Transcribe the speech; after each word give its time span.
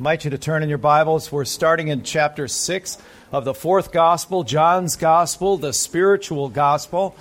invite 0.00 0.24
you 0.24 0.30
to 0.30 0.38
turn 0.38 0.62
in 0.62 0.70
your 0.70 0.78
Bibles. 0.78 1.30
We're 1.30 1.44
starting 1.44 1.88
in 1.88 2.04
chapter 2.04 2.48
6 2.48 2.96
of 3.32 3.44
the 3.44 3.52
fourth 3.52 3.92
gospel, 3.92 4.44
John's 4.44 4.96
gospel, 4.96 5.58
the 5.58 5.74
spiritual 5.74 6.48
gospel. 6.48 7.14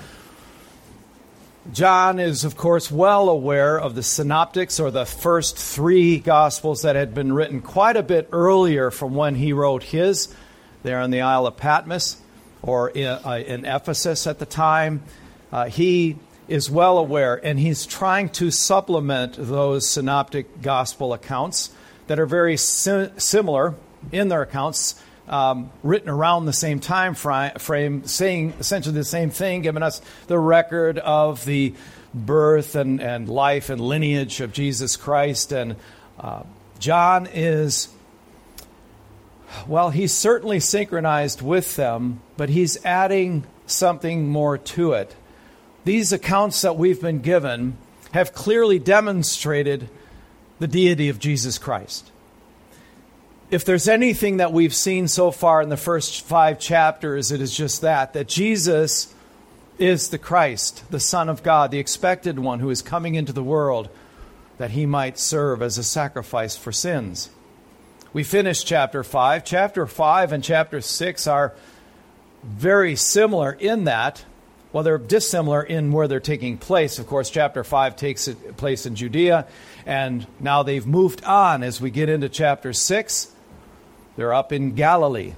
John 1.74 2.22
is, 2.22 2.46
of 2.46 2.56
course, 2.56 2.90
well 2.90 3.28
aware 3.28 3.78
of 3.78 3.96
the 3.96 4.02
synoptics 4.02 4.80
or 4.80 4.92
the 4.92 5.06
first 5.06 5.58
three 5.58 6.20
gospels 6.20 6.84
that 6.84 6.96
had 6.96 7.14
been 7.14 7.34
written 7.34 7.60
quite 7.60 7.98
a 7.98 8.02
bit 8.02 8.30
earlier 8.32 8.92
from 8.92 9.14
when 9.14 9.36
he 9.36 9.52
wrote 9.52 9.84
his 9.84 10.34
there 10.82 11.02
on 11.02 11.12
the 11.12 11.20
Isle 11.20 11.48
of 11.48 11.58
Patmos 11.58 12.16
or 12.62 12.92
in, 12.92 13.08
uh, 13.08 13.44
in 13.46 13.66
Ephesus 13.66 14.26
at 14.26 14.40
the 14.40 14.46
time. 14.46 15.04
Uh, 15.52 15.66
he 15.66 16.16
is 16.48 16.70
well 16.70 16.98
aware, 16.98 17.36
and 17.44 17.60
he's 17.60 17.86
trying 17.86 18.30
to 18.30 18.52
supplement 18.52 19.36
those 19.38 19.86
synoptic 19.86 20.62
gospel 20.62 21.12
accounts 21.12 21.72
that 22.10 22.20
are 22.20 22.26
very 22.26 22.58
si- 22.58 23.10
similar 23.18 23.76
in 24.12 24.30
their 24.30 24.42
accounts, 24.42 25.00
um, 25.28 25.72
written 25.84 26.10
around 26.10 26.48
the 26.48 26.54
same 26.54 26.80
time 26.80 27.14
frame, 27.14 28.04
saying 28.06 28.54
essentially 28.60 28.96
the 28.96 29.04
same 29.04 29.30
thing, 29.30 29.62
giving 29.62 29.84
us 29.84 30.02
the 30.26 30.40
record 30.40 30.98
of 30.98 31.46
the 31.46 31.76
birth 32.12 32.74
and, 32.74 33.00
and 33.00 33.30
life 33.30 33.70
and 33.70 33.80
lineage 33.80 34.42
of 34.42 34.52
Jesus 34.52 34.98
Christ. 34.98 35.52
And 35.52 35.76
uh, 36.20 36.42
John 36.80 37.28
is, 37.32 37.90
well, 39.68 39.92
he's 39.92 40.12
certainly 40.12 40.60
synchronized 40.60 41.44
with 41.44 41.76
them, 41.76 42.22
but 42.38 42.50
he's 42.50 42.84
adding 42.84 43.46
something 43.68 44.28
more 44.28 44.58
to 44.58 44.94
it. 44.94 45.16
These 45.86 46.12
accounts 46.12 46.64
that 46.64 46.76
we've 46.76 47.00
been 47.00 47.20
given 47.20 47.78
have 48.14 48.34
clearly 48.34 48.80
demonstrated 48.80 49.90
the 50.60 50.68
deity 50.68 51.10
of 51.10 51.20
Jesus 51.20 51.58
Christ. 51.58 52.12
If 53.50 53.66
there's 53.66 53.88
anything 53.88 54.38
that 54.38 54.54
we've 54.54 54.76
seen 54.76 55.08
so 55.08 55.32
far 55.32 55.62
in 55.62 55.70
the 55.70 55.78
first 55.78 56.22
five 56.22 56.60
chapters, 56.60 57.32
it 57.32 57.42
is 57.42 57.56
just 57.56 57.82
that 57.82 58.14
that 58.14 58.28
Jesus 58.28 59.14
is 59.80 60.10
the 60.10 60.18
Christ, 60.18 60.84
the 60.92 61.00
Son 61.00 61.30
of 61.30 61.42
God, 61.42 61.72
the 61.72 61.80
expected 61.80 62.38
one 62.38 62.60
who 62.60 62.70
is 62.70 62.82
coming 62.82 63.16
into 63.16 63.34
the 63.34 63.44
world 63.44 63.90
that 64.58 64.72
he 64.72 64.86
might 64.86 65.18
serve 65.18 65.62
as 65.62 65.78
a 65.78 65.84
sacrifice 65.84 66.58
for 66.58 66.72
sins. 66.72 67.30
We 68.12 68.24
finished 68.24 68.68
chapter 68.68 69.04
5. 69.04 69.46
Chapter 69.46 69.88
5 69.88 70.34
and 70.34 70.44
chapter 70.44 70.82
6 70.82 71.28
are 71.28 71.54
very 72.44 72.96
similar 72.96 73.54
in 73.54 73.86
that 73.86 74.26
well, 74.72 74.84
they're 74.84 74.98
dissimilar 74.98 75.64
in 75.64 75.92
where 75.92 76.08
they're 76.08 76.20
taking 76.20 76.58
place. 76.58 77.00
Of 77.00 77.08
course, 77.08 77.30
chapter 77.30 77.64
5 77.64 77.96
takes 77.96 78.30
place 78.58 78.86
in 78.86 78.96
Judea, 78.96 79.48
and 79.86 80.28
now 80.40 80.64
they've 80.64 80.86
moved 80.86 81.24
on 81.24 81.64
as 81.64 81.82
we 81.82 81.90
get 81.90 82.08
into 82.08 82.30
chapter 82.30 82.72
6. 82.72 83.32
They're 84.16 84.34
up 84.34 84.52
in 84.52 84.76
Galilee. 84.76 85.34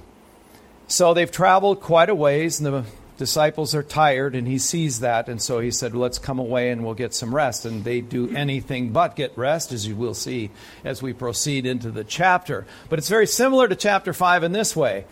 So 0.86 1.14
they've 1.14 1.30
traveled 1.30 1.80
quite 1.80 2.10
a 2.10 2.14
ways, 2.14 2.60
and 2.60 2.66
the 2.66 2.84
disciples 3.16 3.74
are 3.74 3.82
tired, 3.82 4.34
and 4.34 4.46
he 4.46 4.58
sees 4.58 5.00
that, 5.00 5.28
and 5.28 5.40
so 5.40 5.60
he 5.60 5.70
said, 5.70 5.94
Let's 5.94 6.18
come 6.18 6.38
away 6.38 6.70
and 6.70 6.84
we'll 6.84 6.94
get 6.94 7.14
some 7.14 7.34
rest. 7.34 7.64
And 7.64 7.84
they 7.84 8.02
do 8.02 8.28
anything 8.36 8.90
but 8.90 9.16
get 9.16 9.38
rest, 9.38 9.72
as 9.72 9.86
you 9.86 9.96
will 9.96 10.12
see 10.12 10.50
as 10.84 11.00
we 11.00 11.14
proceed 11.14 11.64
into 11.64 11.90
the 11.90 12.04
chapter. 12.04 12.66
But 12.90 12.98
it's 12.98 13.08
very 13.08 13.26
similar 13.26 13.66
to 13.68 13.76
chapter 13.76 14.12
5 14.12 14.42
in 14.42 14.52
this 14.52 14.76
way 14.76 15.06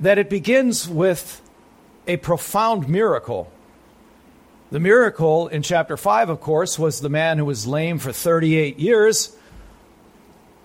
that 0.00 0.18
it 0.18 0.30
begins 0.30 0.88
with 0.88 1.42
a 2.06 2.16
profound 2.16 2.88
miracle. 2.88 3.50
The 4.70 4.80
miracle 4.80 5.48
in 5.48 5.62
chapter 5.62 5.96
5, 5.96 6.30
of 6.30 6.40
course, 6.40 6.78
was 6.78 7.00
the 7.00 7.08
man 7.08 7.38
who 7.38 7.44
was 7.44 7.66
lame 7.66 7.98
for 7.98 8.12
38 8.12 8.78
years, 8.78 9.36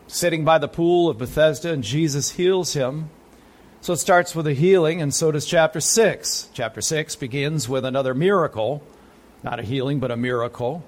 sitting 0.08 0.44
by 0.44 0.58
the 0.58 0.68
pool 0.68 1.10
of 1.10 1.18
Bethesda, 1.18 1.72
and 1.72 1.84
Jesus 1.84 2.32
heals 2.32 2.74
him. 2.74 3.10
So 3.82 3.94
it 3.94 3.98
starts 3.98 4.36
with 4.36 4.48
a 4.48 4.54
healing, 4.54 5.02
and 5.02 5.14
so 5.14 5.32
does 5.32 5.46
chapter 5.46 5.80
6. 5.80 6.50
Chapter 6.54 6.82
6 6.82 7.16
begins 7.16 7.70
with 7.70 7.86
another 7.86 8.14
miracle, 8.14 8.84
not 9.44 9.60
a 9.60 9.64
healing, 9.64 10.00
but 10.00 10.12
a 10.12 10.18
miracle. 10.18 10.84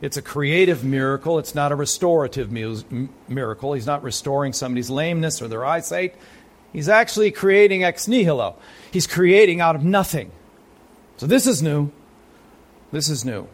It's 0.00 0.16
a 0.16 0.22
creative 0.22 0.82
miracle, 0.82 1.38
it's 1.38 1.54
not 1.54 1.70
a 1.70 1.76
restorative 1.76 2.50
mu- 2.50 3.08
miracle. 3.28 3.74
He's 3.74 3.86
not 3.86 4.02
restoring 4.02 4.52
somebody's 4.52 4.90
lameness 4.90 5.40
or 5.40 5.46
their 5.46 5.64
eyesight. 5.64 6.16
He's 6.72 6.88
actually 6.88 7.30
creating 7.30 7.84
ex 7.84 8.08
nihilo. 8.08 8.56
He's 8.90 9.06
creating 9.06 9.60
out 9.60 9.76
of 9.76 9.84
nothing. 9.84 10.30
So 11.16 11.26
this 11.26 11.46
is 11.46 11.62
new. 11.62 11.90
This 12.90 13.08
is 13.08 13.24
new. 13.24 13.46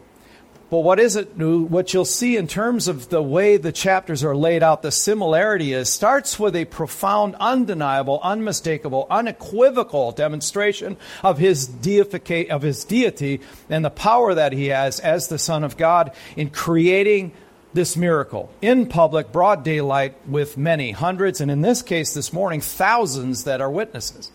But 0.69 0.79
what 0.79 0.99
is 0.99 1.15
it 1.15 1.35
new? 1.35 1.63
What 1.63 1.93
you'll 1.93 2.05
see 2.05 2.37
in 2.37 2.47
terms 2.47 2.87
of 2.87 3.09
the 3.09 3.23
way 3.23 3.57
the 3.57 3.71
chapters 3.71 4.23
are 4.23 4.35
laid 4.35 4.61
out, 4.61 4.83
the 4.83 4.91
similarity 4.91 5.73
is 5.73 5.91
starts 5.91 6.39
with 6.39 6.55
a 6.55 6.65
profound, 6.65 7.35
undeniable, 7.39 8.19
unmistakable, 8.21 9.07
unequivocal 9.09 10.11
demonstration 10.11 10.95
of 11.23 11.39
his 11.39 11.67
deifica- 11.67 12.49
of 12.49 12.61
his 12.61 12.85
deity 12.85 13.41
and 13.67 13.83
the 13.83 13.89
power 13.89 14.35
that 14.35 14.53
he 14.53 14.67
has 14.67 14.99
as 14.99 15.27
the 15.27 15.39
Son 15.39 15.63
of 15.63 15.75
God 15.75 16.11
in 16.35 16.51
creating 16.51 17.31
this 17.79 17.95
miracle 17.95 18.51
in 18.61 18.85
public, 18.87 19.31
broad 19.31 19.63
daylight, 19.63 20.13
with 20.27 20.57
many, 20.57 20.91
hundreds, 20.91 21.39
and 21.39 21.49
in 21.49 21.61
this 21.61 21.81
case 21.81 22.13
this 22.13 22.33
morning, 22.33 22.59
thousands 22.59 23.45
that 23.45 23.61
are 23.61 23.71
witnesses. 23.71 24.31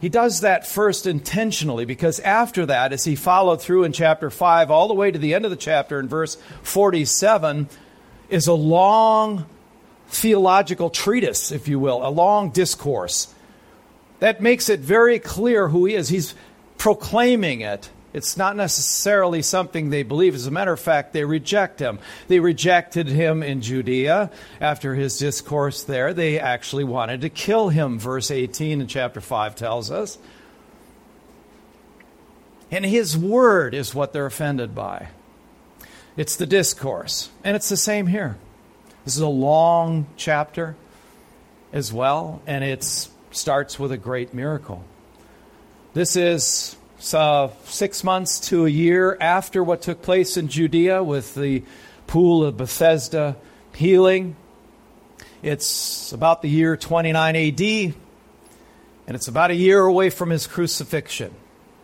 He 0.00 0.08
does 0.08 0.40
that 0.40 0.66
first 0.66 1.06
intentionally 1.06 1.84
because 1.84 2.18
after 2.18 2.66
that, 2.66 2.92
as 2.92 3.04
he 3.04 3.14
followed 3.14 3.62
through 3.62 3.84
in 3.84 3.92
chapter 3.92 4.28
5 4.28 4.72
all 4.72 4.88
the 4.88 4.94
way 4.94 5.12
to 5.12 5.20
the 5.20 5.34
end 5.34 5.44
of 5.44 5.52
the 5.52 5.56
chapter 5.56 6.00
in 6.00 6.08
verse 6.08 6.36
47, 6.64 7.68
is 8.28 8.48
a 8.48 8.54
long 8.54 9.46
theological 10.08 10.90
treatise, 10.90 11.52
if 11.52 11.68
you 11.68 11.78
will, 11.78 12.04
a 12.04 12.10
long 12.10 12.50
discourse 12.50 13.32
that 14.18 14.40
makes 14.40 14.68
it 14.68 14.80
very 14.80 15.20
clear 15.20 15.68
who 15.68 15.84
he 15.84 15.94
is. 15.94 16.08
He's 16.08 16.34
proclaiming 16.76 17.60
it 17.60 17.88
it's 18.12 18.36
not 18.36 18.56
necessarily 18.56 19.42
something 19.42 19.90
they 19.90 20.02
believe. 20.02 20.34
As 20.34 20.46
a 20.46 20.50
matter 20.50 20.72
of 20.72 20.80
fact, 20.80 21.12
they 21.12 21.24
reject 21.24 21.78
him. 21.78 21.98
They 22.26 22.40
rejected 22.40 23.06
him 23.06 23.42
in 23.42 23.60
Judea 23.60 24.30
after 24.60 24.94
his 24.94 25.18
discourse 25.18 25.82
there. 25.84 26.14
They 26.14 26.38
actually 26.40 26.84
wanted 26.84 27.20
to 27.20 27.28
kill 27.28 27.68
him, 27.68 27.98
verse 27.98 28.30
18 28.30 28.80
in 28.80 28.86
chapter 28.86 29.20
5 29.20 29.56
tells 29.56 29.90
us. 29.90 30.18
And 32.70 32.84
his 32.84 33.16
word 33.16 33.74
is 33.74 33.94
what 33.94 34.12
they're 34.12 34.26
offended 34.26 34.74
by. 34.74 35.08
It's 36.16 36.36
the 36.36 36.46
discourse. 36.46 37.30
And 37.44 37.56
it's 37.56 37.68
the 37.68 37.76
same 37.76 38.06
here. 38.06 38.38
This 39.04 39.16
is 39.16 39.22
a 39.22 39.28
long 39.28 40.06
chapter 40.16 40.76
as 41.72 41.92
well, 41.92 42.42
and 42.46 42.64
it 42.64 42.82
starts 43.30 43.78
with 43.78 43.92
a 43.92 43.96
great 43.96 44.32
miracle. 44.32 44.84
This 45.92 46.16
is 46.16 46.76
so 46.98 47.52
six 47.64 48.02
months 48.02 48.40
to 48.48 48.66
a 48.66 48.68
year 48.68 49.16
after 49.20 49.62
what 49.62 49.82
took 49.82 50.02
place 50.02 50.36
in 50.36 50.48
Judea 50.48 51.02
with 51.02 51.34
the 51.34 51.62
pool 52.08 52.44
of 52.44 52.56
Bethesda 52.56 53.36
healing. 53.72 54.34
It's 55.42 56.12
about 56.12 56.42
the 56.42 56.48
year 56.48 56.76
29 56.76 57.36
AD, 57.36 57.60
and 57.60 57.94
it's 59.14 59.28
about 59.28 59.52
a 59.52 59.54
year 59.54 59.80
away 59.80 60.10
from 60.10 60.30
his 60.30 60.48
crucifixion. 60.48 61.32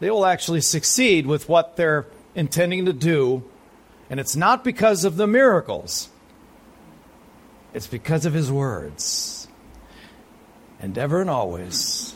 They 0.00 0.10
will 0.10 0.26
actually 0.26 0.60
succeed 0.60 1.26
with 1.26 1.48
what 1.48 1.76
they're 1.76 2.06
intending 2.34 2.86
to 2.86 2.92
do, 2.92 3.44
and 4.10 4.18
it's 4.18 4.34
not 4.34 4.64
because 4.64 5.04
of 5.04 5.16
the 5.16 5.28
miracles, 5.28 6.08
it's 7.72 7.86
because 7.86 8.26
of 8.26 8.32
his 8.32 8.50
words. 8.50 9.46
And 10.80 10.98
ever 10.98 11.20
and 11.20 11.30
always, 11.30 12.14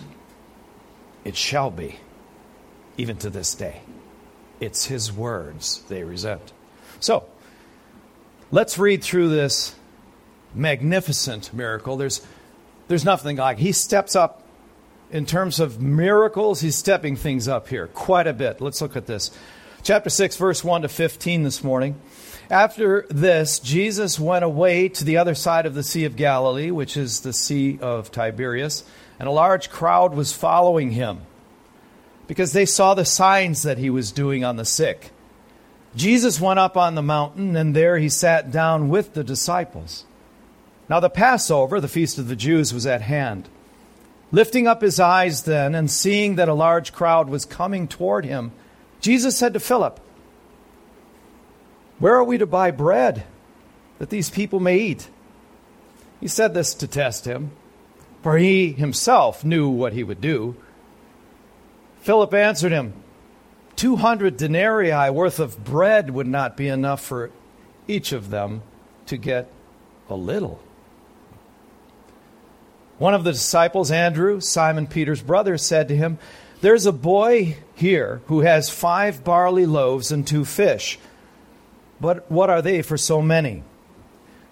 it 1.25 1.37
shall 1.37 1.71
be 1.71 2.01
even 2.99 3.17
to 3.17 3.31
this 3.31 3.55
day. 3.55 3.81
It's 4.61 4.85
his 4.85 5.11
words 5.11 5.83
they 5.89 6.03
resent. 6.05 6.53
So, 7.01 7.25
let's 8.51 8.79
read 8.79 9.03
through 9.03 9.31
this 9.31 9.75
magnificent 10.55 11.55
miracle. 11.55 11.97
There's, 11.97 12.21
there's 12.89 13.05
nothing 13.05 13.37
like 13.37 13.59
he 13.59 13.73
steps 13.73 14.15
up 14.15 14.43
in 15.11 15.25
terms 15.25 15.59
of 15.59 15.81
miracles, 15.81 16.61
he's 16.61 16.77
stepping 16.77 17.17
things 17.17 17.49
up 17.49 17.69
here 17.69 17.87
quite 17.87 18.27
a 18.27 18.33
bit. 18.33 18.61
Let's 18.61 18.83
look 18.83 18.97
at 18.97 19.06
this. 19.06 19.31
Chapter 19.83 20.11
6, 20.11 20.37
verse 20.37 20.62
1 20.62 20.83
to 20.83 20.89
15 20.89 21.44
this 21.44 21.65
morning. 21.65 21.99
After 22.51 23.06
this, 23.09 23.59
Jesus 23.59 24.19
went 24.19 24.44
away 24.44 24.89
to 24.91 25.05
the 25.05 25.19
other 25.19 25.35
side 25.35 25.67
of 25.67 25.75
the 25.75 25.83
Sea 25.83 26.05
of 26.05 26.17
Galilee, 26.17 26.71
which 26.71 26.97
is 26.97 27.21
the 27.21 27.33
Sea 27.33 27.79
of 27.81 28.11
Tiberias, 28.11 28.85
and 29.19 29.29
a 29.29 29.33
large 29.33 29.71
crowd 29.71 30.15
was 30.15 30.33
following 30.33 30.91
him 30.91 31.21
because 32.29 32.53
they 32.53 32.67
saw 32.67 32.95
the 32.95 33.05
signs 33.05 33.63
that 33.63 33.79
he 33.79 33.91
was 33.91 34.13
doing 34.13 34.45
on 34.45 34.55
the 34.55 34.65
sick. 34.65 35.11
Jesus 35.97 36.41
went 36.41 36.61
up 36.61 36.77
on 36.77 36.95
the 36.95 37.03
mountain, 37.03 37.57
and 37.57 37.75
there 37.75 37.99
he 37.99 38.09
sat 38.09 38.53
down 38.53 38.89
with 38.89 39.15
the 39.15 39.25
disciples. 39.25 40.05
Now, 40.89 41.01
the 41.01 41.11
Passover, 41.11 41.81
the 41.81 41.89
feast 41.89 42.19
of 42.19 42.29
the 42.29 42.37
Jews, 42.37 42.73
was 42.73 42.87
at 42.87 43.03
hand. 43.03 43.49
Lifting 44.31 44.67
up 44.67 44.83
his 44.83 45.01
eyes 45.01 45.45
then, 45.45 45.75
and 45.75 45.91
seeing 45.91 46.37
that 46.37 46.51
a 46.51 46.55
large 46.55 46.93
crowd 46.93 47.31
was 47.31 47.47
coming 47.47 47.89
toward 47.89 48.27
him, 48.27 48.53
Jesus 49.01 49.37
said 49.37 49.55
to 49.55 49.61
Philip, 49.61 49.99
Where 51.99 52.15
are 52.15 52.25
we 52.25 52.37
to 52.37 52.47
buy 52.47 52.71
bread 52.71 53.25
that 53.99 54.11
these 54.11 54.29
people 54.29 54.61
may 54.61 54.77
eat? 54.77 55.09
He 56.21 56.29
said 56.29 56.53
this 56.53 56.75
to 56.75 56.87
test 56.87 57.25
him, 57.25 57.53
for 58.23 58.37
he 58.37 58.73
himself 58.73 59.45
knew 59.45 59.71
what 59.71 59.95
he 59.95 60.05
would 60.05 60.21
do. 60.21 60.57
Philip 62.00 62.33
answered 62.35 62.73
him, 62.73 62.95
Two 63.77 63.97
hundred 63.97 64.37
denarii 64.37 65.11
worth 65.11 65.39
of 65.39 65.65
bread 65.65 66.11
would 66.11 66.27
not 66.27 66.56
be 66.56 66.69
enough 66.69 67.05
for 67.05 67.31
each 67.87 68.12
of 68.12 68.31
them 68.31 68.62
to 69.06 69.17
get 69.17 69.50
a 70.09 70.17
little. 70.17 70.61
One 72.99 73.15
of 73.15 73.23
the 73.23 73.33
disciples, 73.33 73.93
Andrew, 73.93 74.41
Simon 74.41 74.89
Peter's 74.89 75.23
brother, 75.23 75.56
said 75.56 75.89
to 75.89 75.97
him, 75.97 76.19
There's 76.61 76.87
a 76.87 76.93
boy 76.93 77.56
here 77.77 78.21
who 78.27 78.41
has 78.41 78.69
five 78.69 79.23
barley 79.23 79.67
loaves 79.67 80.11
and 80.11 80.27
two 80.27 80.44
fish. 80.44 80.99
But 82.01 82.31
what 82.31 82.51
are 82.51 82.62
they 82.62 82.83
for 82.83 82.97
so 82.97 83.23
many? 83.23 83.62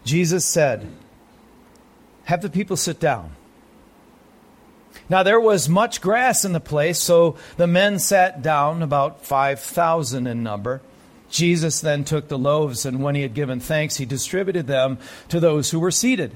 Jesus 0.04 0.44
said, 0.44 0.86
Have 2.24 2.42
the 2.42 2.50
people 2.50 2.76
sit 2.76 3.00
down. 3.00 3.32
Now 5.08 5.22
there 5.22 5.40
was 5.40 5.68
much 5.68 6.00
grass 6.00 6.44
in 6.44 6.52
the 6.52 6.60
place, 6.60 6.98
so 6.98 7.36
the 7.56 7.66
men 7.66 7.98
sat 7.98 8.42
down, 8.42 8.82
about 8.82 9.24
5,000 9.24 10.26
in 10.26 10.42
number. 10.42 10.80
Jesus 11.30 11.80
then 11.80 12.04
took 12.04 12.28
the 12.28 12.38
loaves, 12.38 12.84
and 12.84 13.02
when 13.02 13.14
he 13.14 13.22
had 13.22 13.34
given 13.34 13.60
thanks, 13.60 13.96
he 13.96 14.04
distributed 14.04 14.66
them 14.66 14.98
to 15.28 15.40
those 15.40 15.70
who 15.70 15.80
were 15.80 15.90
seated. 15.90 16.32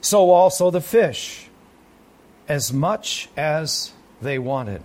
So 0.00 0.30
also 0.30 0.70
the 0.70 0.80
fish, 0.80 1.48
as 2.48 2.72
much 2.72 3.28
as 3.36 3.92
they 4.20 4.38
wanted. 4.38 4.82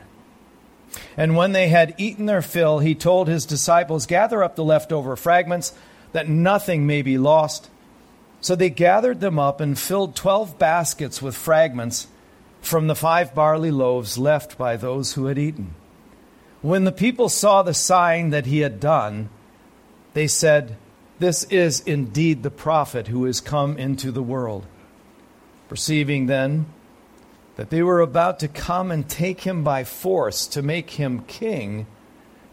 And 1.15 1.35
when 1.35 1.51
they 1.51 1.67
had 1.67 1.93
eaten 1.97 2.25
their 2.25 2.41
fill, 2.41 2.79
he 2.79 2.95
told 2.95 3.27
his 3.27 3.45
disciples, 3.45 4.07
Gather 4.07 4.43
up 4.43 4.55
the 4.55 4.63
leftover 4.63 5.15
fragments, 5.15 5.73
that 6.13 6.27
nothing 6.27 6.87
may 6.87 7.03
be 7.03 7.17
lost. 7.17 7.69
So 8.41 8.55
they 8.55 8.69
gathered 8.69 9.19
them 9.19 9.37
up 9.37 9.61
and 9.61 9.77
filled 9.77 10.15
twelve 10.15 10.57
baskets 10.57 11.21
with 11.21 11.35
fragments 11.35 12.07
from 12.61 12.88
the 12.88 12.95
five 12.95 13.33
barley 13.33 13.71
loaves 13.71 14.17
left 14.17 14.57
by 14.57 14.75
those 14.75 15.13
who 15.13 15.25
had 15.25 15.38
eaten. 15.38 15.73
When 16.61 16.83
the 16.83 16.91
people 16.91 17.29
saw 17.29 17.63
the 17.63 17.73
sign 17.73 18.31
that 18.31 18.45
he 18.45 18.59
had 18.59 18.79
done, 18.79 19.29
they 20.13 20.27
said, 20.27 20.75
This 21.19 21.44
is 21.45 21.79
indeed 21.81 22.44
the 22.44 22.51
prophet 22.51 23.07
who 23.07 23.25
is 23.25 23.39
come 23.39 23.77
into 23.77 24.11
the 24.11 24.23
world. 24.23 24.65
Perceiving 25.69 26.25
then 26.25 26.65
that 27.56 27.69
they 27.69 27.83
were 27.83 28.01
about 28.01 28.39
to 28.39 28.47
come 28.47 28.91
and 28.91 29.07
take 29.07 29.41
him 29.41 29.63
by 29.63 29.83
force 29.83 30.47
to 30.47 30.62
make 30.62 30.91
him 30.91 31.23
king, 31.25 31.85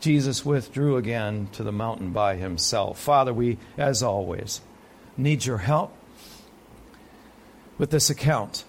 Jesus 0.00 0.44
withdrew 0.44 0.96
again 0.96 1.48
to 1.52 1.62
the 1.62 1.72
mountain 1.72 2.10
by 2.10 2.36
himself. 2.36 2.98
Father, 2.98 3.32
we, 3.32 3.58
as 3.78 4.02
always, 4.02 4.60
need 5.16 5.44
your 5.44 5.58
help 5.58 5.92
with 7.78 7.90
this 7.90 8.10
account. 8.10 8.64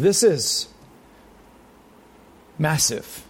This 0.00 0.22
is 0.22 0.66
massive. 2.58 3.22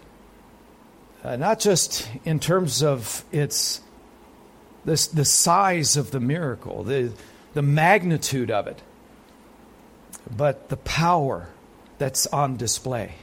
Uh, 1.24 1.34
not 1.34 1.58
just 1.58 2.08
in 2.24 2.38
terms 2.38 2.82
of 2.82 3.24
its 3.32 3.80
this, 4.84 5.08
the 5.08 5.24
size 5.24 5.96
of 5.96 6.12
the 6.12 6.20
miracle, 6.20 6.84
the, 6.84 7.12
the 7.54 7.62
magnitude 7.62 8.52
of 8.52 8.68
it, 8.68 8.80
but 10.34 10.68
the 10.68 10.76
power 10.76 11.48
that's 11.98 12.28
on 12.28 12.56
display 12.56 13.14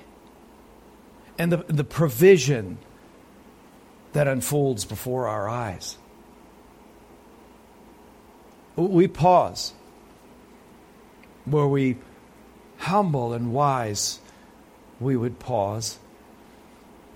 and 1.39 1.49
the, 1.51 1.57
the 1.67 1.85
provision 1.85 2.77
that 4.11 4.27
unfolds 4.27 4.83
before 4.83 5.27
our 5.27 5.47
eyes. 5.47 5.97
We 8.75 9.07
pause 9.07 9.73
where 11.45 11.65
we 11.65 11.95
humble 12.77 13.33
and 13.33 13.53
wise, 13.53 14.19
we 15.00 15.15
would 15.15 15.39
pause 15.39 15.97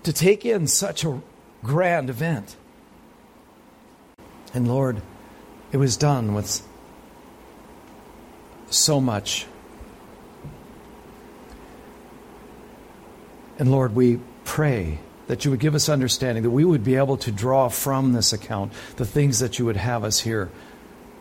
to 0.02 0.12
take 0.12 0.44
in 0.44 0.66
such 0.66 1.04
a 1.04 1.20
grand 1.62 2.10
event. 2.10 2.56
And 4.54 4.68
Lord, 4.68 5.00
it 5.70 5.76
was 5.76 5.96
done 5.96 6.34
with 6.34 6.66
so 8.68 9.00
much. 9.00 9.46
And 13.58 13.70
Lord, 13.70 13.94
we 13.94 14.18
pray 14.44 14.98
that 15.28 15.44
you 15.44 15.50
would 15.50 15.60
give 15.60 15.74
us 15.74 15.88
understanding, 15.88 16.42
that 16.42 16.50
we 16.50 16.64
would 16.64 16.84
be 16.84 16.96
able 16.96 17.16
to 17.18 17.30
draw 17.30 17.68
from 17.68 18.12
this 18.12 18.32
account 18.32 18.72
the 18.96 19.06
things 19.06 19.38
that 19.38 19.58
you 19.58 19.64
would 19.64 19.76
have 19.76 20.04
us 20.04 20.20
here 20.20 20.50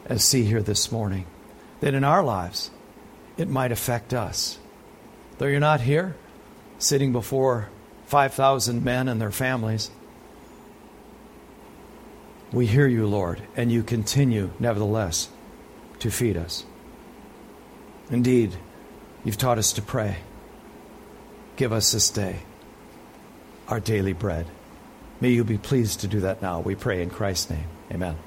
as 0.06 0.18
uh, 0.18 0.20
see 0.20 0.44
here 0.44 0.62
this 0.62 0.92
morning. 0.92 1.26
That 1.82 1.94
in 1.94 2.04
our 2.04 2.24
lives, 2.24 2.72
it 3.38 3.48
might 3.48 3.72
affect 3.72 4.14
us. 4.14 4.60
Though 5.38 5.48
you're 5.48 5.60
not 5.60 5.82
here, 5.82 6.16
sitting 6.78 7.12
before 7.12 7.70
5,000 8.06 8.84
men 8.84 9.08
and 9.08 9.22
their 9.22 9.32
families, 9.32 9.90
we 12.52 12.66
hear 12.66 12.88
you, 12.88 13.08
Lord, 13.08 13.42
and 13.56 13.72
you 13.72 13.82
continue, 13.84 14.52
nevertheless, 14.60 15.30
to 16.00 16.12
feed 16.12 16.36
us. 16.36 16.66
Indeed, 18.10 18.56
you've 19.24 19.38
taught 19.38 19.58
us 19.58 19.74
to 19.74 19.82
pray. 19.82 20.18
Give 21.56 21.72
us 21.72 21.92
this 21.92 22.10
day 22.10 22.40
our 23.68 23.80
daily 23.80 24.14
bread. 24.14 24.46
May 25.22 25.30
you 25.30 25.44
be 25.44 25.58
pleased 25.58 26.02
to 26.02 26.08
do 26.08 26.22
that 26.22 26.42
now. 26.42 26.60
We 26.60 26.76
pray 26.76 27.02
in 27.02 27.10
Christ's 27.10 27.52
name. 27.52 27.68
Amen. 27.90 28.18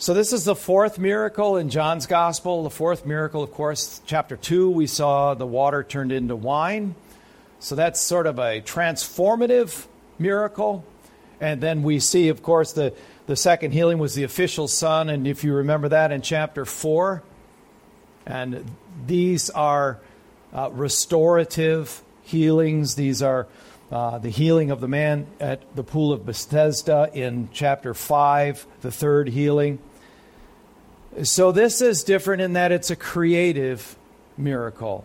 So, 0.00 0.14
this 0.14 0.32
is 0.32 0.44
the 0.44 0.56
fourth 0.56 0.98
miracle 0.98 1.58
in 1.58 1.68
John's 1.68 2.06
Gospel. 2.06 2.62
The 2.62 2.70
fourth 2.70 3.04
miracle, 3.04 3.42
of 3.42 3.52
course, 3.52 4.00
chapter 4.06 4.34
2, 4.34 4.70
we 4.70 4.86
saw 4.86 5.34
the 5.34 5.46
water 5.46 5.84
turned 5.84 6.10
into 6.10 6.34
wine. 6.34 6.94
So, 7.58 7.74
that's 7.74 8.00
sort 8.00 8.26
of 8.26 8.38
a 8.38 8.62
transformative 8.62 9.86
miracle. 10.18 10.86
And 11.38 11.60
then 11.60 11.82
we 11.82 12.00
see, 12.00 12.30
of 12.30 12.42
course, 12.42 12.72
the, 12.72 12.94
the 13.26 13.36
second 13.36 13.72
healing 13.72 13.98
was 13.98 14.14
the 14.14 14.22
official 14.22 14.68
son. 14.68 15.10
And 15.10 15.26
if 15.26 15.44
you 15.44 15.52
remember 15.52 15.90
that 15.90 16.12
in 16.12 16.22
chapter 16.22 16.64
4, 16.64 17.22
and 18.24 18.64
these 19.06 19.50
are 19.50 20.00
uh, 20.54 20.70
restorative 20.72 22.02
healings. 22.22 22.94
These 22.94 23.20
are 23.20 23.48
uh, 23.92 24.16
the 24.16 24.30
healing 24.30 24.70
of 24.70 24.80
the 24.80 24.88
man 24.88 25.26
at 25.40 25.76
the 25.76 25.84
pool 25.84 26.10
of 26.10 26.24
Bethesda 26.24 27.10
in 27.12 27.50
chapter 27.52 27.92
5, 27.92 28.66
the 28.80 28.90
third 28.90 29.28
healing. 29.28 29.78
So 31.22 31.52
this 31.52 31.80
is 31.80 32.04
different 32.04 32.42
in 32.42 32.52
that 32.52 32.72
it's 32.72 32.90
a 32.90 32.96
creative 32.96 33.96
miracle. 34.36 35.04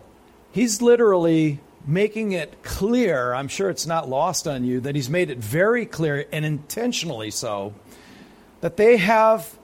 He's 0.52 0.80
literally 0.80 1.60
making 1.86 2.32
it 2.32 2.62
clear, 2.62 3.32
I'm 3.34 3.48
sure 3.48 3.70
it's 3.70 3.86
not 3.86 4.08
lost 4.08 4.48
on 4.48 4.64
you, 4.64 4.80
that 4.80 4.94
he's 4.94 5.10
made 5.10 5.30
it 5.30 5.38
very 5.38 5.86
clear 5.86 6.26
and 6.32 6.44
intentionally 6.44 7.30
so, 7.30 7.74
that 8.60 8.76
they 8.76 8.96
have 8.96 9.56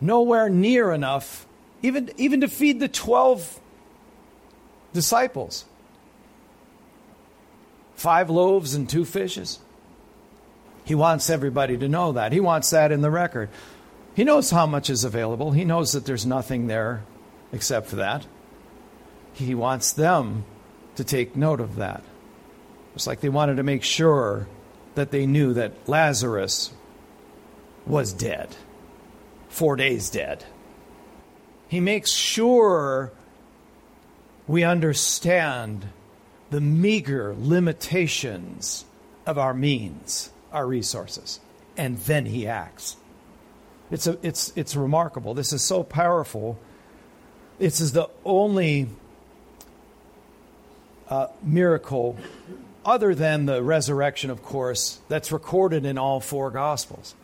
nowhere 0.00 0.48
near 0.48 0.92
enough 0.92 1.46
even, 1.84 2.10
even 2.16 2.40
to 2.40 2.48
feed 2.48 2.80
the 2.80 2.88
12 2.88 3.60
disciples. 4.94 5.66
Five 7.94 8.30
loaves 8.30 8.74
and 8.74 8.88
two 8.88 9.04
fishes. 9.04 9.58
He 10.86 10.94
wants 10.94 11.28
everybody 11.28 11.76
to 11.76 11.86
know 11.86 12.12
that. 12.12 12.32
He 12.32 12.40
wants 12.40 12.70
that 12.70 12.90
in 12.90 13.02
the 13.02 13.10
record. 13.10 13.50
He 14.14 14.24
knows 14.24 14.50
how 14.50 14.66
much 14.66 14.90
is 14.90 15.04
available. 15.04 15.50
He 15.50 15.64
knows 15.64 15.92
that 15.92 16.06
there's 16.06 16.24
nothing 16.24 16.68
there 16.68 17.04
except 17.52 17.88
for 17.88 17.96
that. 17.96 18.26
He 19.32 19.54
wants 19.54 19.92
them 19.92 20.44
to 20.94 21.04
take 21.04 21.34
note 21.34 21.60
of 21.60 21.76
that. 21.76 22.02
It's 22.94 23.06
like 23.06 23.20
they 23.20 23.28
wanted 23.28 23.56
to 23.56 23.64
make 23.64 23.82
sure 23.82 24.46
that 24.94 25.10
they 25.10 25.26
knew 25.26 25.52
that 25.54 25.88
Lazarus 25.88 26.72
was 27.86 28.12
dead, 28.12 28.54
four 29.48 29.74
days 29.74 30.10
dead. 30.10 30.44
He 31.66 31.80
makes 31.80 32.12
sure 32.12 33.12
we 34.46 34.62
understand 34.62 35.86
the 36.50 36.60
meager 36.60 37.34
limitations 37.36 38.84
of 39.26 39.38
our 39.38 39.54
means, 39.54 40.30
our 40.52 40.66
resources, 40.66 41.40
and 41.76 41.98
then 41.98 42.26
he 42.26 42.46
acts. 42.46 42.96
It's, 43.90 44.06
a, 44.06 44.18
it's, 44.22 44.52
it's 44.56 44.74
remarkable. 44.76 45.34
This 45.34 45.52
is 45.52 45.62
so 45.62 45.82
powerful. 45.82 46.58
This 47.58 47.80
is 47.80 47.92
the 47.92 48.08
only 48.24 48.88
uh, 51.08 51.28
miracle, 51.42 52.16
other 52.84 53.14
than 53.14 53.46
the 53.46 53.62
resurrection, 53.62 54.30
of 54.30 54.42
course, 54.42 55.00
that's 55.08 55.30
recorded 55.30 55.84
in 55.84 55.98
all 55.98 56.20
four 56.20 56.50
Gospels. 56.50 57.14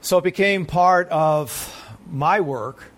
So 0.00 0.18
it 0.18 0.24
became 0.24 0.64
part 0.64 1.08
of 1.10 1.76
my 2.10 2.40
work 2.40 2.90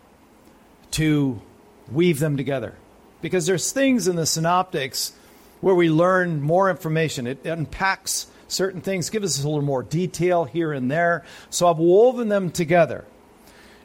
to 0.93 1.43
weave 1.91 2.21
them 2.21 2.37
together. 2.37 2.75
Because 3.21 3.47
there's 3.47 3.73
things 3.73 4.09
in 4.09 4.17
the 4.17 4.27
synoptics 4.27 5.13
where 5.61 5.75
we 5.75 5.91
learn 5.91 6.41
more 6.41 6.71
information. 6.71 7.27
It 7.27 7.45
unpacks 7.45 8.27
certain 8.53 8.81
things, 8.81 9.11
give 9.11 9.23
us 9.23 9.43
a 9.43 9.49
little 9.49 9.63
more 9.63 9.83
detail 9.83 10.45
here 10.45 10.73
and 10.73 10.91
there. 10.91 11.25
So 11.51 11.69
I've 11.69 11.79
woven 11.79 12.29
them 12.29 12.51
together. 12.51 13.05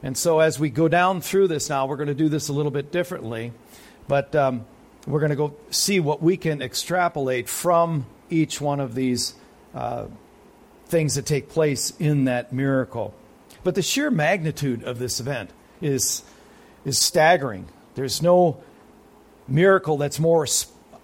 And 0.04 0.16
so, 0.16 0.40
as 0.40 0.60
we 0.60 0.70
go 0.70 0.88
down 0.88 1.22
through 1.22 1.48
this 1.48 1.70
now, 1.70 1.88
we're 1.88 1.98
going 1.98 2.08
to 2.08 2.14
do 2.14 2.30
this 2.30 2.50
a 2.50 2.54
little 2.54 2.72
bit 2.72 2.92
differently, 2.92 3.52
but 4.08 4.36
um, 4.36 4.66
we're 5.08 5.20
going 5.20 5.32
to 5.32 5.36
go 5.36 5.56
see 5.72 6.00
what 6.00 6.22
we 6.22 6.38
can 6.38 6.62
extrapolate 6.62 7.50
from 7.50 8.06
each 8.30 8.62
one 8.62 8.80
of 8.80 8.94
these 8.94 9.34
uh, 9.74 10.06
things 10.86 11.16
that 11.16 11.26
take 11.26 11.50
place 11.50 11.94
in 12.00 12.26
that 12.26 12.54
miracle. 12.54 13.16
But 13.64 13.74
the 13.74 13.82
sheer 13.82 14.12
magnitude 14.12 14.84
of 14.84 15.00
this 15.00 15.20
event 15.20 15.50
is, 15.82 16.24
is 16.86 17.00
staggering. 17.00 17.68
There's 17.96 18.22
no 18.22 18.62
miracle 19.48 19.98
that's 19.98 20.20
more 20.20 20.46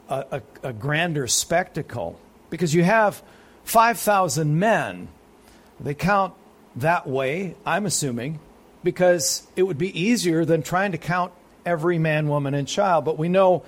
a, 0.09 0.25
a, 0.31 0.41
a 0.61 0.73
grander 0.73 1.27
spectacle 1.27 2.19
because 2.49 2.75
you 2.75 2.83
have 2.83 3.23
5,000 3.63 4.59
men. 4.59 5.07
They 5.79 5.93
count 5.93 6.33
that 6.75 7.07
way, 7.07 7.55
I'm 7.65 7.85
assuming, 7.85 8.39
because 8.83 9.47
it 9.55 9.63
would 9.63 9.77
be 9.77 9.99
easier 9.99 10.45
than 10.45 10.63
trying 10.63 10.91
to 10.91 10.97
count 10.97 11.33
every 11.65 11.99
man, 11.99 12.27
woman, 12.27 12.53
and 12.53 12.67
child. 12.67 13.05
But 13.05 13.17
we 13.17 13.29
know 13.29 13.63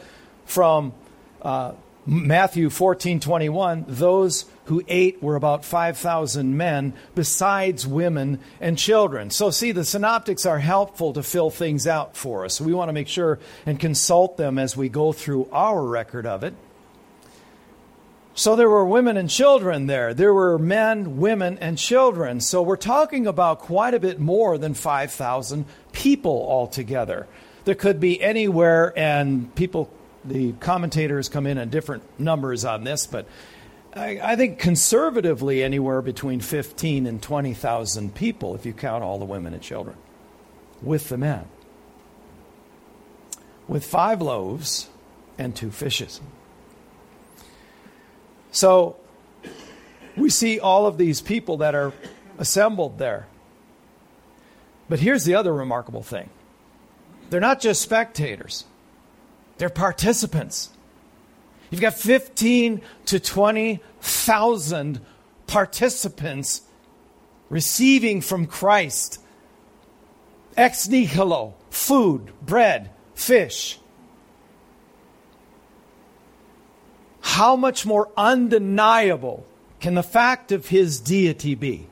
from 0.45 0.93
uh, 1.41 1.73
Matthew 2.05 2.69
14 2.69 3.19
21, 3.19 3.85
those 3.87 4.45
who 4.65 4.83
ate 4.87 5.21
were 5.21 5.35
about 5.35 5.63
5,000 5.63 6.57
men, 6.57 6.93
besides 7.13 7.85
women 7.85 8.39
and 8.59 8.77
children. 8.77 9.29
So, 9.29 9.51
see, 9.51 9.71
the 9.71 9.85
synoptics 9.85 10.45
are 10.45 10.59
helpful 10.59 11.13
to 11.13 11.23
fill 11.23 11.49
things 11.49 11.85
out 11.85 12.17
for 12.17 12.45
us. 12.45 12.59
We 12.59 12.73
want 12.73 12.89
to 12.89 12.93
make 12.93 13.07
sure 13.07 13.39
and 13.65 13.79
consult 13.79 14.37
them 14.37 14.57
as 14.57 14.75
we 14.75 14.89
go 14.89 15.11
through 15.11 15.47
our 15.51 15.83
record 15.83 16.25
of 16.25 16.43
it. 16.43 16.53
So, 18.37 18.57
there 18.57 18.69
were 18.69 18.85
women 18.85 19.15
and 19.15 19.29
children 19.29 19.87
there. 19.87 20.13
There 20.13 20.33
were 20.33 20.59
men, 20.59 21.17
women, 21.17 21.57
and 21.59 21.77
children. 21.77 22.41
So, 22.41 22.61
we're 22.61 22.75
talking 22.75 23.27
about 23.27 23.59
quite 23.59 23.93
a 23.93 23.99
bit 23.99 24.19
more 24.19 24.57
than 24.57 24.73
5,000 24.73 25.65
people 25.93 26.45
altogether. 26.49 27.27
There 27.63 27.75
could 27.75 28.01
be 28.01 28.21
anywhere, 28.21 28.93
and 28.97 29.55
people, 29.55 29.89
the 30.25 30.51
commentators 30.53 31.29
come 31.29 31.47
in 31.47 31.57
at 31.57 31.71
different 31.71 32.03
numbers 32.19 32.65
on 32.65 32.83
this, 32.83 33.07
but 33.07 33.25
I, 33.95 34.19
I 34.21 34.35
think 34.35 34.59
conservatively 34.59 35.63
anywhere 35.63 36.01
between 36.01 36.41
15 36.41 37.07
and 37.07 37.23
20,000 37.23 38.13
people 38.13 38.53
if 38.53 38.65
you 38.65 38.73
count 38.73 39.03
all 39.03 39.17
the 39.17 39.25
women 39.25 39.53
and 39.53 39.63
children 39.63 39.95
with 40.81 41.07
the 41.07 41.17
men. 41.17 41.45
With 43.67 43.85
five 43.85 44.21
loaves 44.21 44.89
and 45.37 45.55
two 45.55 45.71
fishes. 45.71 46.19
So 48.55 48.95
we 50.15 50.29
see 50.29 50.61
all 50.61 50.85
of 50.85 50.97
these 50.97 51.19
people 51.19 51.57
that 51.57 51.75
are 51.75 51.91
assembled 52.37 52.97
there. 52.97 53.27
But 54.87 54.99
here's 54.99 55.25
the 55.25 55.35
other 55.35 55.53
remarkable 55.53 56.03
thing 56.03 56.29
they're 57.29 57.41
not 57.41 57.59
just 57.59 57.81
spectators, 57.81 58.63
they're 59.57 59.67
participants. 59.69 60.69
You've 61.69 61.81
got 61.81 61.95
15 61.95 62.81
to 63.07 63.19
20,000 63.19 65.01
participants 65.47 66.61
receiving 67.49 68.21
from 68.21 68.45
Christ 68.45 69.19
ex 70.55 70.87
nihilo, 70.87 71.55
food, 71.69 72.31
bread, 72.41 72.91
fish. 73.15 73.79
How 77.25 77.55
much 77.55 77.87
more 77.87 78.09
undeniable 78.15 79.45
can 79.79 79.95
the 79.95 80.03
fact 80.03 80.51
of 80.51 80.67
his 80.67 80.99
deity 80.99 81.55
be? 81.55 81.87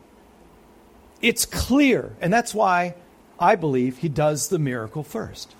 It's 1.21 1.45
clear, 1.45 2.15
and 2.21 2.31
that's 2.31 2.53
why 2.53 2.93
I 3.39 3.55
believe 3.55 3.97
he 3.97 4.09
does 4.09 4.49
the 4.49 4.59
miracle 4.59 5.03
first 5.03 5.55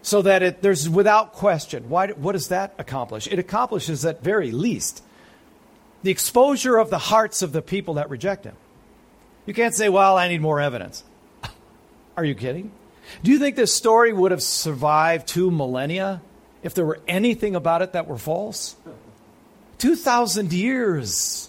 so 0.00 0.22
that 0.22 0.42
it, 0.42 0.62
there's 0.62 0.88
without 0.88 1.32
question. 1.32 1.88
Why, 1.90 2.12
what 2.12 2.32
does 2.32 2.48
that 2.48 2.72
accomplish? 2.78 3.26
It 3.26 3.40
accomplishes 3.40 4.04
at 4.04 4.22
very 4.22 4.52
least 4.52 5.02
the 6.04 6.12
exposure 6.12 6.78
of 6.78 6.88
the 6.88 6.98
hearts 6.98 7.42
of 7.42 7.50
the 7.50 7.60
people 7.60 7.94
that 7.94 8.08
reject 8.08 8.44
him. 8.44 8.56
You 9.44 9.54
can't 9.54 9.74
say, 9.74 9.88
well, 9.88 10.16
I 10.16 10.28
need 10.28 10.40
more 10.40 10.60
evidence. 10.60 11.02
Are 12.16 12.24
you 12.24 12.36
kidding? 12.36 12.70
Do 13.24 13.32
you 13.32 13.40
think 13.40 13.56
this 13.56 13.74
story 13.74 14.12
would 14.12 14.30
have 14.30 14.42
survived 14.42 15.26
two 15.26 15.50
millennia 15.50 16.22
if 16.62 16.74
there 16.74 16.84
were 16.84 17.00
anything 17.08 17.54
about 17.54 17.82
it 17.82 17.92
that 17.92 18.06
were 18.06 18.18
false? 18.18 18.76
2,000 19.78 20.52
years. 20.52 21.48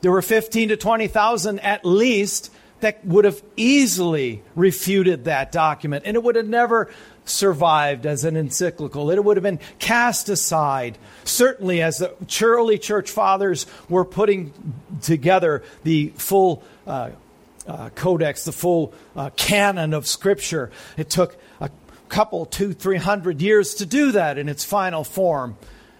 There 0.00 0.10
were 0.10 0.22
15 0.22 0.70
to 0.70 0.76
20,000 0.76 1.60
at 1.60 1.84
least 1.84 2.52
that 2.80 3.04
would 3.04 3.24
have 3.24 3.42
easily 3.56 4.42
refuted 4.54 5.24
that 5.24 5.52
document, 5.52 6.04
and 6.06 6.16
it 6.16 6.22
would 6.22 6.36
have 6.36 6.48
never 6.48 6.90
survived 7.24 8.06
as 8.06 8.24
an 8.24 8.36
encyclical. 8.36 9.10
It 9.10 9.22
would 9.22 9.36
have 9.36 9.44
been 9.44 9.60
cast 9.78 10.28
aside. 10.28 10.98
Certainly, 11.24 11.82
as 11.82 11.98
the 11.98 12.14
early 12.42 12.78
church 12.78 13.10
fathers 13.10 13.66
were 13.88 14.04
putting 14.04 14.52
together 15.02 15.62
the 15.84 16.08
full 16.16 16.62
uh, 16.86 17.10
uh, 17.66 17.90
codex, 17.90 18.44
the 18.44 18.52
full 18.52 18.94
uh, 19.14 19.30
canon 19.36 19.94
of 19.94 20.06
Scripture, 20.06 20.70
it 20.96 21.10
took 21.10 21.36
a 21.60 21.70
couple, 22.10 22.44
two, 22.44 22.74
three 22.74 22.98
hundred 22.98 23.40
years 23.40 23.74
to 23.76 23.86
do 23.86 24.12
that 24.12 24.36
in 24.36 24.48
its 24.48 24.64
final 24.64 25.04
form. 25.04 25.56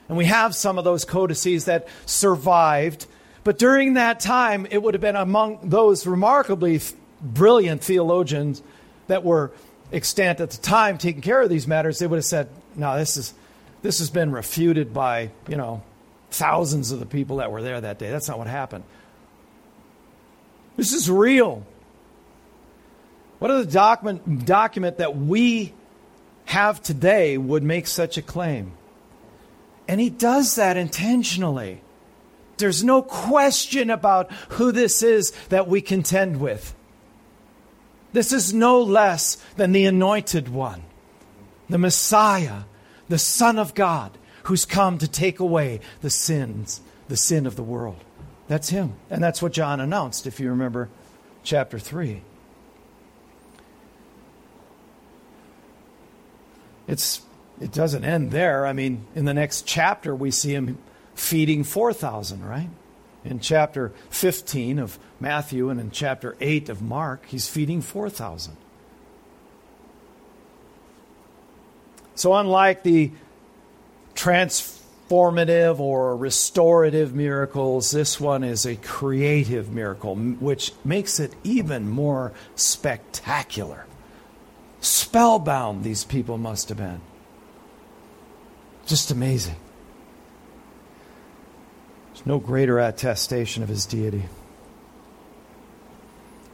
And 0.09 0.19
we 0.19 0.27
have 0.27 0.55
some 0.55 0.77
of 0.77 0.85
those 0.85 1.05
codices 1.05 1.65
that 1.67 1.89
survived 2.05 3.07
but 3.45 3.59
during 3.59 3.95
that 3.95 4.21
time, 4.21 4.67
it 4.71 4.83
would 4.83 4.95
have 4.95 5.01
been 5.01 5.17
among 5.17 5.71
those 5.71 6.07
remarkably 6.07 6.81
brilliant 7.21 7.83
theologians 7.83 8.63
that 9.07 9.25
were 9.25 9.53
extant 9.93 10.41
at 10.41 10.51
the 10.51 10.59
time 10.59 10.99
taking 10.99 11.23
care 11.23 11.41
of 11.41 11.49
these 11.49 11.67
matters. 11.67 11.99
They 11.99 12.07
would 12.07 12.19
have 12.19 12.25
said, 12.25 12.49
no, 12.77 12.99
this, 12.99 13.17
is, 13.17 13.35
this 13.83 13.99
has 13.99 14.11
been 14.11 14.31
refuted 14.31 14.93
by, 14.93 15.31
you 15.49 15.57
know, 15.57 15.83
thousands 16.31 16.93
of 16.93 17.01
the 17.01 17.07
people 17.07 17.39
that 17.39 17.51
were 17.51 17.63
there 17.63 17.81
that 17.81 17.99
day. 17.99 18.11
That's 18.11 18.29
not 18.29 18.39
what 18.39 18.47
happened. 18.47 18.85
This 20.77 20.93
is 20.93 21.11
real. 21.11 21.67
What 23.39 23.51
other 23.51 23.65
document, 23.65 24.45
document 24.45 24.99
that 24.99 25.17
we 25.17 25.73
have 26.51 26.83
today 26.83 27.39
would 27.39 27.63
make 27.63 27.87
such 27.87 28.19
a 28.19 28.23
claim? 28.23 28.73
And 29.87 30.01
he 30.01 30.11
does 30.11 30.57
that 30.57 30.77
intentionally. 30.77 31.81
There's 32.59 32.83
no 32.83 33.03
question 33.03 33.89
about 33.89 34.33
who 34.51 34.73
this 34.73 35.03
is 35.03 35.31
that 35.51 35.69
we 35.69 35.81
contend 35.81 36.41
with. 36.41 36.75
This 38.13 38.33
is 38.33 38.53
no 38.53 38.83
less 38.83 39.37
than 39.57 39.71
the 39.71 39.87
anointed 39.87 40.49
one, 40.49 40.83
the 41.69 41.79
Messiah, 41.79 42.63
the 43.09 43.19
Son 43.19 43.57
of 43.57 43.75
God, 43.75 44.19
who's 44.45 44.65
come 44.65 44.99
to 44.99 45.07
take 45.07 45.39
away 45.39 45.79
the 46.01 46.11
sins, 46.11 46.81
the 47.07 47.17
sin 47.17 47.47
of 47.47 47.55
the 47.55 47.63
world. 47.63 48.03
That's 48.49 48.71
him. 48.71 48.95
And 49.09 49.23
that's 49.23 49.41
what 49.41 49.53
John 49.53 49.79
announced, 49.79 50.27
if 50.27 50.41
you 50.41 50.51
remember 50.51 50.89
chapter 51.45 51.79
3. 51.79 52.23
It's, 56.91 57.23
it 57.61 57.71
doesn't 57.71 58.05
end 58.05 58.33
there. 58.33 58.67
I 58.67 58.73
mean, 58.73 59.07
in 59.15 59.25
the 59.25 59.33
next 59.33 59.65
chapter, 59.65 60.13
we 60.13 60.33
see 60.33 60.53
him 60.53 60.77
feeding 61.15 61.63
4,000, 61.63 62.45
right? 62.45 62.69
In 63.25 63.39
chapter 63.39 63.93
15 64.11 64.81
of 64.81 64.99
Matthew 65.21 65.71
and 65.71 65.79
in 65.79 65.93
chapter 65.93 66.37
8 66.41 66.69
of 66.69 66.83
Mark, 66.83 67.27
he's 67.27 67.49
feeding 67.49 67.81
4,000. 67.81 68.57
So, 72.17 72.35
unlike 72.35 72.83
the 72.83 73.13
transformative 74.17 75.79
or 75.79 76.17
restorative 76.17 77.15
miracles, 77.15 77.93
this 77.93 78.19
one 78.19 78.43
is 78.43 78.67
a 78.67 78.75
creative 78.75 79.71
miracle, 79.71 80.17
which 80.17 80.73
makes 80.85 81.21
it 81.21 81.35
even 81.45 81.89
more 81.89 82.33
spectacular. 82.57 83.87
Spellbound, 84.81 85.85
these 85.85 86.05
people 86.05 86.39
must 86.39 86.69
have 86.69 86.79
been. 86.79 87.01
Just 88.87 89.11
amazing. 89.11 89.57
There's 92.09 92.27
no 92.27 92.39
greater 92.39 92.79
attestation 92.79 93.63
of 93.63 93.69
his 93.69 93.87
deity 93.87 94.25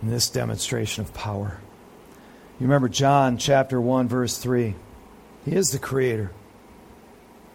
than 0.01 0.11
this 0.11 0.29
demonstration 0.29 1.05
of 1.05 1.15
power. 1.15 1.59
You 2.59 2.67
remember 2.67 2.89
John 2.89 3.39
chapter 3.39 3.81
1, 3.81 4.09
verse 4.09 4.39
3. 4.39 4.75
He 5.45 5.53
is 5.53 5.71
the 5.71 5.79
creator. 5.79 6.33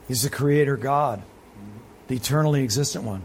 He's 0.08 0.24
the 0.24 0.30
creator 0.30 0.78
God, 0.78 1.22
the 2.08 2.16
eternally 2.16 2.64
existent 2.64 3.04
one. 3.04 3.24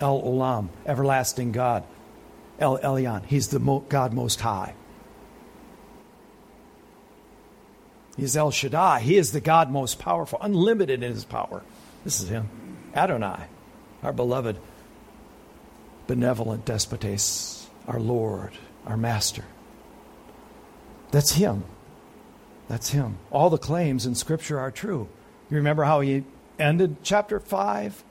El 0.00 0.22
Olam, 0.22 0.68
everlasting 0.86 1.52
God. 1.52 1.84
El 2.58 2.78
Elyon, 2.78 3.24
he's 3.24 3.48
the 3.48 3.58
God 3.58 4.12
most 4.12 4.40
high. 4.40 4.74
He's 8.20 8.36
El 8.36 8.50
Shaddai. 8.50 9.00
He 9.00 9.16
is 9.16 9.32
the 9.32 9.40
God 9.40 9.70
most 9.70 9.98
powerful, 9.98 10.38
unlimited 10.42 11.02
in 11.02 11.12
his 11.12 11.24
power. 11.24 11.62
This 12.04 12.20
is 12.20 12.28
him. 12.28 12.48
Adonai 12.94 13.46
our 14.02 14.12
beloved 14.12 14.56
benevolent 16.06 16.64
despotes, 16.64 17.68
our 17.86 18.00
Lord 18.00 18.52
our 18.86 18.96
master. 18.96 19.44
That's 21.10 21.32
him. 21.32 21.64
That's 22.68 22.90
him. 22.90 23.18
All 23.30 23.50
the 23.50 23.58
claims 23.58 24.06
in 24.06 24.14
Scripture 24.14 24.58
are 24.58 24.70
true. 24.70 25.08
You 25.50 25.56
remember 25.56 25.84
how 25.84 26.00
he 26.00 26.24
ended 26.58 26.96
chapter 27.02 27.40
5? 27.40 28.04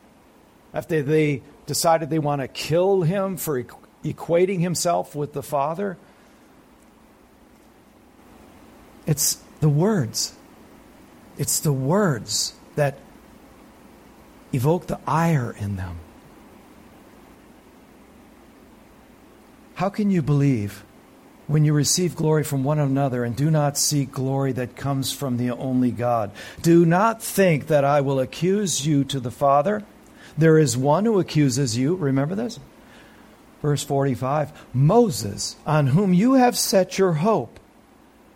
After 0.74 1.02
they 1.02 1.42
decided 1.66 2.10
they 2.10 2.20
want 2.20 2.42
to 2.42 2.48
kill 2.48 3.02
him 3.02 3.38
for 3.38 3.64
equating 4.04 4.60
himself 4.60 5.16
with 5.16 5.34
the 5.34 5.42
Father? 5.42 5.98
It's 9.08 9.42
the 9.60 9.70
words. 9.70 10.36
It's 11.38 11.60
the 11.60 11.74
words 11.74 12.54
that 12.76 13.00
evoke 14.54 14.88
the 14.88 15.00
ire 15.08 15.56
in 15.58 15.76
them. 15.76 16.00
How 19.76 19.90
can 19.90 20.12
you 20.12 20.22
believe 20.22 20.84
when 21.48 21.64
you 21.64 21.74
receive 21.74 22.16
glory 22.16 22.44
from 22.44 22.64
one 22.64 22.80
another 22.80 23.24
and 23.24 23.36
do 23.36 23.50
not 23.50 23.78
seek 23.78 24.12
glory 24.12 24.52
that 24.52 24.76
comes 24.76 25.14
from 25.14 25.38
the 25.38 25.52
only 25.52 25.92
God? 25.92 26.32
Do 26.62 26.86
not 26.86 27.24
think 27.24 27.68
that 27.68 27.86
I 27.86 28.02
will 28.02 28.20
accuse 28.20 28.86
you 28.86 29.06
to 29.06 29.20
the 29.22 29.32
Father. 29.32 29.84
There 30.38 30.58
is 30.58 30.76
one 30.76 31.06
who 31.06 31.20
accuses 31.20 31.78
you. 31.78 31.96
Remember 31.96 32.36
this? 32.36 32.60
Verse 33.62 33.84
45 33.84 34.52
Moses, 34.74 35.56
on 35.66 35.88
whom 35.88 36.14
you 36.14 36.34
have 36.34 36.58
set 36.58 36.98
your 36.98 37.14
hope. 37.14 37.60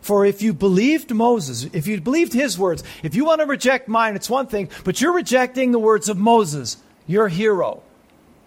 For 0.03 0.25
if 0.25 0.41
you 0.41 0.53
believed 0.53 1.13
Moses, 1.13 1.63
if 1.71 1.87
you 1.87 2.01
believed 2.01 2.33
his 2.33 2.59
words, 2.59 2.83
if 3.03 3.15
you 3.15 3.23
want 3.23 3.39
to 3.39 3.47
reject 3.47 3.87
mine, 3.87 4.17
it's 4.17 4.29
one 4.29 4.47
thing, 4.47 4.69
but 4.83 4.99
you're 4.99 5.13
rejecting 5.13 5.71
the 5.71 5.79
words 5.79 6.09
of 6.09 6.17
Moses, 6.17 6.75
your 7.07 7.29
hero, 7.29 7.81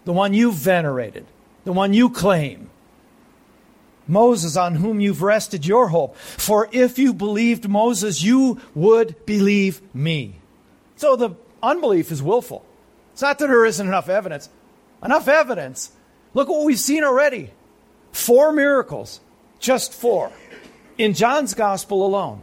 the 0.05 0.13
one 0.13 0.35
you 0.35 0.51
venerated, 0.51 1.25
the 1.63 1.73
one 1.73 1.95
you 1.95 2.11
claim. 2.11 2.69
Moses, 4.07 4.55
on 4.55 4.75
whom 4.75 4.99
you've 4.99 5.23
rested 5.23 5.65
your 5.65 5.87
hope. 5.87 6.15
For 6.15 6.69
if 6.71 6.99
you 6.99 7.11
believed 7.11 7.67
Moses, 7.67 8.21
you 8.21 8.61
would 8.75 9.25
believe 9.25 9.81
me. 9.95 10.35
So 10.95 11.15
the 11.15 11.31
unbelief 11.63 12.11
is 12.11 12.21
willful. 12.21 12.63
It's 13.13 13.23
not 13.23 13.39
that 13.39 13.47
there 13.47 13.65
isn't 13.65 13.87
enough 13.87 14.09
evidence. 14.09 14.47
Enough 15.03 15.27
evidence. 15.27 15.91
Look 16.35 16.49
what 16.49 16.65
we've 16.65 16.79
seen 16.79 17.03
already. 17.03 17.49
Four 18.11 18.51
miracles. 18.51 19.21
Just 19.59 19.91
four 19.91 20.31
in 20.97 21.13
John's 21.13 21.53
gospel 21.53 22.05
alone 22.05 22.41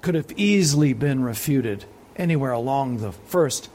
could 0.00 0.14
have 0.14 0.32
easily 0.36 0.92
been 0.92 1.22
refuted 1.22 1.84
anywhere 2.16 2.52
along 2.52 2.98
the 2.98 3.12
first 3.12 3.68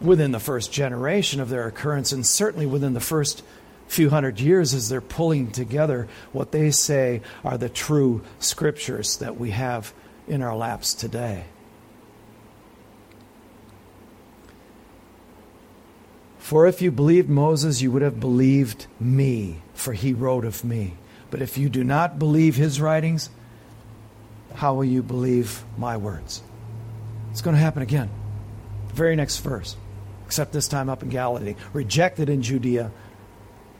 within 0.00 0.32
the 0.32 0.40
first 0.40 0.72
generation 0.72 1.40
of 1.40 1.48
their 1.48 1.66
occurrence 1.66 2.12
and 2.12 2.26
certainly 2.26 2.66
within 2.66 2.94
the 2.94 3.00
first 3.00 3.42
few 3.86 4.10
hundred 4.10 4.40
years 4.40 4.72
as 4.72 4.88
they're 4.88 5.00
pulling 5.00 5.50
together 5.50 6.08
what 6.32 6.50
they 6.50 6.70
say 6.70 7.20
are 7.44 7.58
the 7.58 7.68
true 7.68 8.22
scriptures 8.38 9.18
that 9.18 9.38
we 9.38 9.50
have 9.50 9.92
in 10.26 10.42
our 10.42 10.56
laps 10.56 10.94
today 10.94 11.44
For 16.52 16.66
if 16.66 16.82
you 16.82 16.90
believed 16.90 17.30
Moses, 17.30 17.80
you 17.80 17.90
would 17.92 18.02
have 18.02 18.20
believed 18.20 18.86
me, 19.00 19.62
for 19.72 19.94
he 19.94 20.12
wrote 20.12 20.44
of 20.44 20.64
me. 20.64 20.96
But 21.32 21.40
if 21.40 21.56
you 21.56 21.70
do 21.70 21.82
not 21.82 22.18
believe 22.18 22.56
his 22.56 22.78
writings, 22.78 23.30
how 24.54 24.74
will 24.74 24.84
you 24.84 25.02
believe 25.02 25.64
my 25.78 25.96
words? 25.96 26.42
It's 27.30 27.40
going 27.40 27.56
to 27.56 27.60
happen 27.60 27.80
again. 27.82 28.10
The 28.88 28.94
very 28.94 29.16
next 29.16 29.38
verse, 29.38 29.74
except 30.26 30.52
this 30.52 30.68
time 30.68 30.90
up 30.90 31.02
in 31.02 31.08
Galilee. 31.08 31.54
Rejected 31.72 32.28
in 32.28 32.42
Judea, 32.42 32.92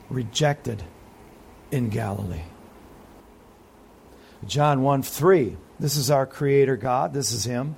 rejected 0.09 0.83
in 1.69 1.89
Galilee. 1.89 2.41
John 4.47 4.81
1 4.81 5.03
3. 5.03 5.55
This 5.79 5.95
is 5.95 6.09
our 6.09 6.25
Creator 6.25 6.77
God. 6.77 7.13
This 7.13 7.31
is 7.31 7.43
Him. 7.43 7.75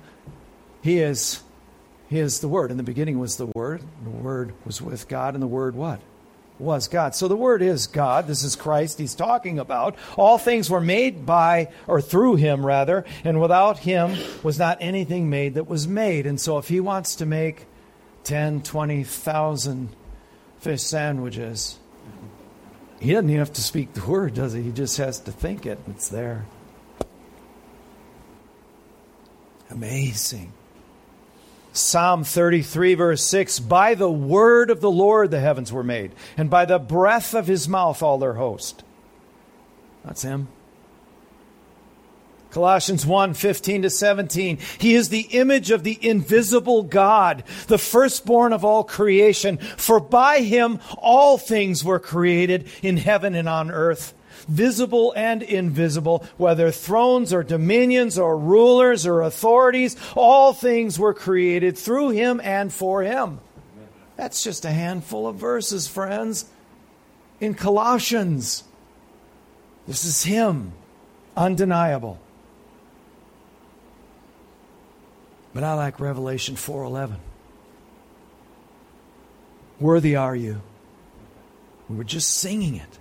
He 0.80 1.00
is, 1.00 1.42
he 2.08 2.18
is 2.18 2.40
the 2.40 2.48
Word. 2.48 2.70
In 2.70 2.78
the 2.78 2.82
beginning 2.82 3.18
was 3.18 3.36
the 3.36 3.52
Word. 3.54 3.82
The 4.02 4.10
Word 4.10 4.54
was 4.64 4.80
with 4.80 5.06
God, 5.06 5.34
and 5.34 5.42
the 5.42 5.46
Word 5.46 5.76
what? 5.76 6.00
Was 6.58 6.88
God. 6.88 7.14
So 7.14 7.28
the 7.28 7.36
Word 7.36 7.62
is 7.62 7.86
God. 7.86 8.26
This 8.26 8.42
is 8.42 8.56
Christ 8.56 8.98
he's 8.98 9.14
talking 9.14 9.58
about. 9.58 9.96
All 10.16 10.38
things 10.38 10.70
were 10.70 10.80
made 10.80 11.26
by, 11.26 11.68
or 11.86 12.00
through 12.00 12.36
him 12.36 12.64
rather, 12.64 13.04
and 13.24 13.40
without 13.40 13.78
him 13.78 14.16
was 14.42 14.58
not 14.58 14.78
anything 14.80 15.28
made 15.28 15.54
that 15.54 15.68
was 15.68 15.86
made. 15.86 16.26
And 16.26 16.40
so 16.40 16.58
if 16.58 16.68
he 16.68 16.80
wants 16.80 17.16
to 17.16 17.26
make 17.26 17.66
10, 18.24 18.62
20,000 18.62 19.88
fish 20.58 20.82
sandwiches, 20.82 21.78
he 23.00 23.12
doesn't 23.12 23.28
even 23.28 23.38
have 23.38 23.52
to 23.52 23.62
speak 23.62 23.92
the 23.92 24.04
Word, 24.06 24.34
does 24.34 24.52
he? 24.52 24.62
He 24.62 24.72
just 24.72 24.96
has 24.96 25.20
to 25.20 25.32
think 25.32 25.66
it. 25.66 25.78
It's 25.88 26.08
there. 26.08 26.46
Amazing. 29.70 30.52
Psalm 31.76 32.24
33, 32.24 32.94
verse 32.94 33.22
6 33.22 33.58
By 33.60 33.94
the 33.94 34.10
word 34.10 34.70
of 34.70 34.80
the 34.80 34.90
Lord 34.90 35.30
the 35.30 35.40
heavens 35.40 35.72
were 35.72 35.82
made, 35.82 36.12
and 36.36 36.48
by 36.48 36.64
the 36.64 36.78
breath 36.78 37.34
of 37.34 37.46
his 37.46 37.68
mouth 37.68 38.02
all 38.02 38.18
their 38.18 38.34
host. 38.34 38.82
That's 40.04 40.22
him. 40.22 40.48
Colossians 42.50 43.04
1 43.04 43.34
15 43.34 43.82
to 43.82 43.90
17. 43.90 44.58
He 44.78 44.94
is 44.94 45.10
the 45.10 45.28
image 45.32 45.70
of 45.70 45.84
the 45.84 45.98
invisible 46.00 46.84
God, 46.84 47.44
the 47.66 47.76
firstborn 47.76 48.54
of 48.54 48.64
all 48.64 48.82
creation. 48.82 49.58
For 49.58 50.00
by 50.00 50.40
him 50.40 50.80
all 50.96 51.36
things 51.36 51.84
were 51.84 51.98
created 51.98 52.68
in 52.82 52.96
heaven 52.96 53.34
and 53.34 53.48
on 53.48 53.70
earth 53.70 54.14
visible 54.48 55.12
and 55.16 55.42
invisible, 55.42 56.24
whether 56.36 56.70
thrones 56.70 57.32
or 57.32 57.42
dominions 57.42 58.18
or 58.18 58.38
rulers 58.38 59.06
or 59.06 59.22
authorities, 59.22 59.96
all 60.14 60.52
things 60.52 60.98
were 60.98 61.14
created 61.14 61.76
through 61.76 62.10
him 62.10 62.40
and 62.42 62.72
for 62.72 63.02
him. 63.02 63.40
That's 64.16 64.42
just 64.42 64.64
a 64.64 64.70
handful 64.70 65.26
of 65.26 65.36
verses, 65.36 65.86
friends. 65.86 66.46
In 67.40 67.54
Colossians, 67.54 68.64
this 69.86 70.04
is 70.04 70.22
him, 70.22 70.72
undeniable. 71.36 72.18
But 75.52 75.64
I 75.64 75.74
like 75.74 76.00
Revelation 76.00 76.56
4:11. 76.56 77.16
Worthy 79.78 80.16
are 80.16 80.34
you. 80.34 80.60
We 81.88 81.96
were 81.96 82.04
just 82.04 82.30
singing 82.30 82.76
it. 82.76 82.98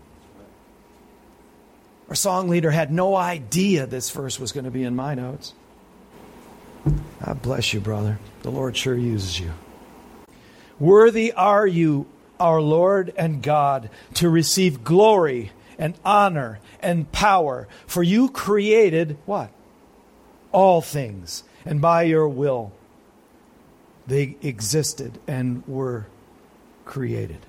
Our 2.10 2.15
song 2.15 2.50
leader 2.50 2.72
had 2.72 2.91
no 2.91 3.15
idea 3.15 3.86
this 3.86 4.10
verse 4.10 4.39
was 4.39 4.52
going 4.52 4.65
to 4.65 4.72
be 4.72 4.84
in 4.84 4.96
my 4.96 5.15
notes. 5.15 5.54
God 7.24 7.41
bless 7.41 7.74
you, 7.74 7.80
brother. 7.80 8.20
The 8.44 8.52
Lord 8.52 8.78
sure 8.78 8.96
uses 8.96 9.39
you. 9.39 9.52
Worthy 10.80 11.34
are 11.34 11.65
you, 11.65 12.06
our 12.39 12.62
Lord 12.62 13.13
and 13.18 13.41
God, 13.41 13.89
to 14.15 14.30
receive 14.30 14.84
glory 14.84 15.52
and 15.80 15.96
honor 16.06 16.60
and 16.80 17.12
power, 17.12 17.68
for 17.88 18.04
you 18.04 18.30
created 18.30 19.18
what? 19.26 19.52
All 20.52 20.82
things, 20.82 21.44
and 21.65 21.82
by 21.82 22.04
your 22.04 22.28
will 22.28 22.72
they 24.08 24.38
existed 24.41 25.18
and 25.28 25.65
were 25.68 26.08
created. 26.86 27.39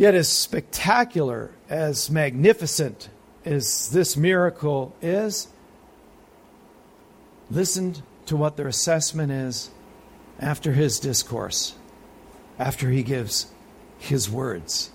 Yet, 0.00 0.14
as 0.14 0.30
spectacular, 0.30 1.50
as 1.68 2.10
magnificent 2.10 3.10
as 3.44 3.90
this 3.90 4.16
miracle 4.16 4.96
is, 5.02 5.48
listen 7.50 7.96
to 8.24 8.34
what 8.34 8.56
their 8.56 8.66
assessment 8.66 9.30
is 9.30 9.68
after 10.38 10.72
his 10.72 11.00
discourse, 11.00 11.74
after 12.58 12.88
he 12.88 13.02
gives 13.02 13.52
his 13.98 14.30
words. 14.30 14.90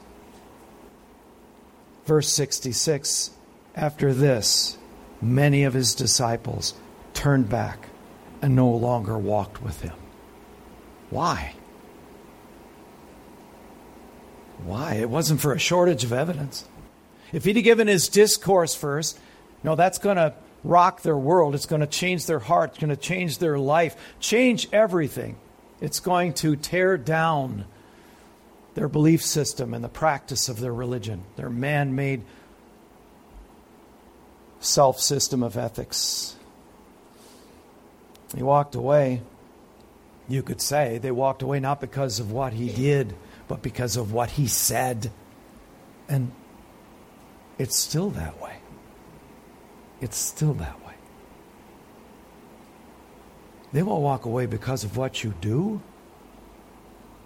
Verse 2.07 2.29
66 2.29 3.29
After 3.75 4.11
this, 4.11 4.75
many 5.21 5.65
of 5.65 5.75
his 5.75 5.93
disciples 5.93 6.73
turned 7.13 7.47
back 7.47 7.89
and 8.41 8.55
no 8.55 8.71
longer 8.71 9.19
walked 9.19 9.61
with 9.61 9.81
him. 9.81 9.93
Why? 11.11 11.53
Why? 14.65 14.95
It 14.95 15.09
wasn't 15.09 15.41
for 15.41 15.53
a 15.53 15.59
shortage 15.59 16.03
of 16.03 16.11
evidence. 16.11 16.65
If 17.31 17.45
he'd 17.45 17.55
have 17.55 17.63
given 17.63 17.87
his 17.87 18.09
discourse 18.09 18.73
first, 18.73 19.19
no, 19.63 19.75
that's 19.75 19.99
going 19.99 20.17
to 20.17 20.33
rock 20.63 21.03
their 21.03 21.17
world. 21.17 21.53
It's 21.53 21.67
going 21.67 21.81
to 21.81 21.87
change 21.87 22.25
their 22.25 22.39
heart. 22.39 22.71
It's 22.71 22.79
going 22.79 22.89
to 22.89 22.95
change 22.95 23.37
their 23.37 23.59
life, 23.59 23.95
change 24.19 24.67
everything. 24.73 25.37
It's 25.81 25.99
going 25.99 26.33
to 26.35 26.55
tear 26.55 26.97
down 26.97 27.65
their 28.73 28.87
belief 28.89 29.23
system 29.23 29.73
and 29.73 29.83
the 29.83 29.89
practice 29.89 30.49
of 30.49 30.59
their 30.59 30.73
religion, 30.73 31.23
their 31.35 31.49
man 31.49 31.95
made 31.95 32.23
self 34.59 34.99
system 34.99 35.43
of 35.43 35.55
ethics. 35.55 36.35
He 38.35 38.41
walked 38.41 38.73
away. 38.73 39.21
You 40.27 40.41
could 40.41 40.59
say 40.59 40.97
they 40.97 41.11
walked 41.11 41.43
away 41.43 41.59
not 41.59 41.79
because 41.79 42.19
of 42.19 42.31
what 42.31 42.53
he 42.53 42.69
did 42.69 43.13
but 43.47 43.61
because 43.61 43.97
of 43.97 44.11
what 44.11 44.31
he 44.31 44.47
said. 44.47 45.11
And 46.07 46.31
it's 47.57 47.75
still 47.75 48.09
that 48.11 48.41
way. 48.41 48.57
It's 50.01 50.17
still 50.17 50.53
that 50.55 50.85
way. 50.85 50.93
They 53.71 53.83
won't 53.83 54.03
walk 54.03 54.25
away 54.25 54.45
because 54.45 54.83
of 54.83 54.97
what 54.97 55.23
you 55.23 55.33
do. 55.41 55.81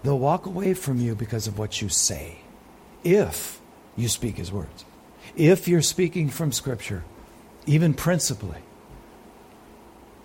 They'll 0.03 0.19
walk 0.19 0.45
away 0.45 0.73
from 0.73 0.99
you 0.99 1.13
because 1.13 1.45
of 1.47 1.59
what 1.59 1.81
you 1.81 1.89
say, 1.89 2.39
if 3.03 3.59
you 3.95 4.07
speak 4.07 4.37
His 4.37 4.51
words. 4.51 4.85
If 5.35 5.67
you're 5.67 5.81
speaking 5.81 6.29
from 6.29 6.51
Scripture, 6.51 7.03
even 7.65 7.93
principally, 7.93 8.59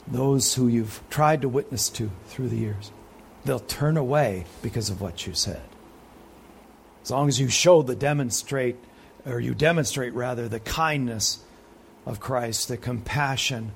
those 0.07 0.55
who 0.55 0.69
you've 0.69 1.03
tried 1.11 1.43
to 1.43 1.49
witness 1.49 1.89
to 1.91 2.11
through 2.27 2.49
the 2.49 2.57
years, 2.57 2.91
they'll 3.45 3.59
turn 3.59 3.97
away 3.97 4.45
because 4.63 4.91
of 4.91 5.01
what 5.01 5.27
you 5.27 5.35
said. 5.35 5.63
As 7.05 7.11
long 7.11 7.29
as 7.29 7.39
you 7.39 7.49
show 7.49 7.83
the 7.83 7.95
demonstrate, 7.95 8.77
or 9.27 9.39
you 9.39 9.55
demonstrate 9.55 10.15
rather, 10.15 10.49
the 10.49 10.59
kindness 10.59 11.39
of 12.07 12.19
Christ, 12.19 12.69
the 12.69 12.79
compassion, 12.79 13.73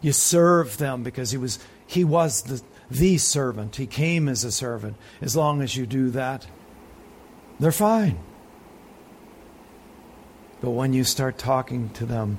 you 0.00 0.12
serve 0.12 0.76
them 0.76 1.04
because 1.04 1.30
he 1.30 1.38
was 1.38 1.60
he 1.86 2.02
was 2.02 2.42
the, 2.42 2.60
the 2.90 3.18
servant. 3.18 3.76
He 3.76 3.86
came 3.86 4.28
as 4.28 4.42
a 4.42 4.50
servant. 4.50 4.96
As 5.22 5.36
long 5.36 5.62
as 5.62 5.76
you 5.76 5.86
do 5.86 6.10
that, 6.10 6.46
they're 7.60 7.70
fine. 7.70 8.18
But 10.60 10.70
when 10.70 10.92
you 10.92 11.04
start 11.04 11.38
talking 11.38 11.90
to 11.90 12.04
them 12.04 12.38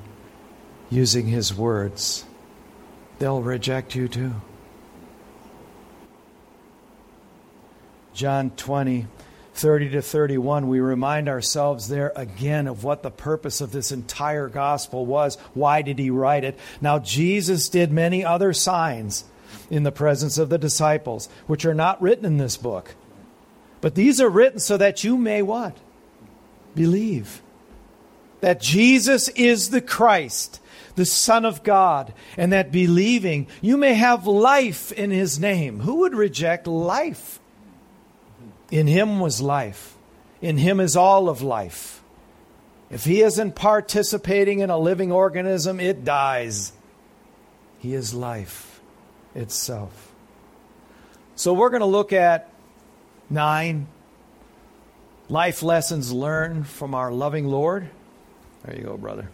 using 0.90 1.28
his 1.28 1.54
words, 1.54 2.26
they'll 3.20 3.42
reject 3.42 3.96
you 3.96 4.10
too. 4.10 4.34
John 8.14 8.50
20, 8.52 9.08
30 9.58 9.90
to 9.90 10.02
31, 10.02 10.68
we 10.68 10.80
remind 10.80 11.28
ourselves 11.28 11.88
there 11.88 12.14
again 12.16 12.68
of 12.68 12.84
what 12.84 13.02
the 13.02 13.12
purpose 13.12 13.60
of 13.60 13.72
this 13.72 13.92
entire 13.92 14.48
gospel 14.48 15.06
was. 15.06 15.36
Why 15.54 15.82
did 15.82 15.98
he 15.98 16.10
write 16.12 16.44
it? 16.44 16.58
Now, 16.80 17.00
Jesus 17.00 17.68
did 17.68 17.92
many 17.92 18.24
other 18.24 18.54
signs 18.54 19.26
in 19.70 19.84
the 19.84 19.92
presence 19.92 20.38
of 20.38 20.50
the 20.50 20.58
disciples, 20.58 21.28
which 21.48 21.66
are 21.66 21.74
not 21.74 22.02
written 22.02 22.26
in 22.26 22.38
this 22.38 22.56
book. 22.56 22.96
But 23.82 23.96
these 23.96 24.22
are 24.22 24.30
written 24.30 24.60
so 24.60 24.78
that 24.78 25.04
you 25.04 25.18
may 25.18 25.42
what? 25.42 25.78
Believe. 26.76 27.42
That 28.42 28.62
Jesus 28.62 29.28
is 29.30 29.72
the 29.72 29.82
Christ, 29.82 30.62
the 30.96 31.06
Son 31.06 31.46
of 31.46 31.64
God, 31.64 32.14
and 32.38 32.54
that 32.54 32.72
believing 32.72 33.48
you 33.62 33.78
may 33.78 33.96
have 33.96 34.28
life 34.28 34.92
in 34.92 35.10
his 35.10 35.40
name. 35.40 35.80
Who 35.80 35.96
would 35.96 36.14
reject 36.14 36.68
life? 36.68 37.40
In 38.72 38.88
him 38.88 39.20
was 39.20 39.42
life. 39.42 39.96
In 40.42 40.58
him 40.58 40.80
is 40.80 40.96
all 40.96 41.30
of 41.30 41.42
life. 41.42 42.02
If 42.90 43.06
he 43.06 43.22
isn't 43.22 43.56
participating 43.56 44.60
in 44.60 44.70
a 44.70 44.78
living 44.78 45.12
organism, 45.12 45.80
it 45.80 46.04
dies. 46.06 46.74
He 47.80 47.94
is 47.94 48.14
life 48.14 48.82
itself. 49.36 50.14
So 51.36 51.54
we're 51.54 51.70
going 51.70 51.82
to 51.82 51.86
look 51.86 52.14
at 52.14 52.50
nine 53.30 53.88
life 55.30 55.62
lessons 55.62 56.12
learned 56.12 56.68
from 56.68 56.96
our 56.96 57.12
loving 57.12 57.48
Lord. 57.48 57.90
There 58.64 58.76
you 58.76 58.84
go, 58.84 58.98
brother. 58.98 59.30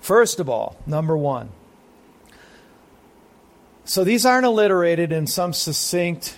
First 0.00 0.40
of 0.40 0.48
all, 0.48 0.76
number 0.86 1.16
one. 1.16 1.50
So 3.84 4.04
these 4.04 4.26
aren't 4.26 4.46
alliterated 4.46 5.12
in 5.12 5.26
some 5.26 5.52
succinct 5.52 6.36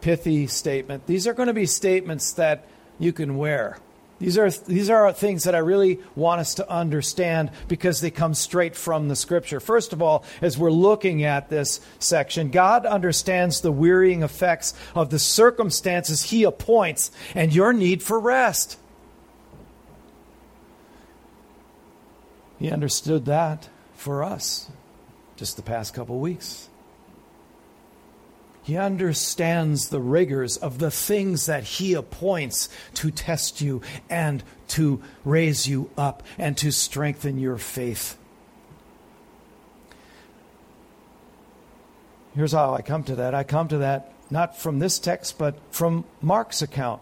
pithy 0.00 0.46
statement. 0.46 1.06
These 1.06 1.26
are 1.26 1.34
going 1.34 1.48
to 1.48 1.54
be 1.54 1.66
statements 1.66 2.32
that 2.32 2.66
you 2.98 3.12
can 3.12 3.36
wear. 3.36 3.78
These 4.18 4.36
are, 4.36 4.50
these 4.50 4.90
are 4.90 5.12
things 5.12 5.44
that 5.44 5.54
I 5.54 5.58
really 5.58 6.00
want 6.16 6.40
us 6.40 6.54
to 6.56 6.68
understand 6.68 7.52
because 7.68 8.00
they 8.00 8.10
come 8.10 8.34
straight 8.34 8.74
from 8.74 9.06
the 9.06 9.14
scripture. 9.14 9.60
First 9.60 9.92
of 9.92 10.02
all, 10.02 10.24
as 10.42 10.58
we're 10.58 10.72
looking 10.72 11.22
at 11.22 11.48
this 11.48 11.80
section, 12.00 12.50
God 12.50 12.84
understands 12.84 13.60
the 13.60 13.70
wearying 13.70 14.22
effects 14.24 14.74
of 14.96 15.10
the 15.10 15.20
circumstances 15.20 16.24
He 16.24 16.42
appoints 16.42 17.12
and 17.36 17.54
your 17.54 17.72
need 17.72 18.02
for 18.02 18.18
rest. 18.18 18.76
He 22.58 22.72
understood 22.72 23.26
that 23.26 23.68
for 23.94 24.24
us 24.24 24.68
just 25.36 25.56
the 25.56 25.62
past 25.62 25.94
couple 25.94 26.18
weeks. 26.18 26.67
He 28.68 28.76
understands 28.76 29.88
the 29.88 29.98
rigors 29.98 30.58
of 30.58 30.78
the 30.78 30.90
things 30.90 31.46
that 31.46 31.64
He 31.64 31.94
appoints 31.94 32.68
to 32.96 33.10
test 33.10 33.62
you 33.62 33.80
and 34.10 34.44
to 34.68 35.02
raise 35.24 35.66
you 35.66 35.88
up 35.96 36.22
and 36.36 36.54
to 36.58 36.70
strengthen 36.70 37.38
your 37.38 37.56
faith. 37.56 38.18
Here's 42.34 42.52
how 42.52 42.74
I 42.74 42.82
come 42.82 43.04
to 43.04 43.16
that. 43.16 43.34
I 43.34 43.42
come 43.42 43.68
to 43.68 43.78
that 43.78 44.12
not 44.30 44.58
from 44.58 44.80
this 44.80 44.98
text, 44.98 45.38
but 45.38 45.56
from 45.70 46.04
Mark's 46.20 46.60
account. 46.60 47.00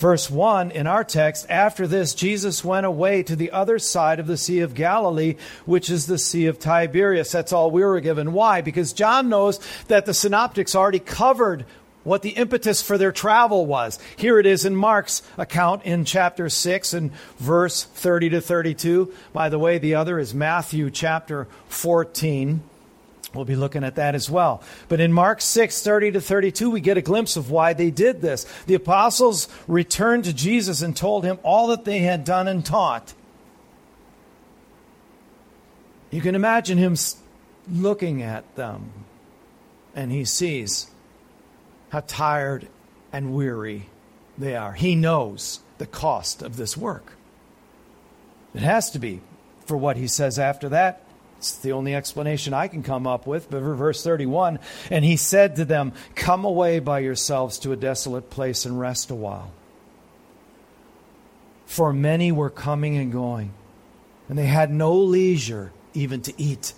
Verse 0.00 0.30
1 0.30 0.70
in 0.70 0.86
our 0.86 1.04
text, 1.04 1.44
after 1.50 1.86
this, 1.86 2.14
Jesus 2.14 2.64
went 2.64 2.86
away 2.86 3.22
to 3.22 3.36
the 3.36 3.50
other 3.50 3.78
side 3.78 4.18
of 4.18 4.26
the 4.26 4.38
Sea 4.38 4.60
of 4.60 4.72
Galilee, 4.72 5.36
which 5.66 5.90
is 5.90 6.06
the 6.06 6.16
Sea 6.16 6.46
of 6.46 6.58
Tiberias. 6.58 7.30
That's 7.30 7.52
all 7.52 7.70
we 7.70 7.84
were 7.84 8.00
given. 8.00 8.32
Why? 8.32 8.62
Because 8.62 8.94
John 8.94 9.28
knows 9.28 9.60
that 9.88 10.06
the 10.06 10.14
synoptics 10.14 10.74
already 10.74 11.00
covered 11.00 11.66
what 12.02 12.22
the 12.22 12.30
impetus 12.30 12.80
for 12.80 12.96
their 12.96 13.12
travel 13.12 13.66
was. 13.66 13.98
Here 14.16 14.38
it 14.38 14.46
is 14.46 14.64
in 14.64 14.74
Mark's 14.74 15.20
account 15.36 15.82
in 15.82 16.06
chapter 16.06 16.48
6 16.48 16.94
and 16.94 17.12
verse 17.36 17.84
30 17.84 18.30
to 18.30 18.40
32. 18.40 19.12
By 19.34 19.50
the 19.50 19.58
way, 19.58 19.76
the 19.76 19.96
other 19.96 20.18
is 20.18 20.32
Matthew 20.32 20.90
chapter 20.90 21.46
14. 21.68 22.62
We'll 23.34 23.44
be 23.44 23.56
looking 23.56 23.84
at 23.84 23.94
that 23.94 24.14
as 24.14 24.28
well. 24.28 24.62
But 24.88 25.00
in 25.00 25.12
Mark 25.12 25.40
6, 25.40 25.82
30 25.82 26.12
to 26.12 26.20
32, 26.20 26.70
we 26.70 26.80
get 26.80 26.96
a 26.96 27.02
glimpse 27.02 27.36
of 27.36 27.50
why 27.50 27.72
they 27.72 27.90
did 27.90 28.20
this. 28.20 28.44
The 28.66 28.74
apostles 28.74 29.48
returned 29.68 30.24
to 30.24 30.32
Jesus 30.32 30.82
and 30.82 30.96
told 30.96 31.24
him 31.24 31.38
all 31.42 31.68
that 31.68 31.84
they 31.84 32.00
had 32.00 32.24
done 32.24 32.48
and 32.48 32.64
taught. 32.64 33.14
You 36.10 36.20
can 36.20 36.34
imagine 36.34 36.76
him 36.76 36.96
looking 37.70 38.20
at 38.22 38.56
them, 38.56 38.90
and 39.94 40.10
he 40.10 40.24
sees 40.24 40.90
how 41.90 42.00
tired 42.00 42.66
and 43.12 43.32
weary 43.32 43.86
they 44.36 44.56
are. 44.56 44.72
He 44.72 44.96
knows 44.96 45.60
the 45.78 45.86
cost 45.86 46.42
of 46.42 46.56
this 46.56 46.76
work. 46.76 47.12
It 48.54 48.62
has 48.62 48.90
to 48.90 48.98
be 48.98 49.20
for 49.66 49.76
what 49.76 49.96
he 49.96 50.08
says 50.08 50.36
after 50.36 50.68
that. 50.70 51.04
It's 51.40 51.56
the 51.56 51.72
only 51.72 51.94
explanation 51.94 52.52
I 52.52 52.68
can 52.68 52.82
come 52.82 53.06
up 53.06 53.26
with. 53.26 53.50
But 53.50 53.60
verse 53.60 54.04
31 54.04 54.58
And 54.90 55.06
he 55.06 55.16
said 55.16 55.56
to 55.56 55.64
them, 55.64 55.94
Come 56.14 56.44
away 56.44 56.80
by 56.80 56.98
yourselves 56.98 57.58
to 57.60 57.72
a 57.72 57.76
desolate 57.76 58.28
place 58.28 58.66
and 58.66 58.78
rest 58.78 59.10
a 59.10 59.14
while. 59.14 59.50
For 61.64 61.94
many 61.94 62.30
were 62.30 62.50
coming 62.50 62.98
and 62.98 63.10
going, 63.10 63.54
and 64.28 64.36
they 64.36 64.44
had 64.44 64.70
no 64.70 64.92
leisure 64.92 65.72
even 65.94 66.20
to 66.22 66.34
eat. 66.36 66.74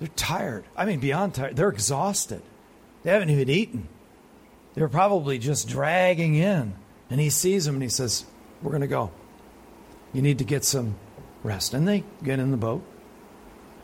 They're 0.00 0.08
tired. 0.08 0.64
I 0.76 0.84
mean, 0.84 0.98
beyond 0.98 1.34
tired. 1.34 1.54
They're 1.54 1.68
exhausted. 1.68 2.42
They 3.04 3.12
haven't 3.12 3.30
even 3.30 3.48
eaten. 3.48 3.86
They're 4.74 4.88
probably 4.88 5.38
just 5.38 5.68
dragging 5.68 6.34
in. 6.34 6.74
And 7.10 7.20
he 7.20 7.30
sees 7.30 7.64
them 7.64 7.76
and 7.76 7.82
he 7.82 7.90
says, 7.90 8.24
We're 8.60 8.72
going 8.72 8.80
to 8.80 8.88
go. 8.88 9.12
You 10.12 10.20
need 10.20 10.38
to 10.38 10.44
get 10.44 10.64
some 10.64 10.96
rest. 11.44 11.74
And 11.74 11.86
they 11.86 12.02
get 12.24 12.40
in 12.40 12.50
the 12.50 12.56
boat 12.56 12.82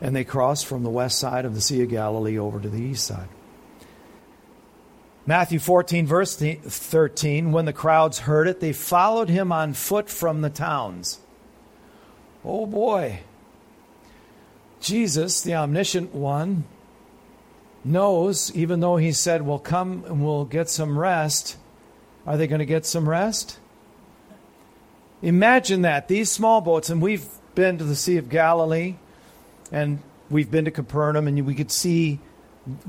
and 0.01 0.15
they 0.15 0.23
crossed 0.23 0.65
from 0.65 0.83
the 0.83 0.89
west 0.89 1.19
side 1.19 1.45
of 1.45 1.55
the 1.55 1.61
Sea 1.61 1.83
of 1.83 1.89
Galilee 1.89 2.37
over 2.37 2.59
to 2.59 2.69
the 2.69 2.81
east 2.81 3.05
side. 3.05 3.29
Matthew 5.25 5.59
14, 5.59 6.07
verse 6.07 6.35
13, 6.35 7.51
when 7.51 7.65
the 7.65 7.73
crowds 7.73 8.19
heard 8.19 8.47
it, 8.47 8.61
they 8.61 8.71
followed 8.71 9.27
him 9.27 9.51
on 9.51 9.73
foot 9.73 10.09
from 10.09 10.41
the 10.41 10.49
towns. 10.49 11.19
Oh 12.45 12.65
boy. 12.65 13.19
Jesus, 14.79 15.41
the 15.41 15.55
omniscient 15.55 16.13
one, 16.13 16.63
knows, 17.83 18.55
even 18.55 18.79
though 18.79 18.97
he 18.97 19.11
said, 19.11 19.41
Well, 19.41 19.59
come 19.59 20.03
and 20.07 20.23
we'll 20.23 20.45
get 20.45 20.69
some 20.69 20.97
rest, 20.97 21.57
are 22.25 22.37
they 22.37 22.47
going 22.47 22.59
to 22.59 22.65
get 22.65 22.85
some 22.85 23.09
rest? 23.09 23.59
Imagine 25.21 25.81
that. 25.81 26.07
These 26.07 26.31
small 26.31 26.61
boats, 26.61 26.89
and 26.89 27.01
we've 27.01 27.25
been 27.55 27.77
to 27.79 27.83
the 27.83 27.95
Sea 27.95 28.17
of 28.17 28.29
Galilee, 28.29 28.95
and 29.71 29.99
we've 30.29 30.49
been 30.49 30.65
to 30.65 30.71
Capernaum, 30.71 31.27
and 31.27 31.45
we 31.45 31.55
could 31.55 31.71
see, 31.71 32.19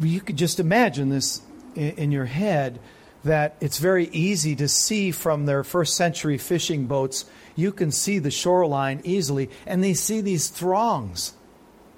you 0.00 0.20
could 0.20 0.36
just 0.36 0.60
imagine 0.60 1.08
this 1.08 1.42
in, 1.74 1.90
in 1.92 2.12
your 2.12 2.26
head 2.26 2.78
that 3.24 3.56
it's 3.60 3.78
very 3.78 4.06
easy 4.08 4.54
to 4.56 4.68
see 4.68 5.10
from 5.10 5.46
their 5.46 5.64
first 5.64 5.96
century 5.96 6.38
fishing 6.38 6.86
boats. 6.86 7.24
You 7.56 7.72
can 7.72 7.90
see 7.90 8.18
the 8.18 8.30
shoreline 8.30 9.00
easily, 9.04 9.50
and 9.66 9.82
they 9.82 9.94
see 9.94 10.20
these 10.20 10.48
throngs. 10.48 11.34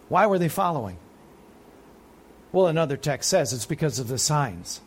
Why 0.09 0.27
were 0.27 0.39
they 0.39 0.49
following? 0.49 0.97
Well, 2.53 2.67
another 2.67 2.97
text 2.97 3.31
says 3.31 3.53
it's 3.53 3.67
because 3.67 3.99
of 3.99 4.09
the 4.09 4.19
signs. 4.19 4.81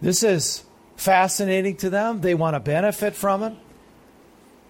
This 0.00 0.22
is 0.22 0.64
fascinating 0.96 1.76
to 1.76 1.90
them. 1.90 2.20
They 2.22 2.34
want 2.34 2.54
to 2.54 2.60
benefit 2.60 3.14
from 3.14 3.42
it. 3.42 3.54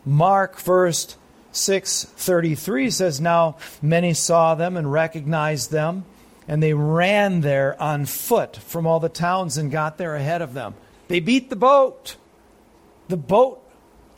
Mark 0.04 0.56
first 0.58 1.16
6:33 1.52 2.90
says 2.90 3.20
now 3.20 3.56
many 3.82 4.14
saw 4.14 4.54
them 4.54 4.76
and 4.76 4.90
recognized 4.90 5.70
them 5.70 6.04
and 6.50 6.60
they 6.60 6.74
ran 6.74 7.42
there 7.42 7.80
on 7.80 8.04
foot 8.06 8.56
from 8.56 8.84
all 8.84 8.98
the 8.98 9.08
towns 9.08 9.56
and 9.56 9.70
got 9.70 9.98
there 9.98 10.16
ahead 10.16 10.42
of 10.42 10.52
them. 10.52 10.74
They 11.06 11.20
beat 11.20 11.48
the 11.48 11.54
boat. 11.54 12.16
The 13.06 13.16
boat 13.16 13.62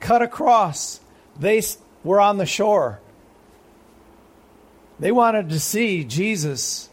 cut 0.01 0.23
across. 0.23 1.01
They 1.39 1.63
were 2.03 2.23
on 2.23 2.39
the 2.39 2.47
shore. 2.47 3.01
They 4.99 5.13
wanted 5.13 5.51
to 5.51 5.61
see 5.61 6.05
Jesus 6.05 6.89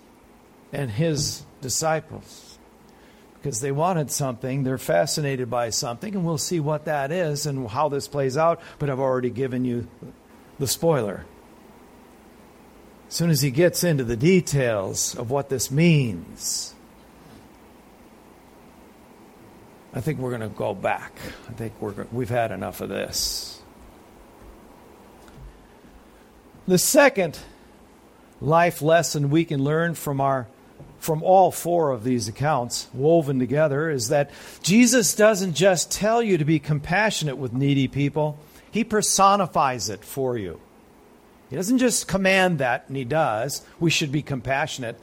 and 0.73 0.91
his 0.91 1.43
disciples 1.61 2.57
because 3.35 3.61
they 3.61 3.71
wanted 3.71 4.11
something. 4.11 4.63
They're 4.63 4.77
fascinated 4.77 5.49
by 5.49 5.69
something, 5.69 6.15
and 6.15 6.25
we'll 6.25 6.37
see 6.37 6.59
what 6.59 6.83
that 6.83 7.13
is 7.13 7.45
and 7.45 7.69
how 7.69 7.87
this 7.87 8.09
plays 8.09 8.35
out. 8.35 8.61
But 8.77 8.89
I've 8.89 8.99
already 8.99 9.29
given 9.29 9.63
you 9.63 9.87
the 10.59 10.67
spoiler. 10.67 11.25
As 13.07 13.15
soon 13.15 13.31
as 13.31 13.41
he 13.41 13.49
gets 13.49 13.83
into 13.83 14.03
the 14.03 14.15
details 14.15 15.15
of 15.15 15.31
what 15.31 15.49
this 15.49 15.71
means, 15.71 16.75
I 19.93 20.01
think 20.01 20.19
we're 20.19 20.29
going 20.29 20.41
to 20.41 20.55
go 20.55 20.75
back. 20.75 21.13
I 21.49 21.53
think 21.53 21.73
we're, 21.79 22.05
we've 22.11 22.29
had 22.29 22.51
enough 22.51 22.81
of 22.81 22.89
this. 22.89 23.61
The 26.67 26.77
second 26.77 27.39
life 28.39 28.81
lesson 28.83 29.31
we 29.31 29.43
can 29.43 29.63
learn 29.63 29.95
from 29.95 30.21
our 30.21 30.47
from 30.99 31.23
all 31.23 31.49
four 31.49 31.91
of 31.91 32.03
these 32.03 32.27
accounts 32.27 32.87
woven 32.93 33.39
together 33.39 33.89
is 33.89 34.09
that 34.09 34.29
Jesus 34.61 35.15
doesn't 35.15 35.53
just 35.53 35.91
tell 35.91 36.21
you 36.21 36.37
to 36.37 36.45
be 36.45 36.59
compassionate 36.59 37.37
with 37.37 37.53
needy 37.53 37.87
people, 37.87 38.37
he 38.71 38.83
personifies 38.83 39.89
it 39.89 40.03
for 40.03 40.37
you. 40.37 40.59
He 41.49 41.55
doesn't 41.55 41.79
just 41.79 42.07
command 42.07 42.59
that, 42.59 42.85
and 42.87 42.95
he 42.95 43.03
does. 43.03 43.65
We 43.79 43.89
should 43.89 44.11
be 44.11 44.21
compassionate. 44.21 44.99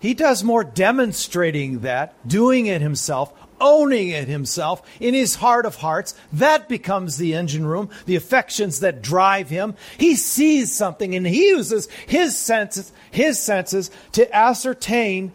He 0.00 0.14
does 0.14 0.42
more 0.42 0.64
demonstrating 0.64 1.80
that, 1.80 2.14
doing 2.26 2.66
it 2.66 2.80
himself, 2.80 3.32
owning 3.60 4.08
it 4.08 4.28
himself 4.28 4.82
in 5.00 5.14
his 5.14 5.36
heart 5.36 5.66
of 5.66 5.76
hearts. 5.76 6.14
That 6.32 6.68
becomes 6.68 7.16
the 7.16 7.34
engine 7.34 7.66
room, 7.66 7.90
the 8.06 8.16
affections 8.16 8.80
that 8.80 9.02
drive 9.02 9.48
him. 9.48 9.74
He 9.98 10.16
sees 10.16 10.72
something 10.72 11.14
and 11.14 11.26
he 11.26 11.48
uses 11.48 11.88
his 12.06 12.36
senses, 12.36 12.92
his 13.10 13.40
senses 13.40 13.90
to 14.12 14.34
ascertain 14.34 15.32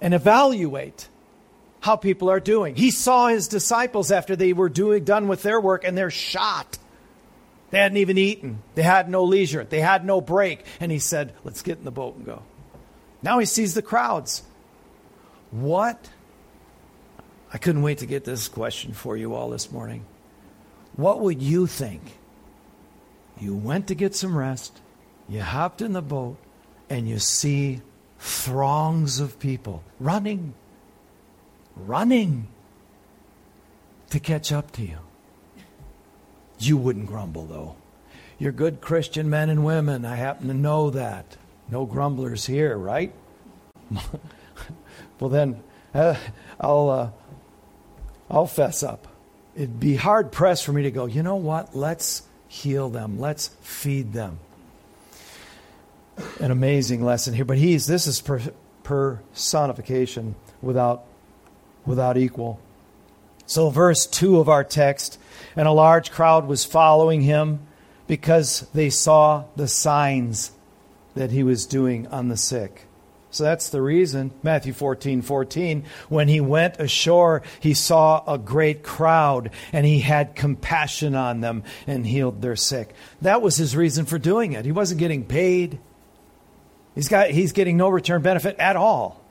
and 0.00 0.14
evaluate 0.14 1.08
how 1.82 1.96
people 1.96 2.30
are 2.30 2.40
doing. 2.40 2.74
He 2.74 2.90
saw 2.90 3.26
his 3.26 3.48
disciples 3.48 4.10
after 4.10 4.34
they 4.36 4.54
were 4.54 4.70
doing 4.70 5.04
done 5.04 5.28
with 5.28 5.42
their 5.42 5.60
work 5.60 5.84
and 5.84 5.98
they're 5.98 6.10
shot. 6.10 6.78
They 7.70 7.78
hadn't 7.78 7.98
even 7.98 8.16
eaten. 8.16 8.62
They 8.74 8.82
had 8.82 9.10
no 9.10 9.24
leisure. 9.24 9.64
They 9.64 9.80
had 9.80 10.04
no 10.04 10.20
break. 10.20 10.64
And 10.80 10.90
he 10.90 10.98
said, 10.98 11.34
Let's 11.44 11.62
get 11.62 11.78
in 11.78 11.84
the 11.84 11.90
boat 11.90 12.16
and 12.16 12.24
go. 12.24 12.42
Now 13.22 13.38
he 13.38 13.46
sees 13.46 13.74
the 13.74 13.82
crowds. 13.82 14.42
What 15.50 16.08
I 17.52 17.58
couldn't 17.58 17.82
wait 17.82 17.98
to 17.98 18.06
get 18.06 18.24
this 18.24 18.48
question 18.48 18.94
for 18.94 19.16
you 19.16 19.34
all 19.34 19.50
this 19.50 19.70
morning. 19.70 20.06
What 20.96 21.20
would 21.20 21.42
you 21.42 21.66
think? 21.66 22.00
You 23.38 23.54
went 23.54 23.88
to 23.88 23.94
get 23.94 24.14
some 24.14 24.36
rest, 24.36 24.80
you 25.28 25.42
hopped 25.42 25.82
in 25.82 25.92
the 25.92 26.02
boat, 26.02 26.36
and 26.88 27.08
you 27.08 27.18
see 27.18 27.80
throngs 28.18 29.20
of 29.20 29.38
people 29.38 29.82
running, 29.98 30.54
running 31.86 32.48
to 34.10 34.20
catch 34.20 34.52
up 34.52 34.70
to 34.72 34.82
you. 34.82 34.98
You 36.58 36.76
wouldn't 36.76 37.06
grumble, 37.06 37.46
though. 37.46 37.76
You're 38.38 38.52
good 38.52 38.80
Christian 38.80 39.28
men 39.30 39.50
and 39.50 39.64
women. 39.64 40.04
I 40.04 40.16
happen 40.16 40.48
to 40.48 40.54
know 40.54 40.90
that. 40.90 41.36
No 41.70 41.86
grumblers 41.86 42.46
here, 42.46 42.76
right? 42.76 43.12
well, 45.20 45.30
then 45.30 45.62
uh, 45.94 46.16
I'll. 46.60 46.88
Uh, 46.88 47.10
I'll 48.32 48.46
fess 48.46 48.82
up. 48.82 49.06
It'd 49.54 49.78
be 49.78 49.94
hard 49.94 50.32
pressed 50.32 50.64
for 50.64 50.72
me 50.72 50.84
to 50.84 50.90
go, 50.90 51.04
you 51.04 51.22
know 51.22 51.36
what? 51.36 51.76
Let's 51.76 52.22
heal 52.48 52.88
them. 52.88 53.20
Let's 53.20 53.48
feed 53.60 54.14
them. 54.14 54.38
An 56.40 56.50
amazing 56.50 57.04
lesson 57.04 57.34
here. 57.34 57.44
But 57.44 57.58
he's 57.58 57.86
this 57.86 58.06
is 58.06 58.22
per, 58.22 58.40
personification 58.82 60.34
without 60.62 61.04
without 61.84 62.16
equal. 62.16 62.60
So 63.46 63.70
verse 63.70 64.06
2 64.06 64.38
of 64.38 64.48
our 64.48 64.64
text, 64.64 65.18
and 65.56 65.68
a 65.68 65.72
large 65.72 66.10
crowd 66.10 66.46
was 66.46 66.64
following 66.64 67.22
him 67.22 67.60
because 68.06 68.66
they 68.74 68.90
saw 68.90 69.44
the 69.56 69.68
signs 69.68 70.52
that 71.14 71.30
he 71.30 71.42
was 71.42 71.66
doing 71.66 72.06
on 72.08 72.28
the 72.28 72.36
sick. 72.36 72.86
So 73.32 73.44
that's 73.44 73.70
the 73.70 73.80
reason. 73.80 74.30
Matthew 74.42 74.74
14, 74.74 75.22
14. 75.22 75.84
When 76.10 76.28
he 76.28 76.40
went 76.40 76.78
ashore, 76.78 77.42
he 77.60 77.72
saw 77.72 78.22
a 78.26 78.36
great 78.36 78.82
crowd 78.82 79.50
and 79.72 79.86
he 79.86 80.00
had 80.00 80.36
compassion 80.36 81.14
on 81.14 81.40
them 81.40 81.64
and 81.86 82.06
healed 82.06 82.42
their 82.42 82.56
sick. 82.56 82.94
That 83.22 83.40
was 83.40 83.56
his 83.56 83.74
reason 83.74 84.04
for 84.04 84.18
doing 84.18 84.52
it. 84.52 84.66
He 84.66 84.72
wasn't 84.72 85.00
getting 85.00 85.24
paid. 85.24 85.80
He's 86.94 87.08
got 87.08 87.30
he's 87.30 87.52
getting 87.52 87.78
no 87.78 87.88
return 87.88 88.20
benefit 88.20 88.56
at 88.58 88.76
all. 88.76 89.21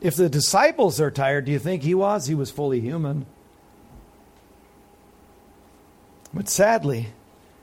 If 0.00 0.16
the 0.16 0.28
disciples 0.28 1.00
are 1.00 1.10
tired, 1.10 1.44
do 1.44 1.52
you 1.52 1.58
think 1.58 1.82
he 1.82 1.94
was? 1.94 2.26
He 2.26 2.34
was 2.34 2.50
fully 2.50 2.80
human. 2.80 3.26
But 6.32 6.48
sadly, 6.48 7.08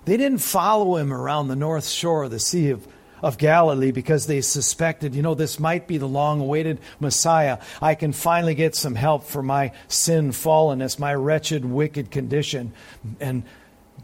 they 0.05 0.17
didn't 0.17 0.39
follow 0.39 0.97
him 0.97 1.11
around 1.11 1.47
the 1.47 1.55
north 1.55 1.87
shore 1.87 2.23
of 2.23 2.31
the 2.31 2.39
Sea 2.39 2.69
of 2.69 2.87
of 3.21 3.37
Galilee 3.37 3.91
because 3.91 4.27
they 4.27 4.41
suspected, 4.41 5.15
you 5.15 5.21
know, 5.21 5.33
this 5.33 5.59
might 5.59 5.87
be 5.87 5.97
the 5.97 6.07
long 6.07 6.39
awaited 6.39 6.79
Messiah. 6.99 7.59
I 7.81 7.95
can 7.95 8.13
finally 8.13 8.55
get 8.55 8.75
some 8.75 8.95
help 8.95 9.23
for 9.23 9.41
my 9.41 9.71
sin 9.87 10.31
fallenness, 10.31 10.99
my 10.99 11.13
wretched, 11.13 11.65
wicked 11.65 12.11
condition. 12.11 12.73
And 13.19 13.43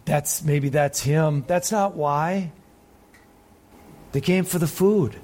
that's 0.06 0.44
maybe 0.44 0.70
that's 0.70 1.02
him. 1.02 1.44
That's 1.48 1.72
not 1.72 1.96
why. 1.96 2.52
They 4.12 4.22
came 4.22 4.46
for 4.46 4.60
the 4.60 4.68
food, 4.68 5.20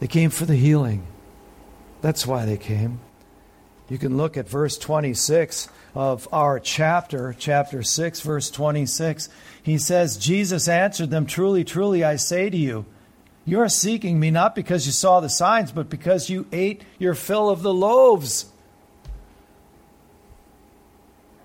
they 0.00 0.08
came 0.08 0.30
for 0.30 0.44
the 0.44 0.56
healing. 0.56 1.06
That's 2.00 2.26
why 2.26 2.44
they 2.44 2.56
came. 2.56 3.00
You 3.88 3.98
can 3.98 4.16
look 4.16 4.36
at 4.36 4.48
verse 4.48 4.78
26 4.78 5.68
of 5.94 6.28
our 6.32 6.58
chapter, 6.58 7.34
chapter 7.38 7.82
6, 7.82 8.20
verse 8.20 8.50
26. 8.50 9.28
He 9.62 9.78
says, 9.78 10.16
Jesus 10.16 10.68
answered 10.68 11.10
them, 11.10 11.26
Truly, 11.26 11.64
truly, 11.64 12.02
I 12.02 12.16
say 12.16 12.50
to 12.50 12.56
you, 12.56 12.84
you 13.44 13.60
are 13.60 13.68
seeking 13.68 14.18
me 14.18 14.32
not 14.32 14.56
because 14.56 14.86
you 14.86 14.92
saw 14.92 15.20
the 15.20 15.28
signs, 15.28 15.70
but 15.70 15.88
because 15.88 16.28
you 16.28 16.46
ate 16.50 16.82
your 16.98 17.14
fill 17.14 17.48
of 17.48 17.62
the 17.62 17.72
loaves. 17.72 18.46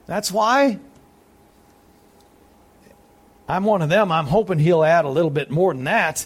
That's 0.08 0.32
why. 0.32 0.80
I'm 3.48 3.66
one 3.66 3.84
of 3.84 3.90
them. 3.90 4.12
I'm 4.12 4.26
hoping 4.26 4.58
he'll 4.58 4.84
add 4.84 5.06
a 5.06 5.10
little 5.10 5.30
bit 5.30 5.52
more 5.52 5.74
than 5.74 5.84
that. 5.84 6.26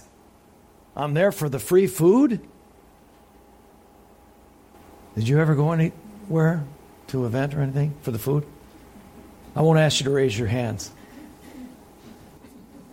I'm 0.95 1.13
there 1.13 1.33
for 1.33 1.49
the 1.49 1.59
free 1.59 1.87
food. 1.87 2.39
Did 5.15 5.27
you 5.29 5.39
ever 5.39 5.55
go 5.55 5.71
anywhere 5.71 6.63
to 7.07 7.21
an 7.21 7.25
event 7.25 7.55
or 7.55 7.61
anything 7.61 7.95
for 8.01 8.11
the 8.11 8.19
food? 8.19 8.45
I 9.55 9.61
won't 9.61 9.79
ask 9.79 10.01
you 10.01 10.03
to 10.05 10.11
raise 10.11 10.37
your 10.37 10.49
hands. 10.49 10.91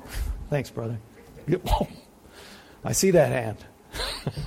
Thanks, 0.49 0.71
brother. 0.71 0.99
I 2.85 2.93
see 2.93 3.11
that 3.11 3.33
hand. 3.33 3.59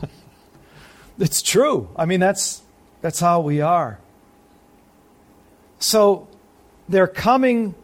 it's 1.19 1.41
true. 1.41 1.89
I 1.97 2.05
mean, 2.05 2.21
that's, 2.21 2.61
that's 3.01 3.19
how 3.19 3.41
we 3.41 3.59
are. 3.59 3.99
So 5.79 6.29
they're 6.87 7.07
coming 7.07 7.75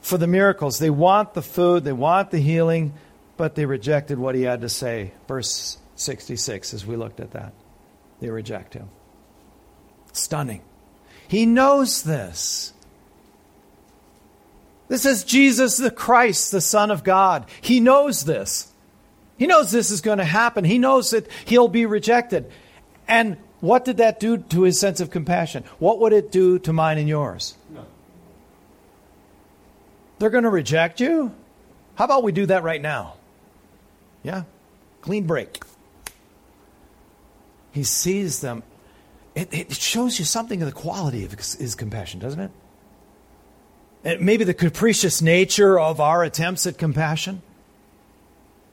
for 0.00 0.18
the 0.18 0.28
miracles. 0.28 0.78
They 0.78 0.90
want 0.90 1.34
the 1.34 1.42
food, 1.42 1.82
they 1.82 1.92
want 1.92 2.30
the 2.30 2.38
healing, 2.38 2.94
but 3.36 3.56
they 3.56 3.66
rejected 3.66 4.18
what 4.18 4.36
he 4.36 4.42
had 4.42 4.60
to 4.60 4.68
say. 4.68 5.12
Verse 5.26 5.78
66, 5.96 6.74
as 6.74 6.86
we 6.86 6.94
looked 6.94 7.18
at 7.18 7.32
that. 7.32 7.52
They 8.20 8.30
reject 8.30 8.74
him. 8.74 8.88
Stunning. 10.12 10.62
He 11.28 11.46
knows 11.46 12.02
this. 12.02 12.72
This 14.88 15.06
is 15.06 15.22
Jesus 15.22 15.76
the 15.76 15.90
Christ, 15.90 16.50
the 16.50 16.60
Son 16.60 16.90
of 16.90 17.04
God. 17.04 17.46
He 17.60 17.78
knows 17.78 18.24
this. 18.24 18.72
He 19.38 19.46
knows 19.46 19.70
this 19.70 19.90
is 19.90 20.00
going 20.00 20.18
to 20.18 20.24
happen. 20.24 20.64
He 20.64 20.78
knows 20.78 21.10
that 21.10 21.28
he'll 21.44 21.68
be 21.68 21.86
rejected. 21.86 22.50
And 23.06 23.36
what 23.60 23.84
did 23.84 23.98
that 23.98 24.18
do 24.18 24.38
to 24.38 24.62
his 24.62 24.80
sense 24.80 25.00
of 25.00 25.10
compassion? 25.10 25.64
What 25.78 26.00
would 26.00 26.12
it 26.12 26.32
do 26.32 26.58
to 26.60 26.72
mine 26.72 26.98
and 26.98 27.08
yours? 27.08 27.54
No. 27.72 27.84
They're 30.18 30.30
going 30.30 30.44
to 30.44 30.50
reject 30.50 31.00
you? 31.00 31.32
How 31.94 32.06
about 32.06 32.22
we 32.22 32.32
do 32.32 32.46
that 32.46 32.62
right 32.64 32.82
now? 32.82 33.14
Yeah? 34.22 34.42
Clean 35.02 35.26
break. 35.26 35.62
He 37.72 37.84
sees 37.84 38.40
them 38.40 38.62
it, 39.34 39.52
it 39.52 39.72
shows 39.72 40.18
you 40.18 40.24
something 40.24 40.60
of 40.62 40.66
the 40.66 40.72
quality 40.72 41.24
of 41.24 41.32
his 41.32 41.74
compassion, 41.74 42.20
doesn't 42.20 42.40
it? 42.40 42.50
And 44.02 44.20
maybe 44.20 44.44
the 44.44 44.54
capricious 44.54 45.20
nature 45.20 45.78
of 45.78 46.00
our 46.00 46.24
attempts 46.24 46.66
at 46.66 46.78
compassion. 46.78 47.42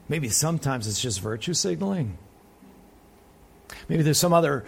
Maybe 0.08 0.30
sometimes 0.30 0.86
it's 0.86 1.00
just 1.00 1.20
virtue 1.20 1.52
signaling. 1.54 2.16
Maybe 3.88 4.02
there's 4.02 4.18
some 4.18 4.32
other 4.32 4.64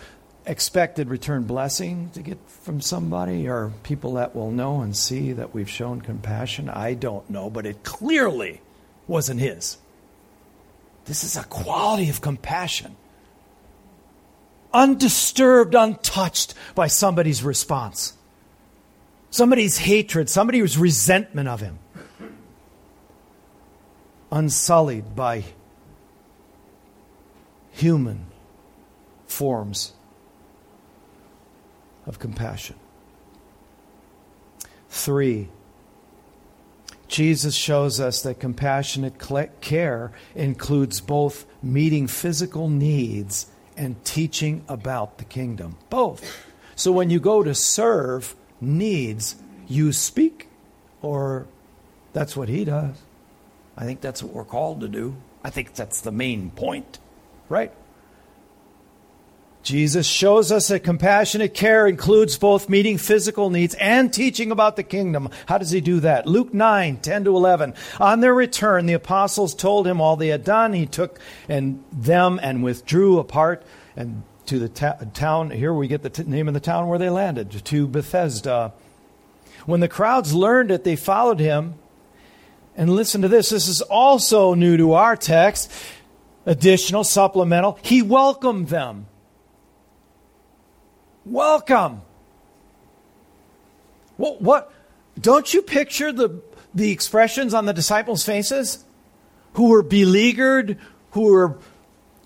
expected 0.46 1.08
return 1.08 1.44
blessing 1.44 2.10
to 2.14 2.22
get 2.22 2.38
from 2.46 2.80
somebody 2.80 3.48
or 3.48 3.72
people 3.82 4.14
that 4.14 4.34
will 4.34 4.50
know 4.50 4.80
and 4.80 4.96
see 4.96 5.32
that 5.32 5.54
we've 5.54 5.70
shown 5.70 6.00
compassion. 6.00 6.68
I 6.68 6.94
don't 6.94 7.28
know, 7.30 7.48
but 7.48 7.66
it 7.66 7.82
clearly 7.82 8.60
wasn't 9.06 9.40
his. 9.40 9.78
This 11.06 11.24
is 11.24 11.36
a 11.36 11.44
quality 11.44 12.10
of 12.10 12.20
compassion. 12.20 12.96
Undisturbed, 14.72 15.74
untouched 15.74 16.54
by 16.74 16.86
somebody's 16.86 17.42
response, 17.42 18.14
somebody's 19.30 19.78
hatred, 19.78 20.28
somebody's 20.28 20.78
resentment 20.78 21.48
of 21.48 21.60
him. 21.60 21.78
Unsullied 24.30 25.16
by 25.16 25.44
human 27.72 28.26
forms 29.26 29.92
of 32.06 32.18
compassion. 32.18 32.76
Three, 34.88 35.48
Jesus 37.08 37.56
shows 37.56 37.98
us 37.98 38.22
that 38.22 38.38
compassionate 38.38 39.18
care 39.60 40.12
includes 40.36 41.00
both 41.00 41.44
meeting 41.60 42.06
physical 42.06 42.68
needs 42.68 43.46
and 43.80 44.04
teaching 44.04 44.62
about 44.68 45.16
the 45.16 45.24
kingdom. 45.24 45.74
Both. 45.88 46.46
So 46.76 46.92
when 46.92 47.08
you 47.08 47.18
go 47.18 47.42
to 47.42 47.54
serve 47.54 48.36
needs, 48.60 49.36
you 49.68 49.92
speak, 49.92 50.48
or 51.00 51.46
that's 52.12 52.36
what 52.36 52.50
he 52.50 52.66
does. 52.66 52.94
I 53.78 53.84
think 53.86 54.02
that's 54.02 54.22
what 54.22 54.34
we're 54.34 54.44
called 54.44 54.82
to 54.82 54.88
do. 54.88 55.16
I 55.42 55.48
think 55.48 55.72
that's 55.72 56.02
the 56.02 56.12
main 56.12 56.50
point, 56.50 56.98
right? 57.48 57.72
Jesus 59.62 60.06
shows 60.06 60.50
us 60.50 60.68
that 60.68 60.84
compassionate 60.84 61.52
care 61.52 61.86
includes 61.86 62.38
both 62.38 62.70
meeting 62.70 62.96
physical 62.96 63.50
needs 63.50 63.74
and 63.74 64.12
teaching 64.12 64.50
about 64.50 64.76
the 64.76 64.82
kingdom. 64.82 65.28
How 65.46 65.58
does 65.58 65.70
he 65.70 65.82
do 65.82 66.00
that? 66.00 66.26
Luke 66.26 66.54
9, 66.54 66.96
10 66.96 67.24
to 67.24 67.36
11. 67.36 67.74
On 67.98 68.20
their 68.20 68.34
return, 68.34 68.86
the 68.86 68.94
apostles 68.94 69.54
told 69.54 69.86
him 69.86 70.00
all 70.00 70.16
they 70.16 70.28
had 70.28 70.44
done. 70.44 70.72
He 70.72 70.86
took 70.86 71.20
and 71.48 71.84
them 71.92 72.40
and 72.42 72.62
withdrew 72.62 73.18
apart 73.18 73.62
and 73.96 74.22
to 74.46 74.58
the 74.58 74.68
ta- 74.68 74.96
town. 75.12 75.50
Here 75.50 75.74
we 75.74 75.88
get 75.88 76.02
the 76.02 76.10
t- 76.10 76.24
name 76.24 76.48
of 76.48 76.54
the 76.54 76.60
town 76.60 76.88
where 76.88 76.98
they 76.98 77.10
landed, 77.10 77.50
to 77.50 77.86
Bethsaida. 77.86 78.72
When 79.66 79.80
the 79.80 79.88
crowds 79.88 80.32
learned 80.32 80.70
it, 80.70 80.84
they 80.84 80.96
followed 80.96 81.38
him. 81.38 81.74
And 82.76 82.90
listen 82.90 83.20
to 83.22 83.28
this. 83.28 83.50
This 83.50 83.68
is 83.68 83.82
also 83.82 84.54
new 84.54 84.78
to 84.78 84.94
our 84.94 85.16
text, 85.16 85.70
additional, 86.46 87.04
supplemental. 87.04 87.78
He 87.82 88.00
welcomed 88.00 88.68
them 88.68 89.06
welcome. 91.24 92.02
What, 94.16 94.42
what? 94.42 94.72
Don't 95.18 95.52
you 95.52 95.62
picture 95.62 96.12
the, 96.12 96.42
the 96.74 96.90
expressions 96.90 97.54
on 97.54 97.66
the 97.66 97.72
disciples' 97.72 98.24
faces? 98.24 98.84
Who 99.54 99.70
were 99.70 99.82
beleaguered, 99.82 100.78
who 101.12 101.32
were 101.32 101.58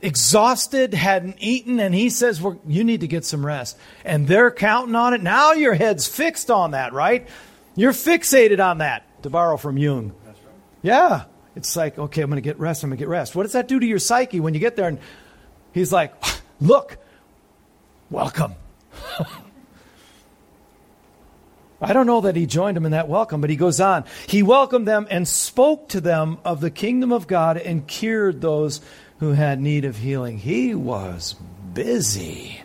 exhausted, 0.03 0.93
hadn't 0.93 1.37
eaten, 1.39 1.81
and 1.81 1.95
he 1.95 2.11
says, 2.11 2.41
well, 2.41 2.61
You 2.67 2.85
need 2.85 3.01
to 3.01 3.07
get 3.07 3.25
some 3.25 3.45
rest. 3.45 3.79
And 4.05 4.29
they're 4.29 4.51
counting 4.51 4.95
on 4.95 5.15
it. 5.15 5.23
Now 5.23 5.53
your 5.53 5.75
head's 5.75 6.07
fixed 6.07 6.51
on 6.51 6.73
that, 6.73 6.93
right? 6.93 7.27
You're 7.75 7.93
fixated 7.93 8.65
on 8.65 8.79
that, 8.79 9.23
to 9.23 9.31
borrow 9.31 9.57
from 9.57 9.79
Jung. 9.79 10.13
Right. 10.27 10.37
Yeah. 10.83 11.25
It's 11.57 11.77
like, 11.77 11.99
okay, 11.99 12.23
I'm 12.23 12.31
going 12.31 12.43
to 12.43 12.47
get 12.47 12.59
rest. 12.59 12.83
I'm 12.83 12.91
going 12.91 12.99
to 12.99 13.03
get 13.03 13.09
rest. 13.09 13.35
What 13.35 13.45
does 13.45 13.53
that 13.53 13.69
do 13.69 13.81
to 13.81 13.87
your 13.87 13.99
psyche 13.99 14.41
when 14.41 14.55
you 14.55 14.61
get 14.61 14.77
there? 14.77 14.89
And 14.89 14.99
he's 15.73 15.93
like, 15.93 16.15
Look, 16.61 16.99
welcome. 18.11 18.55
I 21.81 21.93
don't 21.93 22.07
know 22.07 22.23
that 22.23 22.37
he 22.37 22.47
joined 22.47 22.77
them 22.77 22.87
in 22.87 22.93
that 22.93 23.09
welcome, 23.09 23.41
but 23.41 23.51
he 23.51 23.57
goes 23.57 23.81
on. 23.81 24.05
He 24.27 24.43
welcomed 24.43 24.89
them 24.89 25.07
and 25.11 25.29
spoke 25.29 25.89
to 25.91 26.01
them 26.01 26.39
of 26.45 26.61
the 26.61 26.71
kingdom 26.71 27.13
of 27.13 27.27
God 27.27 27.59
and 27.59 27.87
cured 27.87 28.41
those 28.41 28.81
who 29.19 29.33
had 29.33 29.61
need 29.61 29.85
of 29.85 29.99
healing. 29.99 30.39
He 30.39 30.75
was 30.75 31.35
busy, 31.75 32.63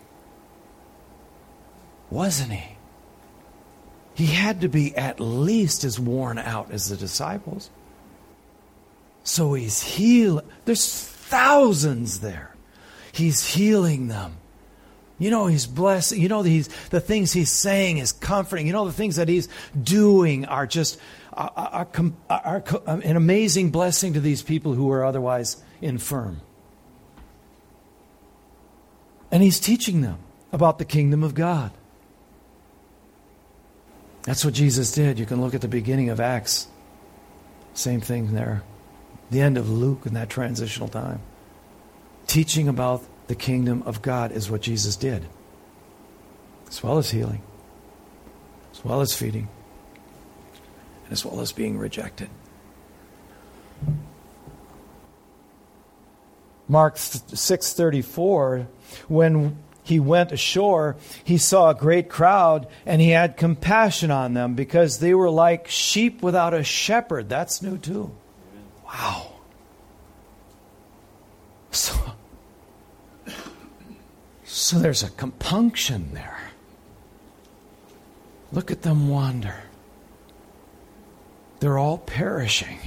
wasn't 2.09 2.53
he? 2.53 2.77
He 4.13 4.27
had 4.27 4.61
to 4.61 4.67
be 4.67 4.95
at 4.95 5.19
least 5.19 5.83
as 5.83 5.99
worn 5.99 6.37
out 6.37 6.71
as 6.71 6.89
the 6.89 6.97
disciples. 6.97 7.69
So 9.23 9.53
he's 9.53 9.81
healing. 9.81 10.45
There's 10.65 11.03
thousands 11.03 12.19
there. 12.19 12.55
He's 13.11 13.45
healing 13.45 14.07
them. 14.07 14.38
You 15.19 15.29
know, 15.29 15.47
he's 15.47 15.67
blessing. 15.67 16.21
You 16.21 16.29
know, 16.29 16.41
he's, 16.41 16.69
the 16.87 17.01
things 17.01 17.33
he's 17.33 17.51
saying 17.51 17.97
is 17.97 18.13
comforting. 18.13 18.65
You 18.65 18.73
know, 18.73 18.85
the 18.85 18.93
things 18.93 19.17
that 19.17 19.27
he's 19.27 19.49
doing 19.79 20.45
are 20.45 20.65
just 20.65 20.99
are, 21.33 21.51
are, 21.55 21.87
are, 22.29 22.43
are 22.45 22.63
um, 22.87 23.01
an 23.01 23.17
amazing 23.17 23.69
blessing 23.69 24.13
to 24.13 24.21
these 24.21 24.41
people 24.41 24.73
who 24.73 24.89
are 24.91 25.03
otherwise 25.03 25.61
infirm. 25.81 26.41
And 29.31 29.43
he's 29.43 29.59
teaching 29.59 30.01
them 30.01 30.17
about 30.51 30.79
the 30.79 30.85
kingdom 30.85 31.23
of 31.23 31.35
God. 31.35 31.71
That's 34.23 34.43
what 34.43 34.53
Jesus 34.53 34.91
did. 34.91 35.19
You 35.19 35.25
can 35.25 35.41
look 35.41 35.53
at 35.53 35.61
the 35.61 35.67
beginning 35.67 36.09
of 36.09 36.19
Acts. 36.19 36.67
Same 37.73 38.01
thing 38.01 38.33
there. 38.33 38.63
The 39.31 39.41
end 39.41 39.57
of 39.57 39.69
Luke 39.69 40.05
in 40.05 40.13
that 40.15 40.29
transitional 40.29 40.89
time. 40.89 41.21
Teaching 42.25 42.67
about 42.67 43.03
the 43.29 43.35
kingdom 43.35 43.83
of 43.85 44.01
God 44.01 44.31
is 44.31 44.49
what 44.49 44.59
Jesus 44.59 44.95
did, 44.95 45.23
as 46.67 46.81
well 46.81 46.97
as 46.97 47.11
healing, 47.11 47.43
as 48.73 48.83
well 48.83 49.01
as 49.01 49.15
feeding, 49.15 49.47
and 51.03 51.13
as 51.13 51.23
well 51.23 51.39
as 51.39 51.51
being 51.51 51.77
rejected. 51.77 52.27
Mark 56.67 56.97
6:34 56.97 58.65
when 59.07 59.57
he 59.83 59.99
went 59.99 60.31
ashore 60.31 60.95
he 61.23 61.37
saw 61.37 61.69
a 61.69 61.75
great 61.75 62.09
crowd 62.09 62.67
and 62.85 62.99
he 62.99 63.09
had 63.09 63.37
compassion 63.37 64.09
on 64.09 64.33
them 64.33 64.55
because 64.55 64.99
they 64.99 65.13
were 65.13 65.29
like 65.29 65.67
sheep 65.67 66.23
without 66.23 66.55
a 66.55 66.63
shepherd. 66.63 67.29
That's 67.29 67.61
new 67.61 67.77
too. 67.77 68.11
Wow. 68.85 69.33
So 71.71 71.93
so 74.49 74.79
there's 74.79 75.03
a 75.03 75.11
compunction 75.11 76.11
there. 76.15 76.39
Look 78.51 78.71
at 78.71 78.81
them 78.81 79.07
wander. 79.07 79.53
They're 81.59 81.77
all 81.77 81.99
perishing. 81.99 82.79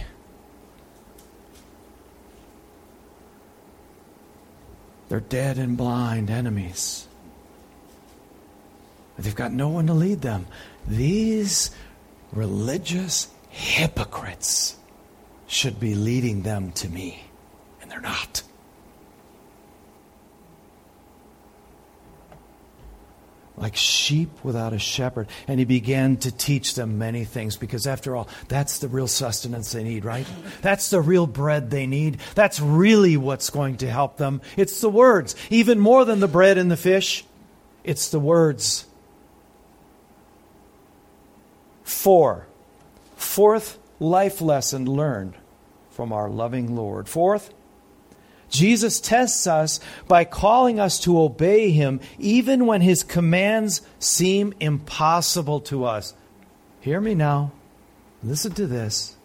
They're 5.09 5.21
dead 5.21 5.59
and 5.59 5.77
blind 5.77 6.31
enemies. 6.31 7.07
They've 9.17 9.35
got 9.35 9.53
no 9.53 9.69
one 9.69 9.87
to 9.87 9.95
lead 9.95 10.23
them. 10.23 10.49
These 10.89 11.71
religious 12.33 13.29
hypocrites 13.51 14.77
should 15.47 15.79
be 15.79 15.95
leading 15.95 16.43
them 16.43 16.73
to 16.73 16.89
me, 16.89 17.23
and 17.81 17.89
they're 17.89 18.01
not. 18.01 18.43
Like 23.63 23.77
sheep 23.77 24.29
without 24.43 24.73
a 24.73 24.79
shepherd. 24.79 25.29
And 25.47 25.61
he 25.61 25.65
began 25.65 26.17
to 26.19 26.33
teach 26.33 26.75
them 26.75 26.99
many 26.99 27.25
things 27.25 27.57
because, 27.57 27.87
after 27.87 28.17
all, 28.17 28.29
that's 28.49 28.81
the 28.81 28.89
real 28.89 29.07
sustenance 29.07 29.71
they 29.71 29.85
need, 29.85 30.05
right? 30.05 30.27
That's 30.63 30.91
the 30.91 31.01
real 31.01 31.29
bread 31.29 31.71
they 31.71 31.87
need. 31.87 32.19
That's 32.35 32.59
really 32.59 33.17
what's 33.17 33.51
going 33.51 33.77
to 33.79 33.89
help 33.89 34.17
them. 34.17 34.43
It's 34.57 34.81
the 34.81 34.91
words. 34.91 35.37
Even 35.49 35.79
more 35.79 36.05
than 36.05 36.19
the 36.19 36.27
bread 36.27 36.59
and 36.59 36.71
the 36.71 36.77
fish, 36.77 37.25
it's 37.85 38.11
the 38.11 38.19
words. 38.19 38.85
Four. 41.85 42.49
Fourth 43.15 43.79
life 44.01 44.41
lesson 44.41 44.87
learned 44.87 45.35
from 45.93 46.13
our 46.13 46.29
loving 46.29 46.75
Lord. 46.75 47.09
Fourth, 47.09 47.55
Jesus 48.53 49.01
tests 49.01 49.47
us 49.47 49.81
by 50.07 50.25
calling 50.25 50.79
us 50.79 51.01
to 51.01 51.19
obey 51.19 51.71
him 51.71 52.01
even 52.19 52.67
when 52.67 52.83
his 52.83 53.03
commands 53.03 53.81
seem 53.99 54.53
impossible 54.61 55.61
to 55.63 55.85
us. 55.85 56.15
Hear 56.81 57.01
me 57.01 57.15
now. 57.15 57.53
Listen 58.23 58.53
to 58.53 58.67
this. 58.67 59.17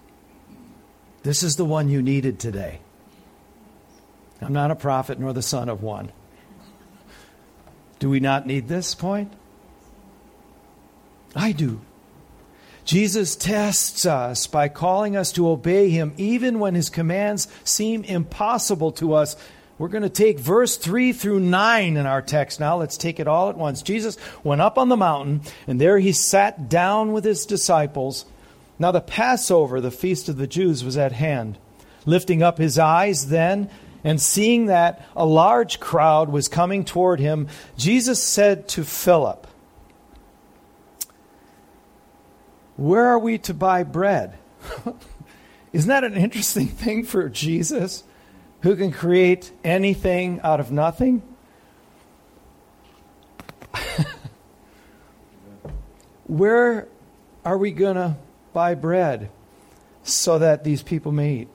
This 1.24 1.44
is 1.44 1.58
the 1.58 1.66
one 1.66 1.90
you 1.90 2.02
needed 2.02 2.40
today. 2.40 2.80
I'm 4.42 4.54
not 4.54 4.72
a 4.72 4.76
prophet 4.76 5.20
nor 5.20 5.34
the 5.34 5.42
son 5.42 5.68
of 5.68 5.84
one. 5.84 6.12
Do 8.00 8.10
we 8.10 8.22
not 8.22 8.48
need 8.48 8.68
this 8.68 8.96
point? 8.96 9.34
I 11.36 11.52
do. 11.52 11.82
Jesus 12.88 13.36
tests 13.36 14.06
us 14.06 14.48
by 14.48 14.70
calling 14.70 15.18
us 15.18 15.34
to 15.34 15.50
obey 15.50 15.90
him 15.90 16.14
even 16.16 16.58
when 16.58 16.74
his 16.74 16.90
commands 16.90 17.50
seem 17.66 18.06
impossible 18.06 18.94
to 18.94 19.14
us. 19.14 19.36
We're 19.78 19.90
going 19.90 20.04
to 20.04 20.10
take 20.10 20.40
verse 20.40 20.78
3 20.78 21.12
through 21.12 21.42
9 21.42 21.98
in 21.98 22.06
our 22.06 22.22
text 22.22 22.62
now. 22.62 22.78
Let's 22.78 22.96
take 22.96 23.20
it 23.20 23.28
all 23.28 23.50
at 23.50 23.58
once. 23.58 23.82
Jesus 23.82 24.18
went 24.42 24.62
up 24.62 24.78
on 24.78 24.88
the 24.88 24.96
mountain, 24.96 25.42
and 25.68 25.82
there 25.82 26.00
he 26.00 26.14
sat 26.14 26.70
down 26.70 27.12
with 27.12 27.26
his 27.26 27.46
disciples. 27.46 28.24
Now 28.80 28.92
the 28.92 29.02
Passover, 29.02 29.82
the 29.82 29.92
feast 29.92 30.30
of 30.30 30.38
the 30.38 30.48
Jews, 30.48 30.86
was 30.86 30.96
at 30.96 31.12
hand. 31.12 31.58
Lifting 32.06 32.42
up 32.42 32.58
his 32.58 32.80
eyes 32.80 33.28
then, 33.28 33.70
and 34.06 34.22
seeing 34.22 34.68
that 34.68 35.06
a 35.14 35.26
large 35.26 35.82
crowd 35.82 36.30
was 36.30 36.48
coming 36.48 36.86
toward 36.86 37.20
him, 37.20 37.50
Jesus 37.76 38.24
said 38.24 38.70
to 38.70 38.86
Philip, 38.86 39.46
Where 42.78 43.06
are 43.08 43.20
we 43.20 43.38
to 43.40 43.54
buy 43.54 43.84
bread? 43.84 44.38
Isn't 45.74 45.90
that 45.90 46.04
an 46.04 46.14
interesting 46.14 46.68
thing 46.84 47.04
for 47.04 47.28
Jesus, 47.30 48.04
who 48.62 48.76
can 48.76 48.92
create 48.92 49.52
anything 49.64 50.40
out 50.44 50.60
of 50.60 50.72
nothing? 50.72 51.22
Where 56.26 56.88
are 57.44 57.58
we 57.58 57.72
going 57.72 57.96
to 57.96 58.18
buy 58.54 58.76
bread 58.76 59.30
so 60.04 60.40
that 60.40 60.64
these 60.64 60.84
people 60.84 61.12
may 61.12 61.34
eat? 61.34 61.48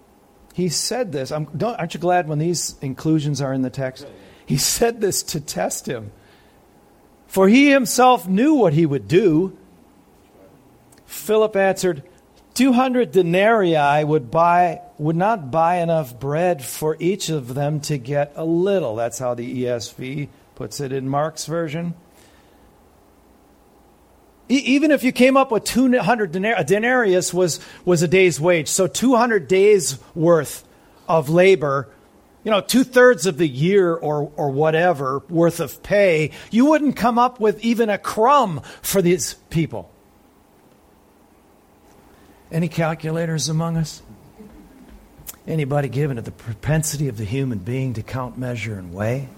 He 0.54 0.68
said 0.68 1.12
this. 1.12 1.32
aren't 1.32 1.94
you 1.94 2.00
glad 2.00 2.28
when 2.28 2.38
these 2.38 2.76
inclusions 2.82 3.40
are 3.40 3.54
in 3.54 3.62
the 3.62 3.70
text? 3.70 4.06
He 4.44 4.56
said 4.56 5.00
this 5.00 5.22
to 5.24 5.40
test 5.40 5.86
him. 5.88 6.12
For 7.26 7.48
he 7.48 7.70
himself 7.70 8.28
knew 8.28 8.54
what 8.54 8.74
he 8.74 8.84
would 8.84 9.08
do. 9.08 9.56
Philip 11.12 11.56
answered, 11.56 12.02
200 12.54 13.12
denarii 13.12 14.04
would 14.04 14.30
buy 14.30 14.80
would 14.98 15.16
not 15.16 15.50
buy 15.50 15.76
enough 15.76 16.18
bread 16.18 16.64
for 16.64 16.96
each 17.00 17.28
of 17.28 17.54
them 17.54 17.80
to 17.80 17.98
get 17.98 18.32
a 18.36 18.44
little. 18.44 18.94
That's 18.94 19.18
how 19.18 19.34
the 19.34 19.64
ESV 19.64 20.28
puts 20.54 20.80
it 20.80 20.92
in 20.92 21.08
Mark's 21.08 21.46
version. 21.46 21.94
even 24.48 24.90
if 24.90 25.02
you 25.02 25.12
came 25.12 25.34
up 25.34 25.50
with 25.50 25.64
200 25.64 26.32
denar- 26.32 26.58
a 26.58 26.64
denarius 26.64 27.32
was 27.32 27.58
was 27.86 28.02
a 28.02 28.08
day's 28.08 28.38
wage, 28.38 28.68
so 28.68 28.86
200 28.86 29.48
days 29.48 29.98
worth 30.14 30.64
of 31.08 31.30
labor, 31.30 31.88
you 32.44 32.50
know, 32.50 32.60
two 32.60 32.84
thirds 32.84 33.26
of 33.26 33.38
the 33.38 33.48
year 33.48 33.94
or 33.94 34.30
or 34.36 34.50
whatever 34.50 35.22
worth 35.30 35.58
of 35.60 35.82
pay, 35.82 36.32
you 36.50 36.66
wouldn't 36.66 36.96
come 36.96 37.18
up 37.18 37.40
with 37.40 37.64
even 37.64 37.88
a 37.88 37.98
crumb 37.98 38.60
for 38.82 39.00
these 39.00 39.34
people. 39.48 39.90
Any 42.52 42.68
calculators 42.68 43.48
among 43.48 43.78
us? 43.78 44.02
Anybody 45.46 45.88
given 45.88 46.16
to 46.16 46.22
the 46.22 46.30
propensity 46.30 47.08
of 47.08 47.16
the 47.16 47.24
human 47.24 47.58
being 47.58 47.94
to 47.94 48.02
count, 48.02 48.36
measure, 48.36 48.78
and 48.78 48.92
weigh? 48.92 49.28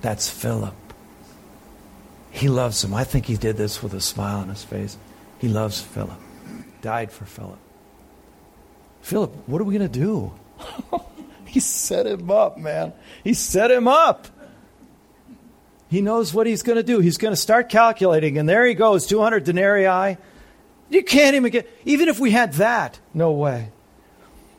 That's 0.00 0.30
Philip. 0.30 0.74
He 2.30 2.48
loves 2.48 2.82
him. 2.82 2.94
I 2.94 3.02
think 3.02 3.26
he 3.26 3.36
did 3.36 3.56
this 3.56 3.82
with 3.82 3.92
a 3.94 4.00
smile 4.00 4.38
on 4.38 4.48
his 4.48 4.62
face. 4.62 4.96
He 5.40 5.48
loves 5.48 5.80
Philip. 5.80 6.18
Died 6.80 7.10
for 7.10 7.24
Philip. 7.24 7.58
Philip, 9.02 9.34
what 9.48 9.60
are 9.60 9.64
we 9.64 9.76
going 9.76 9.90
to 9.90 10.00
do? 10.00 10.32
he 11.46 11.58
set 11.58 12.06
him 12.06 12.30
up, 12.30 12.56
man. 12.56 12.92
He 13.24 13.34
set 13.34 13.72
him 13.72 13.88
up. 13.88 14.28
He 15.90 16.00
knows 16.00 16.32
what 16.32 16.46
he's 16.46 16.62
going 16.62 16.76
to 16.76 16.84
do. 16.84 17.00
He's 17.00 17.18
going 17.18 17.32
to 17.32 17.40
start 17.40 17.68
calculating, 17.68 18.38
and 18.38 18.48
there 18.48 18.64
he 18.64 18.74
goes 18.74 19.06
200 19.06 19.42
denarii. 19.44 20.16
You 20.92 21.02
can't 21.02 21.34
even 21.34 21.50
get, 21.50 21.70
even 21.86 22.08
if 22.08 22.20
we 22.20 22.32
had 22.32 22.52
that, 22.54 23.00
no 23.14 23.32
way. 23.32 23.70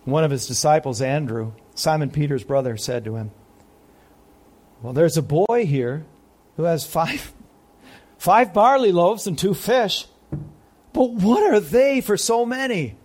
One 0.03 0.23
of 0.23 0.31
his 0.31 0.47
disciples, 0.47 0.99
Andrew, 0.99 1.51
Simon 1.75 2.09
Peter's 2.09 2.43
brother, 2.43 2.75
said 2.75 3.05
to 3.05 3.17
him, 3.17 3.29
Well, 4.81 4.93
there's 4.93 5.15
a 5.15 5.21
boy 5.21 5.67
here 5.67 6.05
who 6.57 6.63
has 6.63 6.87
five, 6.87 7.31
five 8.17 8.51
barley 8.51 8.91
loaves 8.91 9.27
and 9.27 9.37
two 9.37 9.53
fish. 9.53 10.07
But 10.91 11.11
what 11.11 11.43
are 11.43 11.59
they 11.59 12.01
for 12.01 12.17
so 12.17 12.47
many? 12.47 12.95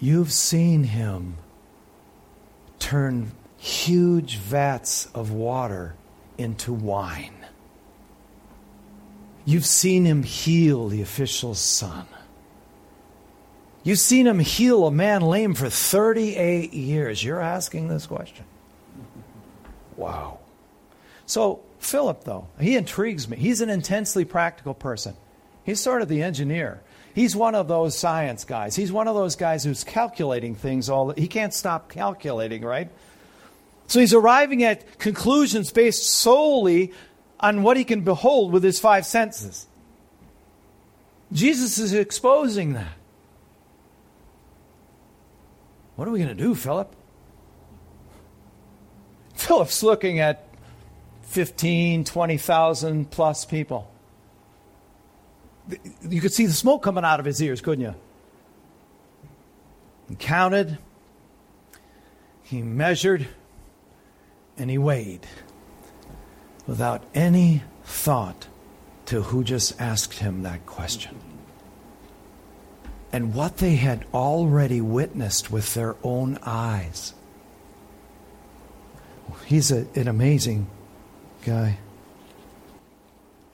You've 0.00 0.32
seen 0.32 0.82
him 0.82 1.36
turn 2.80 3.30
huge 3.58 4.38
vats 4.38 5.06
of 5.14 5.30
water 5.30 5.94
into 6.36 6.72
wine. 6.72 7.35
You've 9.46 9.64
seen 9.64 10.04
him 10.04 10.24
heal 10.24 10.88
the 10.88 11.00
official's 11.00 11.60
son. 11.60 12.06
You've 13.84 14.00
seen 14.00 14.26
him 14.26 14.40
heal 14.40 14.84
a 14.88 14.90
man 14.90 15.22
lame 15.22 15.54
for 15.54 15.70
38 15.70 16.74
years. 16.74 17.22
You're 17.22 17.40
asking 17.40 17.86
this 17.86 18.06
question. 18.06 18.44
Wow. 19.96 20.40
So, 21.24 21.60
Philip, 21.78 22.24
though, 22.24 22.48
he 22.58 22.76
intrigues 22.76 23.28
me. 23.28 23.36
He's 23.36 23.60
an 23.60 23.70
intensely 23.70 24.24
practical 24.24 24.74
person. 24.74 25.14
He's 25.62 25.80
sort 25.80 26.02
of 26.02 26.08
the 26.08 26.22
engineer. 26.22 26.82
He's 27.14 27.36
one 27.36 27.54
of 27.54 27.68
those 27.68 27.96
science 27.96 28.44
guys. 28.44 28.74
He's 28.74 28.90
one 28.90 29.06
of 29.06 29.14
those 29.14 29.36
guys 29.36 29.62
who's 29.62 29.84
calculating 29.84 30.56
things 30.56 30.90
all 30.90 31.10
he 31.10 31.28
can't 31.28 31.54
stop 31.54 31.88
calculating, 31.88 32.62
right? 32.62 32.90
So 33.86 34.00
he's 34.00 34.12
arriving 34.12 34.64
at 34.64 34.98
conclusions 34.98 35.70
based 35.70 36.10
solely 36.10 36.92
on 37.40 37.62
what 37.62 37.76
he 37.76 37.84
can 37.84 38.00
behold 38.02 38.52
with 38.52 38.62
his 38.62 38.80
five 38.80 39.06
senses. 39.06 39.66
Jesus 41.32 41.78
is 41.78 41.92
exposing 41.92 42.74
that. 42.74 42.92
What 45.96 46.06
are 46.06 46.10
we 46.10 46.18
going 46.18 46.34
to 46.34 46.42
do, 46.42 46.54
Philip? 46.54 46.94
Philip's 49.34 49.82
looking 49.82 50.20
at 50.20 50.46
15, 51.22 52.04
20,000 52.04 53.10
plus 53.10 53.44
people. 53.44 53.90
You 56.08 56.20
could 56.20 56.32
see 56.32 56.46
the 56.46 56.52
smoke 56.52 56.82
coming 56.82 57.04
out 57.04 57.18
of 57.18 57.26
his 57.26 57.42
ears, 57.42 57.60
couldn't 57.60 57.84
you? 57.84 57.94
He 60.08 60.14
counted, 60.14 60.78
he 62.44 62.62
measured, 62.62 63.26
and 64.56 64.70
he 64.70 64.78
weighed 64.78 65.26
without 66.66 67.04
any 67.14 67.62
thought 67.84 68.48
to 69.06 69.22
who 69.22 69.44
just 69.44 69.80
asked 69.80 70.18
him 70.18 70.42
that 70.42 70.66
question. 70.66 71.18
And 73.12 73.34
what 73.34 73.58
they 73.58 73.76
had 73.76 74.04
already 74.12 74.80
witnessed 74.80 75.50
with 75.50 75.74
their 75.74 75.96
own 76.02 76.38
eyes. 76.42 77.14
He's 79.46 79.70
a, 79.70 79.86
an 79.94 80.08
amazing 80.08 80.66
guy. 81.44 81.78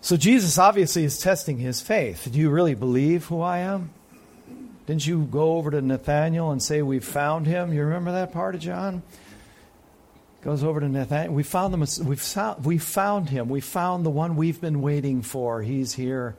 So 0.00 0.16
Jesus 0.16 0.58
obviously 0.58 1.04
is 1.04 1.18
testing 1.20 1.58
his 1.58 1.80
faith. 1.80 2.28
Do 2.32 2.38
you 2.38 2.50
really 2.50 2.74
believe 2.74 3.26
who 3.26 3.40
I 3.40 3.58
am? 3.58 3.90
Didn't 4.86 5.06
you 5.06 5.28
go 5.30 5.56
over 5.58 5.70
to 5.70 5.80
Nathanael 5.80 6.50
and 6.50 6.60
say, 6.60 6.82
We 6.82 6.98
found 6.98 7.46
him? 7.46 7.72
You 7.72 7.84
remember 7.84 8.12
that 8.12 8.32
part 8.32 8.56
of 8.56 8.60
John? 8.60 9.02
Goes 10.42 10.64
over 10.64 10.80
to 10.80 10.88
Nathanael. 10.88 11.32
We 11.32 11.44
found 11.44 11.72
them. 11.72 11.84
We've 12.04 12.20
found, 12.20 12.64
we 12.64 12.78
found 12.78 13.30
him. 13.30 13.48
We 13.48 13.60
found 13.60 14.04
the 14.04 14.10
one 14.10 14.34
we've 14.34 14.60
been 14.60 14.82
waiting 14.82 15.22
for. 15.22 15.62
He's 15.62 15.94
here. 15.94 16.34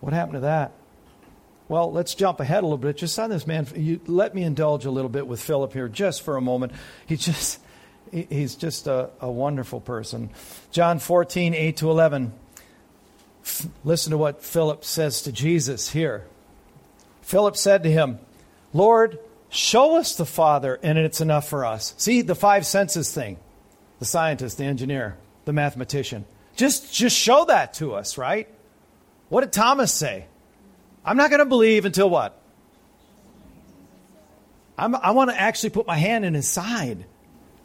What 0.00 0.12
happened 0.12 0.34
to 0.34 0.40
that? 0.40 0.72
Well, 1.68 1.92
let's 1.92 2.14
jump 2.14 2.40
ahead 2.40 2.64
a 2.64 2.66
little 2.66 2.78
bit. 2.78 2.96
Just 2.96 3.16
on 3.18 3.30
this 3.30 3.46
man, 3.46 3.68
you, 3.76 4.00
let 4.06 4.34
me 4.34 4.42
indulge 4.42 4.86
a 4.86 4.90
little 4.90 5.08
bit 5.08 5.26
with 5.26 5.40
Philip 5.40 5.72
here, 5.72 5.86
just 5.86 6.22
for 6.22 6.36
a 6.36 6.40
moment. 6.40 6.72
He 7.06 7.16
just, 7.16 7.60
he's 8.10 8.56
just 8.56 8.88
a, 8.88 9.10
a 9.20 9.30
wonderful 9.30 9.80
person. 9.80 10.30
John 10.72 10.98
14, 10.98 11.54
8 11.54 11.76
to 11.76 11.90
11. 11.90 12.32
F- 13.44 13.66
listen 13.84 14.10
to 14.10 14.18
what 14.18 14.42
Philip 14.42 14.84
says 14.84 15.22
to 15.22 15.32
Jesus 15.32 15.90
here. 15.90 16.26
Philip 17.22 17.56
said 17.56 17.82
to 17.84 17.90
him, 17.90 18.18
Lord, 18.72 19.18
Show 19.50 19.96
us 19.96 20.16
the 20.16 20.26
Father, 20.26 20.78
and 20.82 20.98
it's 20.98 21.20
enough 21.20 21.48
for 21.48 21.64
us. 21.64 21.94
See, 21.96 22.22
the 22.22 22.34
five 22.34 22.66
senses 22.66 23.12
thing 23.12 23.38
the 23.98 24.04
scientist, 24.04 24.58
the 24.58 24.64
engineer, 24.64 25.16
the 25.44 25.52
mathematician. 25.52 26.24
Just, 26.56 26.92
just 26.92 27.16
show 27.16 27.44
that 27.46 27.74
to 27.74 27.94
us, 27.94 28.18
right? 28.18 28.48
What 29.28 29.40
did 29.42 29.52
Thomas 29.52 29.92
say? 29.92 30.26
I'm 31.04 31.16
not 31.16 31.30
going 31.30 31.40
to 31.40 31.46
believe 31.46 31.84
until 31.84 32.10
what? 32.10 32.40
I'm, 34.76 34.94
I 34.94 35.10
want 35.10 35.30
to 35.30 35.40
actually 35.40 35.70
put 35.70 35.86
my 35.86 35.96
hand 35.96 36.24
in 36.24 36.34
his 36.34 36.48
side. 36.48 37.06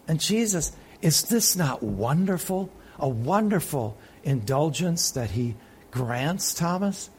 And 0.08 0.20
Jesus, 0.20 0.72
is 1.02 1.24
this 1.24 1.56
not 1.56 1.84
wonderful? 1.84 2.70
A 2.98 3.08
wonderful 3.08 3.98
indulgence 4.24 5.12
that 5.12 5.32
he 5.32 5.56
grants 5.92 6.54
Thomas? 6.54 7.10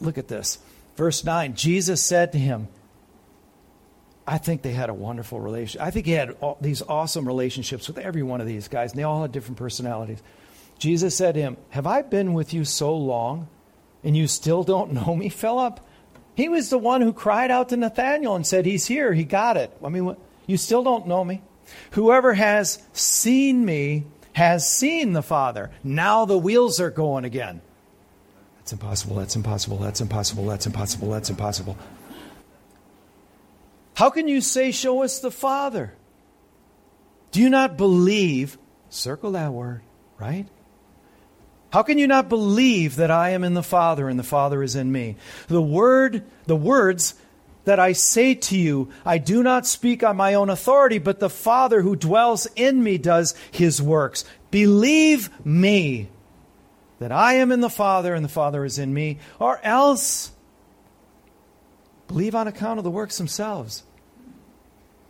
Look 0.00 0.18
at 0.18 0.28
this. 0.28 0.58
Verse 0.96 1.24
9 1.24 1.54
Jesus 1.54 2.02
said 2.02 2.32
to 2.32 2.38
him, 2.38 2.68
I 4.26 4.38
think 4.38 4.62
they 4.62 4.72
had 4.72 4.90
a 4.90 4.94
wonderful 4.94 5.40
relationship. 5.40 5.86
I 5.86 5.90
think 5.90 6.06
he 6.06 6.12
had 6.12 6.36
all, 6.40 6.58
these 6.60 6.82
awesome 6.82 7.26
relationships 7.26 7.86
with 7.86 7.98
every 7.98 8.22
one 8.22 8.40
of 8.40 8.46
these 8.46 8.68
guys, 8.68 8.90
and 8.90 8.98
they 8.98 9.04
all 9.04 9.22
had 9.22 9.32
different 9.32 9.56
personalities. 9.56 10.22
Jesus 10.78 11.16
said 11.16 11.34
to 11.34 11.40
him, 11.40 11.56
Have 11.70 11.86
I 11.86 12.02
been 12.02 12.34
with 12.34 12.52
you 12.52 12.64
so 12.64 12.96
long, 12.96 13.48
and 14.02 14.16
you 14.16 14.26
still 14.26 14.64
don't 14.64 14.92
know 14.92 15.14
me, 15.14 15.28
Philip? 15.28 15.80
He 16.34 16.48
was 16.48 16.68
the 16.68 16.78
one 16.78 17.00
who 17.00 17.12
cried 17.12 17.50
out 17.50 17.70
to 17.70 17.76
Nathanael 17.76 18.34
and 18.34 18.46
said, 18.46 18.66
He's 18.66 18.86
here, 18.86 19.12
he 19.12 19.24
got 19.24 19.56
it. 19.56 19.74
I 19.82 19.88
mean, 19.88 20.16
you 20.46 20.56
still 20.56 20.82
don't 20.82 21.06
know 21.06 21.24
me? 21.24 21.42
Whoever 21.92 22.34
has 22.34 22.82
seen 22.92 23.64
me 23.64 24.04
has 24.32 24.68
seen 24.68 25.12
the 25.12 25.22
Father. 25.22 25.70
Now 25.82 26.24
the 26.24 26.36
wheels 26.36 26.78
are 26.78 26.90
going 26.90 27.24
again. 27.24 27.62
That's 28.58 28.72
impossible, 28.72 29.16
that's 29.16 29.36
impossible, 29.36 29.78
that's 29.78 30.00
impossible, 30.00 30.44
that's 30.46 30.66
impossible, 30.66 31.10
that's 31.10 31.30
impossible. 31.30 31.76
How 33.96 34.10
can 34.10 34.28
you 34.28 34.42
say, 34.42 34.72
Show 34.72 35.02
us 35.02 35.20
the 35.20 35.30
Father? 35.30 35.94
Do 37.32 37.40
you 37.40 37.48
not 37.48 37.76
believe? 37.76 38.58
Circle 38.90 39.32
that 39.32 39.52
word, 39.52 39.80
right? 40.18 40.46
How 41.72 41.82
can 41.82 41.98
you 41.98 42.06
not 42.06 42.28
believe 42.28 42.96
that 42.96 43.10
I 43.10 43.30
am 43.30 43.42
in 43.42 43.54
the 43.54 43.62
Father 43.62 44.08
and 44.08 44.18
the 44.18 44.22
Father 44.22 44.62
is 44.62 44.76
in 44.76 44.92
me? 44.92 45.16
The 45.48 45.62
word, 45.62 46.24
the 46.44 46.56
words 46.56 47.14
that 47.64 47.80
I 47.80 47.92
say 47.92 48.34
to 48.34 48.56
you, 48.56 48.90
I 49.04 49.16
do 49.16 49.42
not 49.42 49.66
speak 49.66 50.04
on 50.04 50.16
my 50.16 50.34
own 50.34 50.50
authority, 50.50 50.98
but 50.98 51.18
the 51.18 51.30
Father 51.30 51.80
who 51.80 51.96
dwells 51.96 52.46
in 52.54 52.82
me 52.82 52.98
does 52.98 53.34
his 53.50 53.80
works. 53.80 54.26
Believe 54.50 55.30
me 55.44 56.08
that 56.98 57.12
I 57.12 57.34
am 57.34 57.50
in 57.50 57.60
the 57.60 57.70
Father 57.70 58.14
and 58.14 58.24
the 58.24 58.28
Father 58.28 58.62
is 58.64 58.78
in 58.78 58.92
me, 58.92 59.18
or 59.38 59.58
else 59.64 60.32
believe 62.08 62.34
on 62.34 62.46
account 62.46 62.78
of 62.78 62.84
the 62.84 62.90
works 62.90 63.18
themselves. 63.18 63.82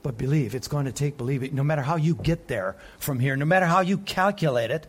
But 0.06 0.16
believe, 0.16 0.54
it's 0.54 0.68
going 0.68 0.84
to 0.84 0.92
take 0.92 1.16
believing, 1.16 1.56
no 1.56 1.64
matter 1.64 1.82
how 1.82 1.96
you 1.96 2.14
get 2.14 2.46
there 2.46 2.76
from 3.00 3.18
here, 3.18 3.34
no 3.34 3.44
matter 3.44 3.66
how 3.66 3.80
you 3.80 3.98
calculate 3.98 4.70
it, 4.70 4.86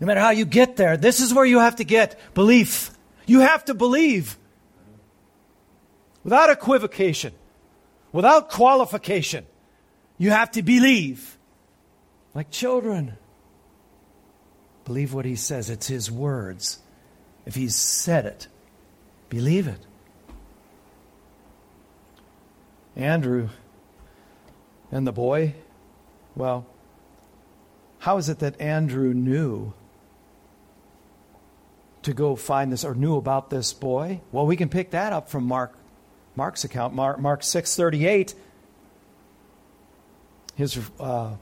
no 0.00 0.06
matter 0.06 0.20
how 0.20 0.30
you 0.30 0.46
get 0.46 0.76
there, 0.76 0.96
this 0.96 1.20
is 1.20 1.34
where 1.34 1.44
you 1.44 1.58
have 1.58 1.76
to 1.76 1.84
get 1.84 2.18
belief. 2.32 2.92
You 3.26 3.40
have 3.40 3.62
to 3.66 3.74
believe 3.74 4.38
without 6.24 6.48
equivocation, 6.48 7.34
without 8.10 8.48
qualification. 8.48 9.44
You 10.16 10.30
have 10.30 10.52
to 10.52 10.62
believe 10.62 11.36
like 12.32 12.50
children. 12.50 13.18
Believe 14.86 15.12
what 15.12 15.26
he 15.26 15.36
says, 15.36 15.68
it's 15.68 15.88
his 15.88 16.10
words. 16.10 16.78
If 17.44 17.54
he's 17.54 17.76
said 17.76 18.24
it, 18.24 18.48
believe 19.28 19.68
it. 19.68 19.86
Andrew 22.96 23.48
and 24.90 25.06
the 25.06 25.12
boy, 25.12 25.54
well, 26.34 26.66
how 28.00 28.18
is 28.18 28.28
it 28.28 28.40
that 28.40 28.60
Andrew 28.60 29.14
knew 29.14 29.72
to 32.02 32.12
go 32.12 32.36
find 32.36 32.72
this 32.72 32.84
or 32.84 32.94
knew 32.94 33.16
about 33.16 33.50
this 33.50 33.72
boy? 33.72 34.20
Well, 34.32 34.46
we 34.46 34.56
can 34.56 34.68
pick 34.68 34.90
that 34.90 35.12
up 35.12 35.30
from 35.30 35.44
Mark 35.44 35.78
Mark's 36.34 36.64
account, 36.64 36.94
Mark, 36.94 37.20
Mark 37.20 37.42
6:38. 37.42 38.34
His 40.56 40.78
uh, 40.98 41.36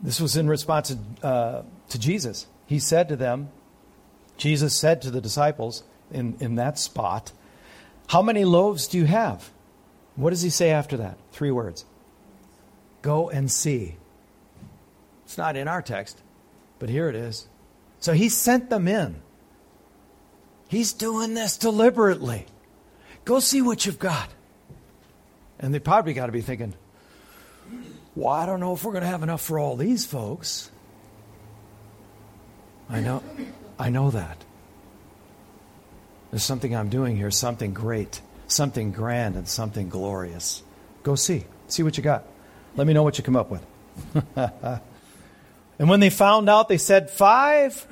this 0.00 0.20
was 0.20 0.36
in 0.36 0.48
response 0.48 0.88
to, 0.88 1.26
uh, 1.26 1.62
to 1.88 1.98
Jesus. 1.98 2.46
He 2.66 2.78
said 2.78 3.08
to 3.08 3.16
them, 3.16 3.50
Jesus 4.36 4.76
said 4.76 5.00
to 5.02 5.10
the 5.10 5.20
disciples 5.20 5.82
in, 6.10 6.36
in 6.40 6.56
that 6.56 6.78
spot, 6.78 7.32
How 8.08 8.22
many 8.22 8.44
loaves 8.44 8.86
do 8.86 8.98
you 8.98 9.06
have? 9.06 9.50
What 10.16 10.30
does 10.30 10.42
he 10.42 10.50
say 10.50 10.70
after 10.70 10.96
that? 10.98 11.18
Three 11.32 11.50
words 11.50 11.84
Go 13.02 13.30
and 13.30 13.50
see. 13.50 13.96
It's 15.24 15.38
not 15.38 15.56
in 15.56 15.68
our 15.68 15.82
text, 15.82 16.20
but 16.78 16.88
here 16.88 17.08
it 17.08 17.14
is. 17.14 17.48
So 18.00 18.12
he 18.12 18.28
sent 18.28 18.70
them 18.70 18.88
in. 18.88 19.16
He's 20.68 20.92
doing 20.92 21.34
this 21.34 21.56
deliberately. 21.56 22.46
Go 23.24 23.40
see 23.40 23.62
what 23.62 23.86
you've 23.86 23.98
got. 23.98 24.30
And 25.58 25.72
they 25.72 25.78
probably 25.78 26.12
got 26.12 26.26
to 26.26 26.32
be 26.32 26.42
thinking, 26.42 26.74
well, 28.14 28.32
I 28.32 28.46
don't 28.46 28.60
know 28.60 28.72
if 28.74 28.84
we're 28.84 28.92
going 28.92 29.02
to 29.02 29.08
have 29.08 29.22
enough 29.22 29.40
for 29.40 29.58
all 29.58 29.76
these 29.76 30.06
folks. 30.06 30.70
I 32.88 33.00
know, 33.00 33.22
I 33.78 33.90
know 33.90 34.10
that. 34.10 34.38
There's 36.30 36.44
something 36.44 36.74
I'm 36.74 36.88
doing 36.88 37.16
here, 37.16 37.30
something 37.30 37.72
great, 37.72 38.20
something 38.46 38.92
grand, 38.92 39.36
and 39.36 39.48
something 39.48 39.88
glorious. 39.88 40.62
Go 41.02 41.14
see. 41.14 41.44
See 41.68 41.82
what 41.82 41.96
you 41.96 42.02
got. 42.02 42.24
Let 42.76 42.86
me 42.86 42.92
know 42.92 43.02
what 43.02 43.18
you 43.18 43.24
come 43.24 43.36
up 43.36 43.50
with. 43.50 43.64
and 44.36 45.88
when 45.88 46.00
they 46.00 46.10
found 46.10 46.48
out, 46.48 46.68
they 46.68 46.78
said, 46.78 47.10
Five 47.10 47.86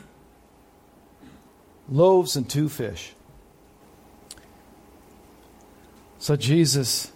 loaves 1.88 2.36
and 2.36 2.48
two 2.48 2.68
fish. 2.68 3.12
So 6.18 6.36
Jesus 6.36 7.12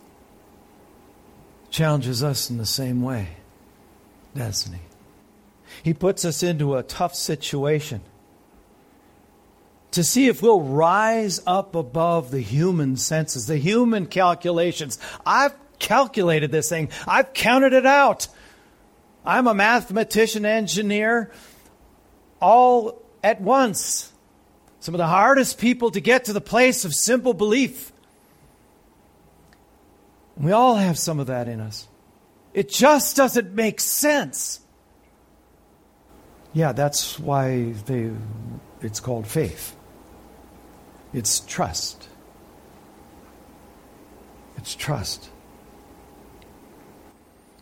challenges 1.70 2.22
us 2.22 2.50
in 2.50 2.58
the 2.58 2.66
same 2.66 3.02
way, 3.02 3.28
doesn't 4.34 4.72
he? 4.72 4.80
He 5.82 5.94
puts 5.94 6.24
us 6.24 6.42
into 6.42 6.76
a 6.76 6.82
tough 6.82 7.14
situation 7.14 8.00
to 9.92 10.04
see 10.04 10.28
if 10.28 10.42
we'll 10.42 10.60
rise 10.60 11.40
up 11.46 11.74
above 11.74 12.30
the 12.30 12.40
human 12.40 12.96
senses, 12.96 13.46
the 13.46 13.56
human 13.56 14.06
calculations. 14.06 14.98
I've 15.24 15.54
calculated 15.78 16.50
this 16.52 16.68
thing, 16.68 16.90
I've 17.06 17.32
counted 17.32 17.72
it 17.72 17.86
out. 17.86 18.28
I'm 19.24 19.46
a 19.46 19.54
mathematician, 19.54 20.46
engineer, 20.46 21.32
all 22.40 23.02
at 23.22 23.40
once. 23.40 24.12
Some 24.80 24.94
of 24.94 24.98
the 24.98 25.06
hardest 25.06 25.58
people 25.58 25.90
to 25.90 26.00
get 26.00 26.26
to 26.26 26.32
the 26.32 26.40
place 26.40 26.84
of 26.84 26.94
simple 26.94 27.34
belief. 27.34 27.92
We 30.36 30.52
all 30.52 30.76
have 30.76 30.98
some 30.98 31.18
of 31.18 31.26
that 31.26 31.48
in 31.48 31.60
us. 31.60 31.88
It 32.54 32.68
just 32.68 33.16
doesn't 33.16 33.52
make 33.54 33.80
sense. 33.80 34.60
Yeah, 36.52 36.72
that's 36.72 37.18
why 37.18 37.72
they, 37.86 38.10
it's 38.80 39.00
called 39.00 39.26
faith. 39.26 39.76
It's 41.12 41.40
trust. 41.40 42.08
It's 44.56 44.74
trust. 44.74 45.30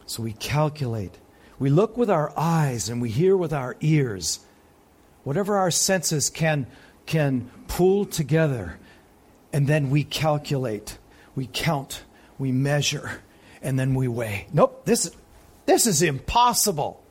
So 0.07 0.23
we 0.23 0.33
calculate. 0.33 1.19
We 1.59 1.71
look 1.71 1.97
with 1.97 2.11
our 2.11 2.33
eyes 2.37 2.89
and 2.89 3.01
we 3.01 3.11
hear 3.11 3.37
with 3.37 3.53
our 3.53 3.77
ears. 3.81 4.41
Whatever 5.25 5.57
our 5.57 5.71
senses 5.71 6.31
can, 6.31 6.67
can 7.07 7.51
pull 7.69 8.05
together. 8.05 8.79
And 9.53 9.67
then 9.67 9.91
we 9.91 10.05
calculate. 10.05 10.99
We 11.35 11.49
count 11.53 12.03
we 12.39 12.53
measure, 12.53 13.23
and 13.63 13.79
then 13.79 13.95
we 13.95 14.09
weigh. 14.09 14.47
Nope, 14.53 14.85
this, 14.85 15.11
this 15.65 15.87
is 15.87 16.03
impossible. 16.03 17.03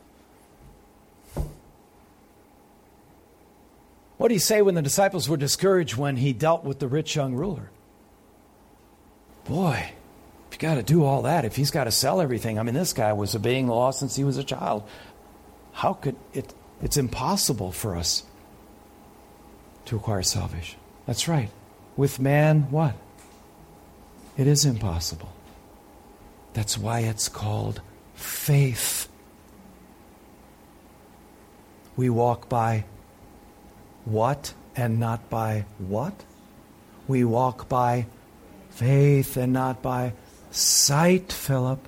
What 4.17 4.29
did 4.29 4.35
he 4.35 4.39
say 4.39 4.61
when 4.61 4.75
the 4.75 4.81
disciples 4.81 5.27
were 5.27 5.37
discouraged 5.37 5.95
when 5.97 6.17
he 6.17 6.31
dealt 6.33 6.63
with 6.63 6.79
the 6.79 6.87
rich 6.87 7.15
young 7.15 7.35
ruler? 7.35 7.69
Boy, 9.45 9.91
if 10.47 10.53
you 10.53 10.59
got 10.59 10.75
to 10.75 10.83
do 10.83 11.03
all 11.03 11.23
that, 11.23 11.45
if 11.45 11.55
he's 11.55 11.71
got 11.71 11.83
to 11.83 11.91
sell 11.91 12.21
everything, 12.21 12.57
I 12.57 12.63
mean, 12.63 12.75
this 12.75 12.93
guy 12.93 13.13
was 13.13 13.35
obeying 13.35 13.67
the 13.67 13.73
law 13.73 13.91
since 13.91 14.15
he 14.15 14.23
was 14.23 14.37
a 14.37 14.43
child. 14.43 14.87
How 15.73 15.93
could 15.93 16.15
it? 16.33 16.53
It's 16.81 16.97
impossible 16.97 17.71
for 17.71 17.95
us 17.95 18.23
to 19.85 19.95
acquire 19.97 20.23
salvation. 20.23 20.79
That's 21.05 21.27
right. 21.27 21.49
With 21.95 22.19
man, 22.19 22.71
what? 22.71 22.95
It 24.37 24.47
is 24.47 24.65
impossible. 24.65 25.31
That's 26.53 26.77
why 26.77 27.01
it's 27.01 27.29
called 27.29 27.81
faith. 28.15 29.07
We 31.95 32.09
walk 32.09 32.49
by 32.49 32.85
what 34.05 34.53
and 34.75 34.99
not 34.99 35.29
by 35.29 35.65
what? 35.77 36.23
We 37.07 37.23
walk 37.23 37.69
by 37.69 38.07
faith 38.69 39.37
and 39.37 39.53
not 39.53 39.81
by 39.81 40.13
sight, 40.51 41.31
Philip. 41.31 41.87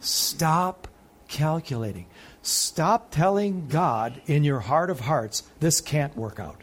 Stop 0.00 0.88
calculating. 1.28 2.06
Stop 2.42 3.10
telling 3.10 3.68
God 3.68 4.20
in 4.26 4.44
your 4.44 4.60
heart 4.60 4.90
of 4.90 5.00
hearts, 5.00 5.42
this 5.60 5.80
can't 5.80 6.16
work 6.16 6.40
out. 6.40 6.62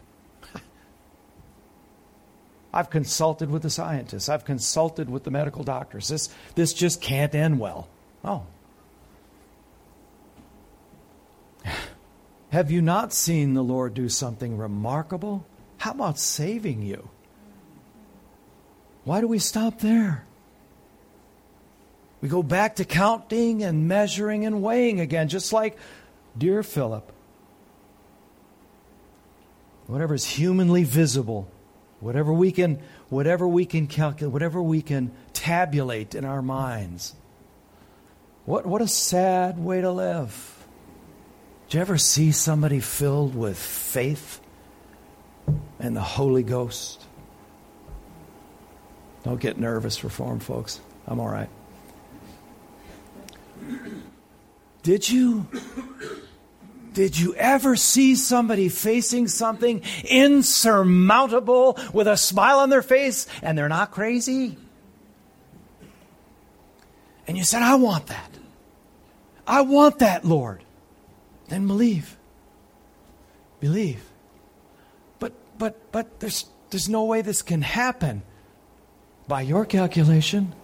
I've 2.72 2.90
consulted 2.90 3.50
with 3.50 3.62
the 3.62 3.70
scientists. 3.70 4.28
I've 4.28 4.44
consulted 4.44 5.08
with 5.08 5.24
the 5.24 5.30
medical 5.30 5.62
doctors. 5.62 6.08
This, 6.08 6.28
this 6.54 6.74
just 6.74 7.00
can't 7.00 7.34
end 7.34 7.60
well. 7.60 7.88
Oh. 8.24 8.42
Have 12.56 12.70
you 12.70 12.80
not 12.80 13.12
seen 13.12 13.52
the 13.52 13.62
Lord 13.62 13.92
do 13.92 14.08
something 14.08 14.56
remarkable? 14.56 15.44
How 15.76 15.90
about 15.90 16.18
saving 16.18 16.80
you? 16.80 17.10
Why 19.04 19.20
do 19.20 19.28
we 19.28 19.38
stop 19.38 19.80
there? 19.80 20.24
We 22.22 22.30
go 22.30 22.42
back 22.42 22.76
to 22.76 22.86
counting 22.86 23.62
and 23.62 23.86
measuring 23.86 24.46
and 24.46 24.62
weighing 24.62 25.00
again, 25.00 25.28
just 25.28 25.52
like 25.52 25.76
dear 26.38 26.62
Philip. 26.62 27.12
Whatever 29.86 30.14
is 30.14 30.24
humanly 30.24 30.84
visible, 30.84 31.50
whatever 32.00 32.32
we 32.32 32.52
can, 32.52 32.78
whatever 33.10 33.46
we 33.46 33.66
can 33.66 33.86
calculate, 33.86 34.32
whatever 34.32 34.62
we 34.62 34.80
can 34.80 35.12
tabulate 35.34 36.14
in 36.14 36.24
our 36.24 36.40
minds. 36.40 37.14
What, 38.46 38.64
what 38.64 38.80
a 38.80 38.88
sad 38.88 39.58
way 39.58 39.82
to 39.82 39.90
live. 39.90 40.55
Do 41.68 41.78
you 41.78 41.82
ever 41.82 41.98
see 41.98 42.30
somebody 42.30 42.80
filled 42.80 43.34
with 43.34 43.58
faith 43.58 44.40
and 45.80 45.96
the 45.96 46.02
Holy 46.02 46.44
Ghost? 46.44 47.04
Don't 49.24 49.40
get 49.40 49.58
nervous, 49.58 50.04
Reformed 50.04 50.44
folks. 50.44 50.80
I'm 51.06 51.18
all 51.18 51.28
right. 51.28 51.48
Did 54.84 55.08
you 55.08 55.48
did 56.92 57.18
you 57.18 57.34
ever 57.34 57.74
see 57.74 58.14
somebody 58.14 58.68
facing 58.68 59.26
something 59.26 59.82
insurmountable 60.04 61.76
with 61.92 62.06
a 62.06 62.16
smile 62.16 62.60
on 62.60 62.70
their 62.70 62.82
face 62.82 63.26
and 63.42 63.58
they're 63.58 63.68
not 63.68 63.90
crazy? 63.90 64.56
And 67.26 67.36
you 67.36 67.42
said, 67.42 67.62
I 67.62 67.74
want 67.74 68.06
that. 68.06 68.30
I 69.46 69.62
want 69.62 69.98
that, 69.98 70.24
Lord. 70.24 70.62
Then 71.48 71.66
believe. 71.66 72.16
Believe. 73.60 74.02
But 75.18 75.32
but 75.58 75.92
but 75.92 76.20
there's 76.20 76.46
there's 76.70 76.88
no 76.88 77.04
way 77.04 77.22
this 77.22 77.42
can 77.42 77.62
happen 77.62 78.22
by 79.28 79.42
your 79.42 79.64
calculation 79.64 80.54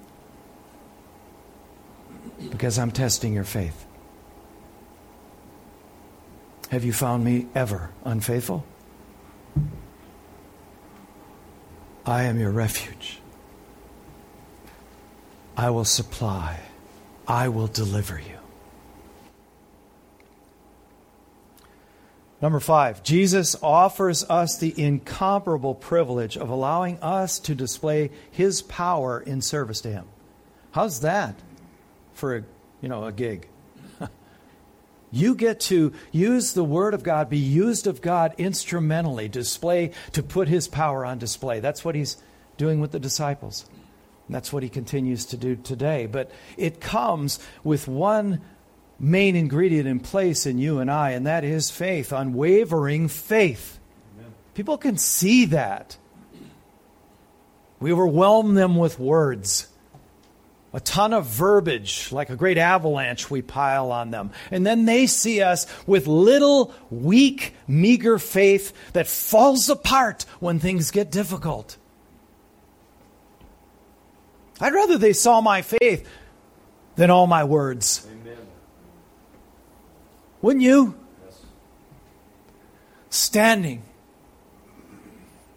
because 2.50 2.78
I'm 2.78 2.90
testing 2.90 3.32
your 3.32 3.44
faith. 3.44 3.86
Have 6.70 6.84
you 6.84 6.92
found 6.92 7.24
me 7.24 7.46
ever 7.54 7.90
unfaithful? 8.04 8.64
I 12.04 12.24
am 12.24 12.40
your 12.40 12.50
refuge. 12.50 13.20
I 15.56 15.70
will 15.70 15.84
supply. 15.84 16.58
I 17.28 17.48
will 17.48 17.68
deliver 17.68 18.18
you. 18.18 18.41
Number 22.42 22.58
five, 22.58 23.04
Jesus 23.04 23.54
offers 23.62 24.28
us 24.28 24.58
the 24.58 24.74
incomparable 24.76 25.76
privilege 25.76 26.36
of 26.36 26.50
allowing 26.50 26.98
us 26.98 27.38
to 27.38 27.54
display 27.54 28.10
his 28.32 28.62
power 28.62 29.20
in 29.20 29.40
service 29.40 29.80
to 29.82 29.90
him. 29.92 30.06
How's 30.72 31.00
that 31.02 31.36
for 32.14 32.38
a, 32.38 32.44
you 32.80 32.88
know, 32.88 33.04
a 33.04 33.12
gig? 33.12 33.46
you 35.12 35.36
get 35.36 35.60
to 35.60 35.92
use 36.10 36.52
the 36.52 36.64
word 36.64 36.94
of 36.94 37.04
God, 37.04 37.30
be 37.30 37.38
used 37.38 37.86
of 37.86 38.02
God 38.02 38.34
instrumentally, 38.38 39.28
display 39.28 39.92
to 40.10 40.22
put 40.24 40.48
his 40.48 40.66
power 40.66 41.06
on 41.06 41.18
display. 41.18 41.60
That's 41.60 41.84
what 41.84 41.94
he's 41.94 42.16
doing 42.56 42.80
with 42.80 42.90
the 42.90 42.98
disciples. 42.98 43.66
And 44.26 44.34
that's 44.34 44.52
what 44.52 44.64
he 44.64 44.68
continues 44.68 45.26
to 45.26 45.36
do 45.36 45.54
today. 45.54 46.06
But 46.06 46.32
it 46.56 46.80
comes 46.80 47.38
with 47.62 47.86
one 47.86 48.40
main 49.02 49.34
ingredient 49.34 49.88
in 49.88 49.98
place 50.00 50.46
in 50.46 50.58
you 50.58 50.78
and 50.78 50.90
I, 50.90 51.10
and 51.10 51.26
that 51.26 51.44
is 51.44 51.70
faith, 51.70 52.12
unwavering 52.12 53.08
faith. 53.08 53.78
Amen. 54.16 54.32
People 54.54 54.78
can 54.78 54.96
see 54.96 55.44
that. 55.46 55.98
We 57.80 57.92
overwhelm 57.92 58.54
them 58.54 58.76
with 58.76 59.00
words. 59.00 59.66
A 60.72 60.80
ton 60.80 61.12
of 61.12 61.26
verbiage, 61.26 62.12
like 62.12 62.30
a 62.30 62.36
great 62.36 62.56
avalanche, 62.56 63.28
we 63.28 63.42
pile 63.42 63.90
on 63.92 64.10
them. 64.10 64.30
And 64.50 64.64
then 64.64 64.86
they 64.86 65.06
see 65.06 65.42
us 65.42 65.66
with 65.86 66.06
little, 66.06 66.72
weak, 66.88 67.54
meager 67.66 68.18
faith 68.18 68.72
that 68.94 69.06
falls 69.06 69.68
apart 69.68 70.24
when 70.38 70.60
things 70.60 70.90
get 70.90 71.10
difficult. 71.10 71.76
I'd 74.60 74.72
rather 74.72 74.96
they 74.96 75.12
saw 75.12 75.40
my 75.40 75.60
faith 75.60 76.08
than 76.94 77.10
all 77.10 77.26
my 77.26 77.44
words. 77.44 78.06
Wouldn't 80.42 80.64
you? 80.64 80.94
Standing 83.10 83.82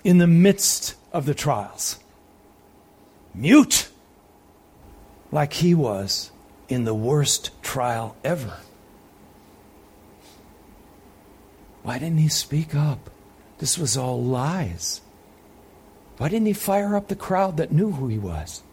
in 0.04 0.20
the 0.20 0.28
midst 0.28 0.96
of 1.12 1.26
the 1.26 1.34
trials, 1.34 2.00
mute 3.34 3.90
like 5.32 5.54
he 5.54 5.74
was 5.74 6.32
in 6.70 6.86
the 6.86 6.94
worst 6.94 7.52
trial 7.64 8.16
ever. 8.24 8.58
Why 11.82 11.98
didn't 11.98 12.20
he 12.20 12.30
speak 12.30 12.76
up? 12.76 13.10
This 13.58 13.78
was 13.78 13.98
all 13.98 14.22
lies. 14.22 15.02
Why 16.18 16.30
didn't 16.30 16.48
he 16.48 16.54
fire 16.54 16.96
up 16.96 17.08
the 17.08 17.16
crowd 17.16 17.58
that 17.58 17.72
knew 17.72 17.92
who 17.92 18.08
he 18.08 18.18
was? 18.18 18.64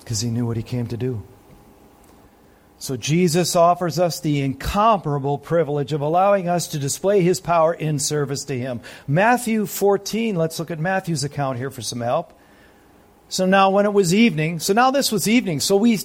Because 0.00 0.20
he 0.20 0.30
knew 0.30 0.46
what 0.46 0.56
he 0.56 0.62
came 0.62 0.86
to 0.88 0.96
do. 0.96 1.22
So 2.78 2.96
Jesus 2.96 3.56
offers 3.56 3.98
us 3.98 4.20
the 4.20 4.42
incomparable 4.42 5.38
privilege 5.38 5.92
of 5.92 6.00
allowing 6.00 6.48
us 6.48 6.68
to 6.68 6.78
display 6.78 7.22
his 7.22 7.40
power 7.40 7.72
in 7.72 7.98
service 7.98 8.44
to 8.44 8.58
him. 8.58 8.80
Matthew 9.06 9.64
14, 9.64 10.36
let's 10.36 10.58
look 10.58 10.70
at 10.70 10.78
Matthew's 10.78 11.24
account 11.24 11.58
here 11.58 11.70
for 11.70 11.82
some 11.82 12.00
help. 12.00 12.38
So 13.28 13.46
now 13.46 13.70
when 13.70 13.86
it 13.86 13.92
was 13.92 14.12
evening, 14.12 14.60
so 14.60 14.72
now 14.72 14.90
this 14.90 15.10
was 15.10 15.26
evening, 15.26 15.60
so 15.60 15.76
we 15.76 15.98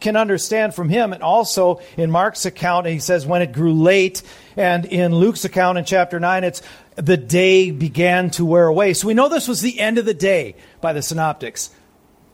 can 0.00 0.16
understand 0.16 0.74
from 0.74 0.88
him 0.88 1.12
and 1.12 1.22
also 1.22 1.80
in 1.96 2.10
Mark's 2.10 2.46
account 2.46 2.86
he 2.86 2.98
says 2.98 3.26
when 3.26 3.42
it 3.42 3.52
grew 3.52 3.74
late 3.74 4.22
and 4.56 4.86
in 4.86 5.14
Luke's 5.14 5.44
account 5.44 5.76
in 5.76 5.84
chapter 5.84 6.18
9 6.18 6.42
it's 6.42 6.62
the 6.96 7.16
day 7.16 7.70
began 7.70 8.30
to 8.30 8.44
wear 8.44 8.66
away. 8.66 8.94
So 8.94 9.08
we 9.08 9.14
know 9.14 9.28
this 9.28 9.48
was 9.48 9.60
the 9.60 9.78
end 9.78 9.98
of 9.98 10.04
the 10.04 10.14
day 10.14 10.56
by 10.80 10.92
the 10.92 11.02
synoptics. 11.02 11.70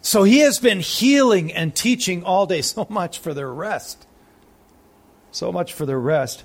So 0.06 0.22
he 0.22 0.38
has 0.38 0.60
been 0.60 0.78
healing 0.78 1.52
and 1.52 1.74
teaching 1.74 2.22
all 2.22 2.46
day. 2.46 2.60
So 2.62 2.86
much 2.88 3.18
for 3.18 3.34
their 3.34 3.52
rest. 3.52 4.06
So 5.32 5.50
much 5.50 5.72
for 5.72 5.84
their 5.84 5.98
rest. 5.98 6.44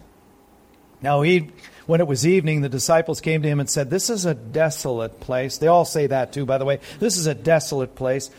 Now, 1.00 1.22
he, 1.22 1.52
when 1.86 2.02
it 2.02 2.08
was 2.08 2.26
evening, 2.26 2.62
the 2.62 2.70
disciples 2.70 3.22
came 3.22 3.44
to 3.44 3.48
him 3.48 3.60
and 3.60 3.70
said, 3.70 3.92
This 3.92 4.10
is 4.10 4.26
a 4.26 4.34
desolate 4.34 5.20
place. 5.20 5.60
They 5.60 5.68
all 5.68 5.86
say 5.86 6.08
that 6.08 6.34
too, 6.34 6.48
by 6.48 6.58
the 6.58 6.66
way. 6.66 6.80
This 6.98 7.18
is 7.18 7.28
a 7.28 7.36
desolate 7.36 7.94
place. 7.94 8.32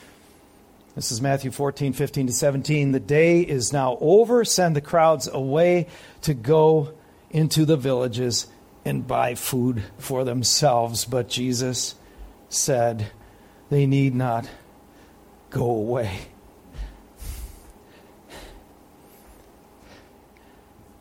This 0.97 1.13
is 1.13 1.23
Matthew 1.23 1.53
14, 1.53 1.93
15 1.93 2.27
to 2.27 2.33
17. 2.33 2.91
The 2.91 2.99
day 2.99 3.43
is 3.43 3.73
now 3.73 3.99
over. 4.01 4.45
Send 4.45 4.75
the 4.75 4.81
crowds 4.81 5.29
away 5.29 5.87
to 6.23 6.35
go 6.35 6.95
into 7.31 7.65
the 7.65 7.77
villages 7.77 8.49
and 8.85 9.07
buy 9.07 9.37
food 9.37 9.85
for 9.99 10.25
themselves. 10.25 11.05
But 11.05 11.29
Jesus 11.29 11.95
said, 12.49 13.13
They 13.71 13.87
need 13.87 14.17
not 14.17 14.49
go 15.53 15.71
away. 15.71 16.19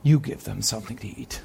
You 0.03 0.19
give 0.19 0.43
them 0.43 0.61
something 0.61 0.97
to 0.97 1.07
eat. 1.07 1.41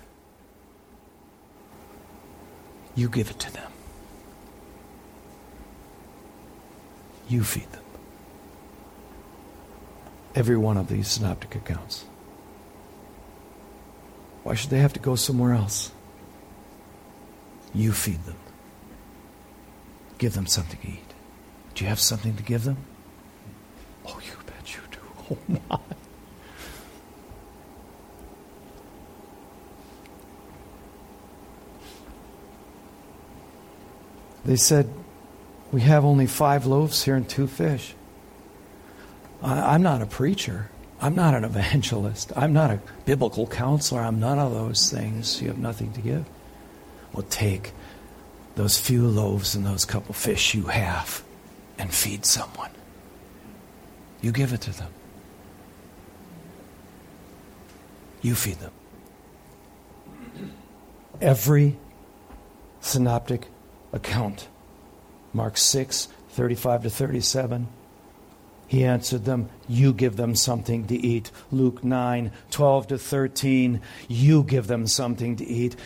You 2.95 3.09
give 3.09 3.31
it 3.31 3.39
to 3.41 3.53
them. 3.53 3.71
You 7.29 7.45
feed 7.45 7.71
them. 7.73 7.83
Every 10.35 10.57
one 10.57 10.77
of 10.77 10.89
these 10.89 11.09
synoptic 11.09 11.55
accounts. 11.55 12.05
Why 14.43 14.55
should 14.55 14.71
they 14.71 14.79
have 14.79 14.93
to 14.95 15.01
go 15.01 15.17
somewhere 15.17 15.55
else? 15.55 15.93
You 17.75 17.93
feed 17.93 18.25
them. 18.25 18.37
Give 20.19 20.35
them 20.35 20.47
something 20.47 20.81
to 20.81 20.89
eat. 20.89 21.15
Do 21.75 21.85
you 21.85 21.89
have 21.89 22.01
something 22.01 22.37
to 22.37 22.43
give 22.43 22.65
them? 22.65 22.79
Oh, 24.07 24.21
you 24.25 24.33
bet 24.47 24.75
you 24.75 24.81
do. 24.91 24.99
Oh, 25.51 25.61
my. 25.69 25.79
They 34.47 34.57
said, 34.57 34.89
We 35.73 35.81
have 35.81 36.05
only 36.05 36.27
five 36.27 36.67
loaves 36.67 37.03
here 37.03 37.17
and 37.17 37.29
two 37.29 37.49
fish. 37.49 37.95
I, 39.43 39.75
I'm 39.75 39.83
not 39.83 40.03
a 40.03 40.07
preacher. 40.07 40.71
I'm 41.01 41.17
not 41.17 41.35
an 41.35 41.45
evangelist. 41.53 42.33
I'm 42.37 42.53
not 42.53 42.71
a 42.71 42.81
biblical 43.05 43.47
counselor. 43.49 44.01
I'm 44.01 44.21
none 44.21 44.39
of 44.39 44.53
those 44.53 44.91
things. 44.91 45.43
You 45.43 45.49
have 45.49 45.59
nothing 45.59 45.93
to 45.95 46.01
give. 46.01 46.25
Well, 47.13 47.27
take 47.29 47.73
those 48.55 48.79
few 48.79 49.07
loaves 49.07 49.55
and 49.55 49.67
those 49.67 49.85
couple 49.85 50.15
fish 50.15 50.55
you 50.55 50.65
have 50.65 51.23
and 51.79 51.93
feed 51.93 52.25
someone. 52.25 52.71
You 54.21 54.33
give 54.33 54.53
it 54.53 54.61
to 54.63 54.73
them. 54.73 54.93
You 58.23 58.35
feed 58.35 58.59
them. 58.59 58.73
Every 61.21 61.77
synoptic 62.81 63.49
account, 63.93 64.49
Mark 65.33 65.57
6, 65.57 66.09
35 66.31 66.83
to 66.85 66.91
37. 66.91 67.69
He 68.67 68.85
answered 68.85 69.25
them, 69.25 69.49
You 69.69 69.93
give 69.93 70.17
them 70.17 70.35
something 70.35 70.87
to 70.89 70.97
eat. 70.97 71.31
Luke 71.53 71.85
9, 71.85 72.33
12 72.51 72.87
to 72.89 72.99
13. 72.99 73.81
You 74.09 74.43
give 74.43 74.67
them 74.67 74.87
something 74.87 75.37
to 75.37 75.47
eat. 75.47 75.77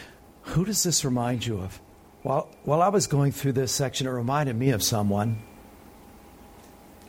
Who 0.43 0.65
does 0.65 0.83
this 0.83 1.05
remind 1.05 1.47
you 1.47 1.59
of? 1.59 1.81
While, 2.23 2.49
while 2.65 2.83
I 2.83 2.89
was 2.89 3.07
going 3.07 3.33
through 3.33 3.53
this 3.53 3.73
section, 3.73 4.07
it 4.07 4.11
reminded 4.11 4.57
me 4.57 4.71
of 4.71 4.83
someone 4.83 5.43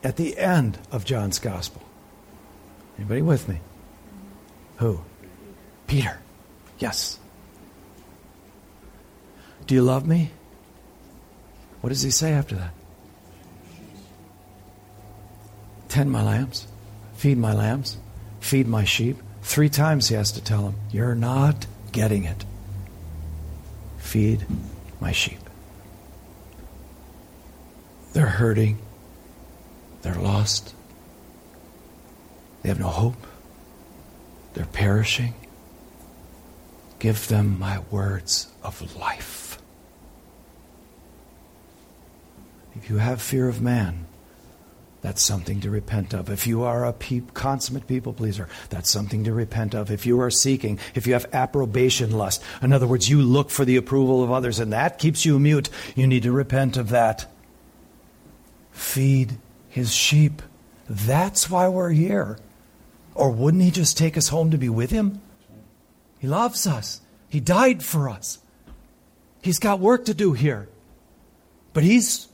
at 0.02 0.16
the 0.16 0.36
end 0.38 0.78
of 0.90 1.04
John's 1.04 1.38
Gospel. 1.38 1.82
Anybody 2.98 3.22
with 3.22 3.48
me? 3.48 3.60
Who? 4.78 5.00
Peter. 5.86 6.18
Yes. 6.78 7.18
Do 9.66 9.74
you 9.74 9.82
love 9.82 10.06
me? 10.06 10.30
What 11.80 11.90
does 11.90 12.02
he 12.02 12.10
say 12.10 12.32
after 12.32 12.56
that? 12.56 12.72
Tend 15.88 16.10
my 16.10 16.22
lambs, 16.22 16.66
feed 17.14 17.36
my 17.38 17.52
lambs, 17.52 17.98
feed 18.40 18.66
my 18.66 18.84
sheep. 18.84 19.18
Three 19.42 19.68
times 19.68 20.08
he 20.08 20.14
has 20.14 20.32
to 20.32 20.42
tell 20.42 20.62
them, 20.62 20.76
You're 20.90 21.14
not 21.14 21.66
getting 21.92 22.24
it. 22.24 22.44
Feed 23.98 24.46
my 25.00 25.12
sheep. 25.12 25.38
They're 28.12 28.26
hurting. 28.26 28.78
They're 30.02 30.14
lost. 30.14 30.74
They 32.62 32.68
have 32.68 32.80
no 32.80 32.88
hope. 32.88 33.26
They're 34.54 34.66
perishing. 34.66 35.34
Give 36.98 37.26
them 37.28 37.58
my 37.58 37.80
words 37.90 38.48
of 38.62 38.96
life. 38.96 39.58
If 42.76 42.90
you 42.90 42.98
have 42.98 43.20
fear 43.20 43.48
of 43.48 43.60
man, 43.60 44.06
that's 45.02 45.20
something 45.20 45.60
to 45.60 45.70
repent 45.70 46.14
of. 46.14 46.30
If 46.30 46.46
you 46.46 46.62
are 46.62 46.84
a 46.84 46.92
pe- 46.92 47.22
consummate 47.34 47.88
people 47.88 48.12
pleaser, 48.12 48.48
that's 48.70 48.88
something 48.88 49.24
to 49.24 49.32
repent 49.32 49.74
of. 49.74 49.90
If 49.90 50.06
you 50.06 50.20
are 50.20 50.30
seeking, 50.30 50.78
if 50.94 51.08
you 51.08 51.14
have 51.14 51.26
approbation 51.32 52.12
lust, 52.12 52.42
in 52.62 52.72
other 52.72 52.86
words, 52.86 53.10
you 53.10 53.20
look 53.20 53.50
for 53.50 53.64
the 53.64 53.76
approval 53.76 54.22
of 54.22 54.30
others 54.30 54.60
and 54.60 54.72
that 54.72 54.98
keeps 54.98 55.24
you 55.24 55.40
mute, 55.40 55.68
you 55.96 56.06
need 56.06 56.22
to 56.22 56.30
repent 56.30 56.76
of 56.76 56.90
that. 56.90 57.26
Feed 58.70 59.38
his 59.72 59.94
sheep. 59.94 60.42
That's 60.86 61.48
why 61.48 61.66
we're 61.66 61.92
here. 61.92 62.38
Or 63.14 63.30
wouldn't 63.30 63.62
he 63.62 63.70
just 63.70 63.96
take 63.96 64.18
us 64.18 64.28
home 64.28 64.50
to 64.50 64.58
be 64.58 64.68
with 64.68 64.90
him? 64.90 65.22
He 66.18 66.26
loves 66.26 66.66
us. 66.66 67.00
He 67.30 67.40
died 67.40 67.82
for 67.82 68.10
us. 68.10 68.38
He's 69.40 69.58
got 69.58 69.80
work 69.80 70.04
to 70.04 70.14
do 70.14 70.34
here. 70.34 70.68
But 71.72 71.84
he's 71.84 72.28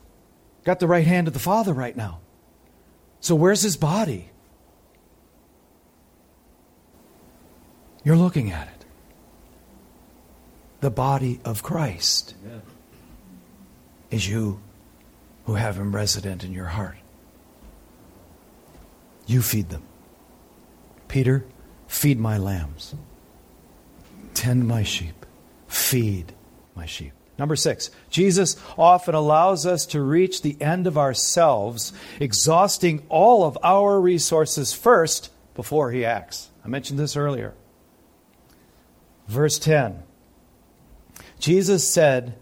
got 0.64 0.80
the 0.80 0.89
right 0.89 1.07
hand 1.07 1.28
of 1.28 1.32
the 1.32 1.39
Father 1.39 1.72
right 1.72 1.97
now. 1.97 2.18
So 3.20 3.36
where's 3.36 3.62
his 3.62 3.76
body? 3.76 4.30
You're 8.03 8.16
looking 8.16 8.51
at 8.51 8.66
it. 8.66 8.84
The 10.80 10.91
body 10.91 11.41
of 11.45 11.62
Christ 11.62 12.34
is 14.11 14.28
you 14.28 14.59
who 15.47 15.55
have 15.55 15.76
him 15.76 15.95
resident 15.95 16.43
in 16.43 16.53
your 16.53 16.66
heart. 16.66 16.97
You 19.29 19.43
feed 19.43 19.68
them. 19.68 19.83
Peter, 21.07 21.45
feed 21.87 22.18
my 22.18 22.39
lambs. 22.39 22.95
Tend 24.35 24.66
my 24.66 24.83
sheep. 24.83 25.26
Feed 25.68 26.33
my 26.74 26.87
sheep. 26.87 27.12
Number 27.39 27.55
six, 27.55 27.91
Jesus 28.11 28.57
often 28.76 29.14
allows 29.14 29.64
us 29.64 29.87
to 29.87 30.03
reach 30.03 30.43
the 30.43 30.61
end 30.61 30.87
of 30.89 30.99
ourselves, 30.99 31.93
exhausting 32.18 33.05
all 33.09 33.45
of 33.45 33.57
our 33.62 34.01
resources 34.01 34.72
first 34.72 35.31
before 35.55 35.93
he 35.93 36.05
acts. 36.05 36.51
I 36.64 36.68
mentioned 36.68 36.99
this 36.99 37.16
earlier. 37.16 37.55
Verse 39.29 39.59
10 39.59 40.03
Jesus 41.39 41.87
said, 41.89 42.35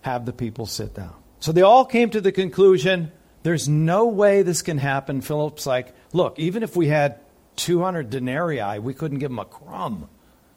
Have 0.00 0.24
the 0.24 0.32
people 0.32 0.66
sit 0.66 0.94
down. 0.94 1.14
So 1.40 1.52
they 1.52 1.62
all 1.62 1.84
came 1.84 2.08
to 2.10 2.20
the 2.20 2.32
conclusion 2.32 3.12
there's 3.42 3.68
no 3.68 4.06
way 4.06 4.42
this 4.42 4.62
can 4.62 4.78
happen. 4.78 5.20
Philip's 5.20 5.66
like, 5.66 5.94
Look, 6.12 6.38
even 6.38 6.62
if 6.62 6.76
we 6.76 6.88
had 6.88 7.20
200 7.56 8.10
denarii, 8.10 8.78
we 8.78 8.94
couldn't 8.94 9.18
give 9.18 9.30
them 9.30 9.38
a 9.38 9.44
crumb. 9.44 10.08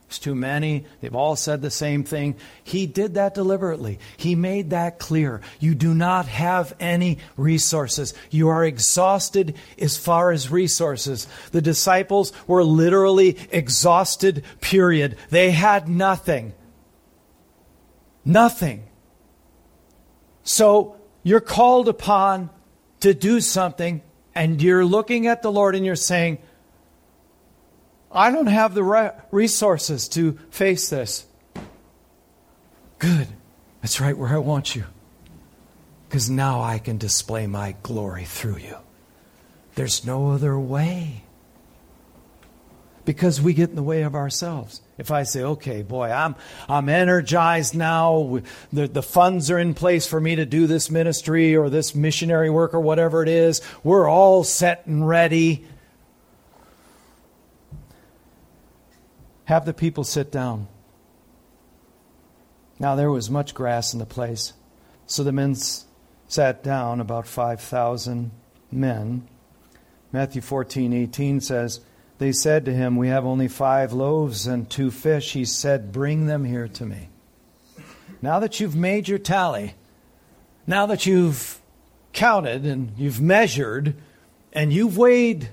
It's 0.07 0.19
too 0.19 0.36
many. 0.36 0.86
They've 1.01 1.15
all 1.15 1.36
said 1.36 1.61
the 1.61 1.71
same 1.71 2.03
thing. 2.03 2.36
He 2.63 2.86
did 2.86 3.15
that 3.15 3.33
deliberately. 3.33 3.99
He 4.17 4.36
made 4.36 4.69
that 4.69 4.99
clear. 4.99 5.41
You 5.59 5.73
do 5.73 5.95
not 5.95 6.27
have 6.27 6.75
any 6.79 7.17
resources. 7.38 8.13
You 8.29 8.49
are 8.49 8.63
exhausted 8.63 9.55
as 9.79 9.97
far 9.97 10.31
as 10.31 10.51
resources. 10.51 11.27
The 11.51 11.61
disciples 11.61 12.33
were 12.45 12.63
literally 12.63 13.38
exhausted, 13.51 14.43
period. 14.61 15.17
They 15.31 15.51
had 15.51 15.89
nothing. 15.89 16.53
Nothing. 18.23 18.88
So 20.43 20.97
you're 21.23 21.39
called 21.39 21.89
upon 21.89 22.51
to 23.01 23.13
do 23.13 23.41
something, 23.41 24.01
and 24.33 24.61
you're 24.61 24.85
looking 24.85 25.27
at 25.27 25.41
the 25.41 25.51
Lord 25.51 25.75
and 25.75 25.85
you're 25.85 25.95
saying, 25.95 26.39
I 28.11 28.31
don't 28.31 28.47
have 28.47 28.73
the 28.73 28.83
re- 28.83 29.11
resources 29.31 30.07
to 30.09 30.39
face 30.49 30.89
this. 30.89 31.25
Good. 32.99 33.27
That's 33.81 33.99
right 33.99 34.17
where 34.17 34.29
I 34.29 34.37
want 34.37 34.75
you. 34.75 34.85
Because 36.07 36.29
now 36.29 36.61
I 36.61 36.79
can 36.79 36.97
display 36.97 37.45
my 37.45 37.75
glory 37.83 38.23
through 38.23 38.57
you. 38.57 38.77
There's 39.75 40.05
no 40.05 40.31
other 40.31 40.57
way. 40.57 41.23
Because 43.03 43.41
we 43.41 43.53
get 43.53 43.69
in 43.69 43.75
the 43.75 43.83
way 43.83 44.03
of 44.03 44.15
ourselves. 44.15 44.81
If 44.97 45.11
I 45.11 45.23
say, 45.23 45.43
okay, 45.43 45.81
boy, 45.81 46.09
I'm, 46.09 46.35
I'm 46.69 46.87
energized 46.87 47.75
now, 47.75 48.39
the, 48.71 48.87
the 48.87 49.03
funds 49.03 49.51
are 49.51 49.59
in 49.59 49.73
place 49.73 50.07
for 50.07 50.21
me 50.21 50.37
to 50.37 50.45
do 50.45 50.67
this 50.67 50.89
ministry 50.89 51.55
or 51.55 51.69
this 51.69 51.93
missionary 51.93 52.49
work 52.49 52.73
or 52.73 52.79
whatever 52.79 53.21
it 53.21 53.27
is, 53.27 53.61
we're 53.83 54.09
all 54.09 54.45
set 54.45 54.85
and 54.87 55.05
ready. 55.05 55.65
Have 59.45 59.65
the 59.65 59.73
people 59.73 60.05
sit 60.05 60.31
down. 60.31 60.67
Now 62.79 62.95
there 62.95 63.11
was 63.11 63.29
much 63.29 63.53
grass 63.53 63.93
in 63.93 63.99
the 63.99 64.05
place. 64.05 64.53
So 65.07 65.23
the 65.23 65.31
men 65.31 65.55
sat 66.27 66.63
down, 66.63 67.01
about 67.01 67.27
5,000 67.27 68.31
men. 68.71 69.27
Matthew 70.11 70.41
14, 70.41 70.93
18 70.93 71.41
says, 71.41 71.81
They 72.18 72.32
said 72.32 72.66
to 72.66 72.74
him, 72.74 72.95
We 72.95 73.09
have 73.09 73.26
only 73.26 73.47
five 73.47 73.91
loaves 73.91 74.47
and 74.47 74.70
two 74.70 74.91
fish. 74.91 75.34
He 75.34 75.45
said, 75.45 75.91
Bring 75.91 76.28
them 76.28 76.45
here 76.45 76.68
to 76.70 76.86
me. 76.86 77.09
Now 78.22 78.39
that 78.39 78.59
you've 78.59 78.76
made 78.76 79.07
your 79.07 79.20
tally, 79.20 79.76
now 80.66 80.86
that 80.88 81.05
you've 81.05 81.59
counted 82.13 82.66
and 82.66 82.93
you've 82.97 83.22
measured 83.22 83.95
and 84.53 84.72
you've 84.72 84.97
weighed 84.97 85.49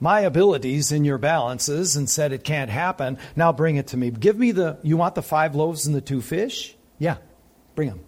my 0.00 0.20
abilities 0.20 0.92
in 0.92 1.04
your 1.04 1.18
balances 1.18 1.96
and 1.96 2.08
said 2.08 2.32
it 2.32 2.44
can't 2.44 2.70
happen. 2.70 3.18
Now 3.34 3.52
bring 3.52 3.76
it 3.76 3.88
to 3.88 3.96
me. 3.96 4.10
Give 4.10 4.38
me 4.38 4.52
the, 4.52 4.78
you 4.82 4.96
want 4.96 5.14
the 5.14 5.22
five 5.22 5.54
loaves 5.54 5.86
and 5.86 5.94
the 5.94 6.00
two 6.00 6.20
fish? 6.20 6.76
Yeah, 6.98 7.16
bring 7.74 7.88
them. 7.88 8.00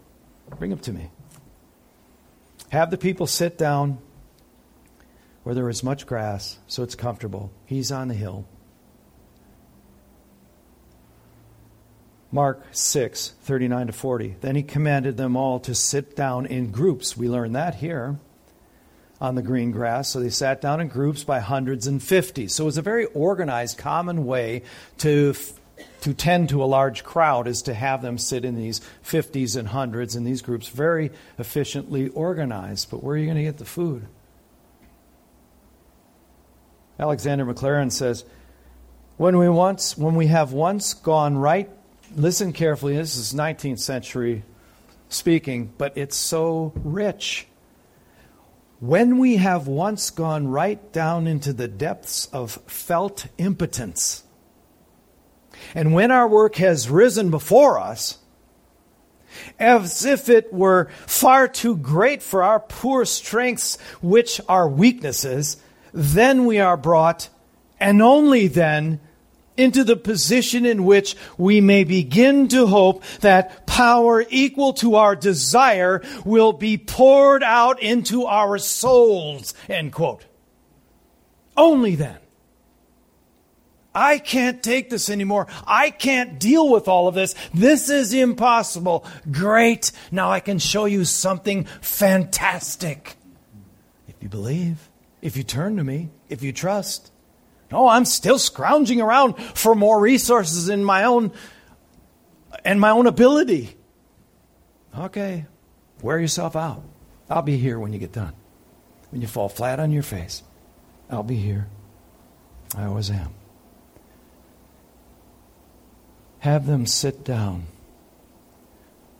Bring 0.58 0.70
them 0.70 0.78
to 0.80 0.92
me. 0.92 1.10
Have 2.70 2.90
the 2.90 2.98
people 2.98 3.26
sit 3.26 3.58
down 3.58 3.98
where 5.46 5.54
there 5.54 5.68
is 5.68 5.84
much 5.84 6.08
grass 6.08 6.58
so 6.66 6.82
it's 6.82 6.96
comfortable. 6.96 7.52
He's 7.66 7.92
on 7.92 8.08
the 8.08 8.14
hill. 8.14 8.48
Mark 12.32 12.64
6, 12.72 13.32
39 13.42 13.86
to 13.86 13.92
40. 13.92 14.36
Then 14.40 14.56
he 14.56 14.64
commanded 14.64 15.16
them 15.16 15.36
all 15.36 15.60
to 15.60 15.72
sit 15.72 16.16
down 16.16 16.46
in 16.46 16.72
groups. 16.72 17.16
We 17.16 17.28
learn 17.28 17.52
that 17.52 17.76
here 17.76 18.18
on 19.20 19.36
the 19.36 19.42
green 19.42 19.70
grass. 19.70 20.08
So 20.08 20.18
they 20.18 20.30
sat 20.30 20.60
down 20.60 20.80
in 20.80 20.88
groups 20.88 21.22
by 21.22 21.38
hundreds 21.38 21.86
and 21.86 22.02
fifties. 22.02 22.52
So 22.52 22.64
it 22.64 22.66
was 22.66 22.78
a 22.78 22.82
very 22.82 23.04
organized, 23.04 23.78
common 23.78 24.26
way 24.26 24.62
to 24.98 25.32
to 26.00 26.12
tend 26.12 26.48
to 26.48 26.64
a 26.64 26.66
large 26.66 27.04
crowd 27.04 27.46
is 27.46 27.62
to 27.62 27.74
have 27.74 28.02
them 28.02 28.18
sit 28.18 28.44
in 28.44 28.56
these 28.56 28.80
50s 29.04 29.56
and 29.56 29.68
hundreds 29.68 30.16
in 30.16 30.24
these 30.24 30.42
groups, 30.42 30.68
very 30.68 31.12
efficiently 31.38 32.08
organized. 32.08 32.90
But 32.90 33.04
where 33.04 33.14
are 33.14 33.18
you 33.18 33.26
going 33.26 33.36
to 33.36 33.44
get 33.44 33.58
the 33.58 33.64
food? 33.64 34.08
Alexander 36.98 37.44
Maclaren 37.44 37.92
says, 37.92 38.24
when 39.16 39.38
we 39.38 39.48
once 39.48 39.96
when 39.96 40.14
we 40.14 40.26
have 40.26 40.52
once 40.52 40.92
gone 40.92 41.38
right 41.38 41.70
listen 42.14 42.52
carefully 42.52 42.96
this 42.96 43.16
is 43.16 43.32
19th 43.32 43.78
century 43.78 44.42
speaking 45.08 45.72
but 45.78 45.96
it's 45.96 46.16
so 46.16 46.72
rich. 46.76 47.46
When 48.78 49.18
we 49.18 49.36
have 49.36 49.66
once 49.66 50.10
gone 50.10 50.48
right 50.48 50.92
down 50.92 51.26
into 51.26 51.54
the 51.54 51.68
depths 51.68 52.26
of 52.26 52.52
felt 52.66 53.26
impotence, 53.38 54.22
and 55.74 55.94
when 55.94 56.10
our 56.10 56.28
work 56.28 56.56
has 56.56 56.90
risen 56.90 57.30
before 57.30 57.78
us, 57.78 58.18
as 59.58 60.04
if 60.04 60.28
it 60.28 60.52
were 60.52 60.88
far 61.06 61.48
too 61.48 61.74
great 61.74 62.22
for 62.22 62.42
our 62.42 62.60
poor 62.60 63.06
strengths, 63.06 63.80
which 64.02 64.42
are 64.46 64.68
weaknesses, 64.68 65.56
then 65.96 66.44
we 66.44 66.60
are 66.60 66.76
brought, 66.76 67.30
and 67.80 68.02
only 68.02 68.48
then, 68.48 69.00
into 69.56 69.82
the 69.82 69.96
position 69.96 70.66
in 70.66 70.84
which 70.84 71.16
we 71.38 71.62
may 71.62 71.82
begin 71.84 72.48
to 72.48 72.66
hope 72.66 73.02
that 73.20 73.66
power 73.66 74.24
equal 74.28 74.74
to 74.74 74.96
our 74.96 75.16
desire 75.16 76.02
will 76.24 76.52
be 76.52 76.76
poured 76.76 77.42
out 77.42 77.82
into 77.82 78.26
our 78.26 78.58
souls. 78.58 79.54
End 79.68 79.92
quote. 79.92 80.26
Only 81.56 81.94
then. 81.94 82.18
I 83.94 84.18
can't 84.18 84.62
take 84.62 84.90
this 84.90 85.08
anymore. 85.08 85.46
I 85.66 85.88
can't 85.88 86.38
deal 86.38 86.68
with 86.68 86.86
all 86.86 87.08
of 87.08 87.14
this. 87.14 87.34
This 87.54 87.88
is 87.88 88.12
impossible. 88.12 89.06
Great. 89.30 89.90
Now 90.12 90.30
I 90.30 90.40
can 90.40 90.58
show 90.58 90.84
you 90.84 91.06
something 91.06 91.64
fantastic. 91.80 93.16
If 94.06 94.16
you 94.20 94.28
believe, 94.28 94.85
if 95.26 95.36
you 95.36 95.42
turn 95.42 95.76
to 95.76 95.82
me, 95.82 96.08
if 96.28 96.44
you 96.44 96.52
trust. 96.52 97.10
No, 97.72 97.88
I'm 97.88 98.04
still 98.04 98.38
scrounging 98.38 99.00
around 99.00 99.34
for 99.34 99.74
more 99.74 99.98
resources 99.98 100.68
in 100.68 100.84
my 100.84 101.02
own 101.02 101.32
and 102.64 102.80
my 102.80 102.90
own 102.90 103.08
ability. 103.08 103.76
Okay, 104.96 105.46
wear 106.00 106.20
yourself 106.20 106.54
out. 106.54 106.84
I'll 107.28 107.42
be 107.42 107.56
here 107.56 107.76
when 107.76 107.92
you 107.92 107.98
get 107.98 108.12
done. 108.12 108.34
When 109.10 109.20
you 109.20 109.26
fall 109.26 109.48
flat 109.48 109.80
on 109.80 109.90
your 109.90 110.04
face, 110.04 110.44
I'll 111.10 111.24
be 111.24 111.34
here. 111.34 111.66
I 112.76 112.84
always 112.84 113.10
am. 113.10 113.34
Have 116.38 116.66
them 116.66 116.86
sit 116.86 117.24
down. 117.24 117.66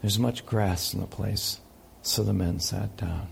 There's 0.03 0.21
much 0.21 0.47
grass 0.47 0.95
in 0.95 1.01
the 1.01 1.07
place, 1.09 1.59
so 2.03 2.23
the 2.23 2.33
men 2.33 2.61
sat 2.61 2.97
down. 2.97 3.27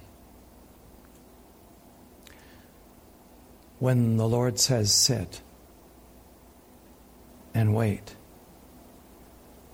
When 3.85 4.17
the 4.17 4.27
Lord 4.27 4.59
says 4.59 4.91
sit 4.95 5.43
and 7.53 7.75
wait, 7.75 8.17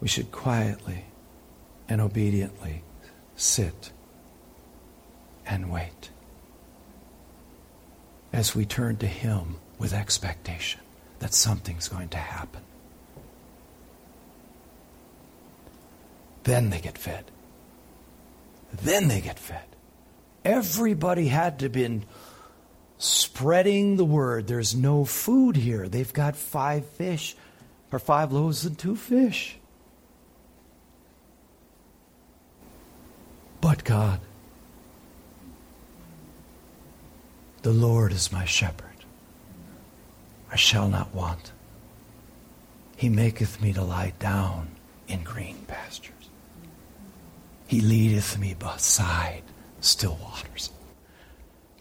we 0.01 0.09
should 0.09 0.33
quietly 0.33 1.05
and 1.89 2.01
obediently 2.01 2.83
sit 3.37 3.93
and 5.47 5.71
wait 5.71 6.11
as 8.33 8.57
we 8.57 8.67
turn 8.67 8.97
to 8.97 9.07
Him 9.07 9.59
with 9.79 9.93
expectation 9.93 10.81
that 11.21 11.33
something's 11.33 11.87
going 11.87 12.09
to 12.09 12.19
happen. 12.19 12.63
Then 16.43 16.71
they 16.71 16.81
get 16.81 16.99
fed. 16.99 17.27
Then 18.73 19.07
they 19.07 19.21
get 19.21 19.39
fed. 19.39 19.67
Everybody 20.45 21.29
had 21.29 21.61
to 21.61 21.69
been 21.69 22.03
spreading 23.01 23.97
the 23.97 24.05
word. 24.05 24.47
There's 24.47 24.77
no 24.77 25.07
food 25.07 25.57
here. 25.57 25.89
They've 25.89 26.13
got 26.13 26.37
five 26.37 26.85
fish, 26.85 27.35
or 27.91 27.99
five 27.99 28.31
loaves 28.31 28.65
and 28.65 28.79
two 28.79 28.95
fish. 28.95 29.57
But 33.61 33.85
God, 33.85 34.21
the 37.63 37.73
Lord 37.73 38.13
is 38.13 38.31
my 38.31 38.45
shepherd. 38.45 38.87
I 40.53 40.57
shall 40.57 40.89
not 40.89 41.15
want. 41.15 41.53
He 42.97 43.09
maketh 43.09 43.63
me 43.63 43.73
to 43.73 43.83
lie 43.83 44.13
down 44.19 44.69
in 45.09 45.23
green 45.25 45.57
pastures. 45.67 46.29
He 47.67 47.81
leadeth 47.81 48.39
me 48.39 48.55
beside 48.55 49.43
still 49.81 50.19
waters. 50.23 50.71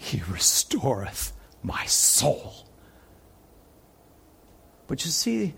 He 0.02 0.24
restoreth 0.32 1.34
my 1.62 1.86
soul. 1.86 2.66
But 4.88 5.04
you 5.06 5.12
see, 5.12 5.54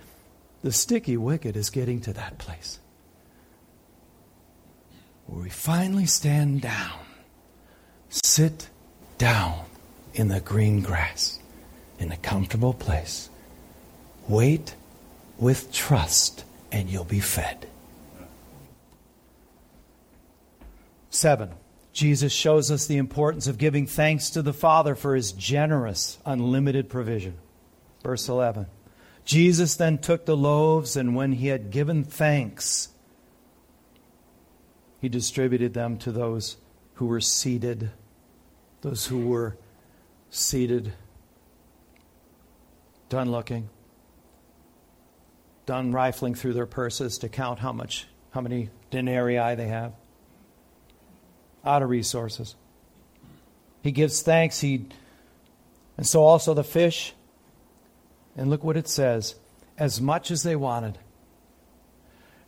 the 0.63 0.71
sticky 0.71 1.15
wicket 1.15 1.55
is 1.55 1.69
getting 1.69 2.01
to 2.01 2.13
that 2.13 2.39
place 2.39 2.79
where 5.27 5.43
we 5.43 5.49
finally 5.49 6.07
stand 6.07 6.61
down, 6.61 6.99
sit 8.09 8.67
down 9.19 9.63
in 10.15 10.27
the 10.27 10.41
green 10.41 10.81
grass, 10.81 11.39
in 11.99 12.11
a 12.11 12.17
comfortable 12.17 12.73
place, 12.73 13.29
wait 14.27 14.75
with 15.37 15.71
trust, 15.71 16.43
and 16.71 16.89
you'll 16.89 17.03
be 17.03 17.19
fed. 17.19 17.67
Seven, 21.11 21.51
Jesus 21.93 22.31
shows 22.31 22.71
us 22.71 22.85
the 22.85 22.97
importance 22.97 23.47
of 23.47 23.57
giving 23.57 23.85
thanks 23.85 24.29
to 24.31 24.41
the 24.41 24.53
Father 24.53 24.95
for 24.95 25.15
his 25.15 25.33
generous, 25.33 26.19
unlimited 26.25 26.89
provision. 26.89 27.37
Verse 28.01 28.29
11. 28.29 28.67
Jesus 29.25 29.75
then 29.75 29.97
took 29.97 30.25
the 30.25 30.37
loaves, 30.37 30.95
and 30.95 31.15
when 31.15 31.33
he 31.33 31.47
had 31.47 31.69
given 31.69 32.03
thanks, 32.03 32.89
he 34.99 35.09
distributed 35.09 35.73
them 35.73 35.97
to 35.97 36.11
those 36.11 36.57
who 36.95 37.07
were 37.07 37.21
seated. 37.21 37.91
Those 38.81 39.05
who 39.05 39.27
were 39.27 39.57
seated. 40.29 40.93
Done 43.09 43.31
looking. 43.31 43.69
Done 45.65 45.91
rifling 45.91 46.35
through 46.35 46.53
their 46.53 46.65
purses 46.65 47.17
to 47.19 47.29
count 47.29 47.59
how 47.59 47.73
much, 47.73 48.07
how 48.31 48.41
many 48.41 48.69
denarii 48.89 49.55
they 49.55 49.67
have 49.67 49.93
out 51.65 51.81
of 51.83 51.89
resources. 51.89 52.55
He 53.81 53.91
gives 53.91 54.21
thanks. 54.21 54.59
He, 54.59 54.85
and 55.97 56.05
so 56.05 56.23
also 56.23 56.53
the 56.53 56.63
fish. 56.63 57.13
And 58.35 58.49
look 58.49 58.63
what 58.63 58.77
it 58.77 58.87
says 58.87 59.35
as 59.77 59.99
much 59.99 60.31
as 60.31 60.43
they 60.43 60.55
wanted. 60.55 60.97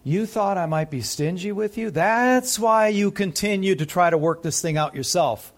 You 0.03 0.26
thought 0.26 0.57
I 0.57 0.66
might 0.66 0.91
be 0.91 1.01
stingy 1.01 1.51
with 1.51 1.78
you? 1.78 1.89
That's 1.89 2.59
why 2.59 2.89
you 2.89 3.09
continue 3.11 3.76
to 3.76 3.86
try 3.86 4.09
to 4.09 4.18
work 4.18 4.43
this 4.43 4.61
thing 4.61 4.78
out 4.78 4.95
yourself. 4.95 5.53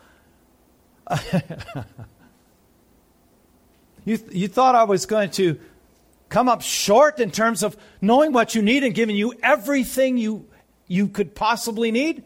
you, 4.05 4.19
you 4.31 4.47
thought 4.47 4.75
I 4.75 4.83
was 4.83 5.05
going 5.07 5.31
to 5.31 5.59
come 6.29 6.47
up 6.47 6.61
short 6.61 7.19
in 7.19 7.31
terms 7.31 7.63
of 7.63 7.75
knowing 8.01 8.33
what 8.33 8.53
you 8.55 8.61
need 8.61 8.83
and 8.83 8.93
giving 8.93 9.15
you 9.15 9.33
everything 9.41 10.17
you, 10.17 10.47
you 10.87 11.07
could 11.07 11.33
possibly 11.33 11.91
need? 11.91 12.23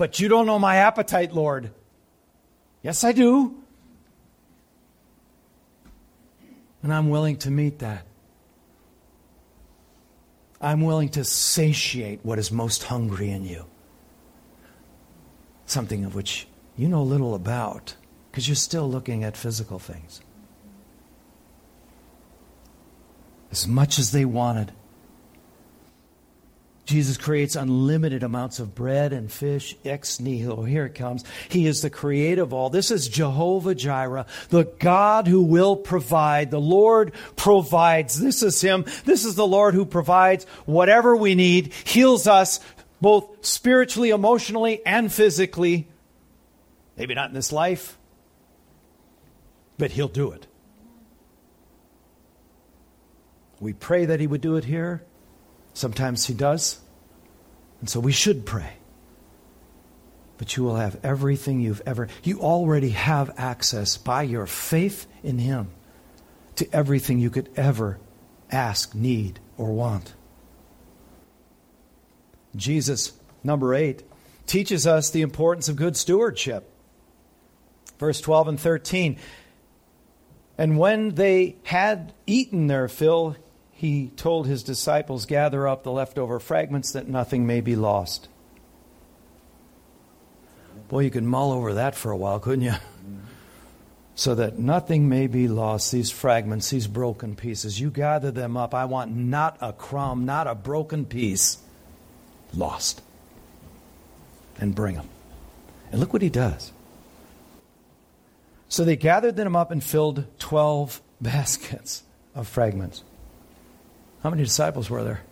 But 0.00 0.18
you 0.18 0.28
don't 0.28 0.46
know 0.46 0.58
my 0.58 0.76
appetite, 0.76 1.34
Lord. 1.34 1.72
Yes, 2.80 3.04
I 3.04 3.12
do. 3.12 3.54
And 6.82 6.90
I'm 6.90 7.10
willing 7.10 7.36
to 7.40 7.50
meet 7.50 7.80
that. 7.80 8.06
I'm 10.58 10.80
willing 10.80 11.10
to 11.10 11.22
satiate 11.22 12.20
what 12.22 12.38
is 12.38 12.50
most 12.50 12.84
hungry 12.84 13.28
in 13.28 13.44
you. 13.44 13.66
Something 15.66 16.06
of 16.06 16.14
which 16.14 16.46
you 16.78 16.88
know 16.88 17.02
little 17.02 17.34
about 17.34 17.94
because 18.30 18.48
you're 18.48 18.54
still 18.54 18.90
looking 18.90 19.22
at 19.22 19.36
physical 19.36 19.78
things. 19.78 20.22
As 23.50 23.68
much 23.68 23.98
as 23.98 24.12
they 24.12 24.24
wanted, 24.24 24.72
Jesus 26.90 27.16
creates 27.16 27.54
unlimited 27.54 28.24
amounts 28.24 28.58
of 28.58 28.74
bread 28.74 29.12
and 29.12 29.30
fish 29.30 29.76
ex 29.84 30.18
nihilo. 30.18 30.64
Here 30.64 30.86
it 30.86 30.96
comes. 30.96 31.22
He 31.48 31.68
is 31.68 31.82
the 31.82 31.88
creator 31.88 32.42
of 32.42 32.52
all. 32.52 32.68
This 32.68 32.90
is 32.90 33.08
Jehovah 33.08 33.76
Jireh, 33.76 34.26
the 34.48 34.64
God 34.64 35.28
who 35.28 35.40
will 35.40 35.76
provide. 35.76 36.50
The 36.50 36.60
Lord 36.60 37.12
provides. 37.36 38.18
This 38.18 38.42
is 38.42 38.60
Him. 38.60 38.86
This 39.04 39.24
is 39.24 39.36
the 39.36 39.46
Lord 39.46 39.74
who 39.74 39.86
provides 39.86 40.46
whatever 40.66 41.14
we 41.14 41.36
need, 41.36 41.72
heals 41.84 42.26
us 42.26 42.58
both 43.00 43.46
spiritually, 43.46 44.10
emotionally, 44.10 44.84
and 44.84 45.12
physically. 45.12 45.86
Maybe 46.96 47.14
not 47.14 47.28
in 47.28 47.34
this 47.34 47.52
life, 47.52 47.96
but 49.78 49.92
He'll 49.92 50.08
do 50.08 50.32
it. 50.32 50.48
We 53.60 53.74
pray 53.74 54.06
that 54.06 54.18
He 54.18 54.26
would 54.26 54.40
do 54.40 54.56
it 54.56 54.64
here. 54.64 55.04
Sometimes 55.74 56.26
He 56.26 56.34
does. 56.34 56.80
And 57.80 57.88
so 57.88 58.00
we 58.00 58.12
should 58.12 58.44
pray. 58.44 58.74
But 60.38 60.56
you 60.56 60.62
will 60.62 60.76
have 60.76 60.98
everything 61.02 61.60
you've 61.60 61.82
ever, 61.84 62.08
you 62.22 62.40
already 62.40 62.90
have 62.90 63.30
access 63.36 63.96
by 63.96 64.22
your 64.22 64.46
faith 64.46 65.06
in 65.22 65.38
Him 65.38 65.70
to 66.56 66.68
everything 66.72 67.18
you 67.18 67.30
could 67.30 67.50
ever 67.56 67.98
ask, 68.50 68.94
need, 68.94 69.38
or 69.56 69.72
want. 69.72 70.14
Jesus, 72.56 73.12
number 73.44 73.74
eight, 73.74 74.02
teaches 74.46 74.86
us 74.86 75.10
the 75.10 75.22
importance 75.22 75.68
of 75.68 75.76
good 75.76 75.96
stewardship. 75.96 76.70
Verse 77.98 78.20
12 78.20 78.48
and 78.48 78.60
13. 78.60 79.18
And 80.58 80.78
when 80.78 81.14
they 81.14 81.56
had 81.64 82.12
eaten 82.26 82.66
their 82.66 82.88
fill, 82.88 83.36
he 83.80 84.08
told 84.14 84.46
his 84.46 84.62
disciples, 84.62 85.24
Gather 85.24 85.66
up 85.66 85.84
the 85.84 85.90
leftover 85.90 86.38
fragments 86.38 86.92
that 86.92 87.08
nothing 87.08 87.46
may 87.46 87.62
be 87.62 87.76
lost. 87.76 88.28
Boy, 90.88 91.00
you 91.00 91.10
could 91.10 91.24
mull 91.24 91.50
over 91.50 91.72
that 91.72 91.94
for 91.94 92.10
a 92.10 92.16
while, 92.16 92.38
couldn't 92.40 92.64
you? 92.64 92.74
So 94.16 94.34
that 94.34 94.58
nothing 94.58 95.08
may 95.08 95.28
be 95.28 95.48
lost, 95.48 95.92
these 95.92 96.10
fragments, 96.10 96.68
these 96.68 96.86
broken 96.86 97.36
pieces. 97.36 97.80
You 97.80 97.90
gather 97.90 98.30
them 98.30 98.54
up. 98.54 98.74
I 98.74 98.84
want 98.84 99.16
not 99.16 99.56
a 99.62 99.72
crumb, 99.72 100.26
not 100.26 100.46
a 100.46 100.54
broken 100.54 101.06
piece 101.06 101.56
lost. 102.52 103.00
And 104.58 104.74
bring 104.74 104.96
them. 104.96 105.08
And 105.90 106.00
look 106.00 106.12
what 106.12 106.20
he 106.20 106.28
does. 106.28 106.70
So 108.68 108.84
they 108.84 108.96
gathered 108.96 109.36
them 109.36 109.56
up 109.56 109.70
and 109.70 109.82
filled 109.82 110.26
12 110.38 111.00
baskets 111.22 112.02
of 112.34 112.46
fragments. 112.46 113.02
How 114.22 114.30
many 114.30 114.42
disciples 114.42 114.90
were 114.90 115.02
there? 115.02 115.22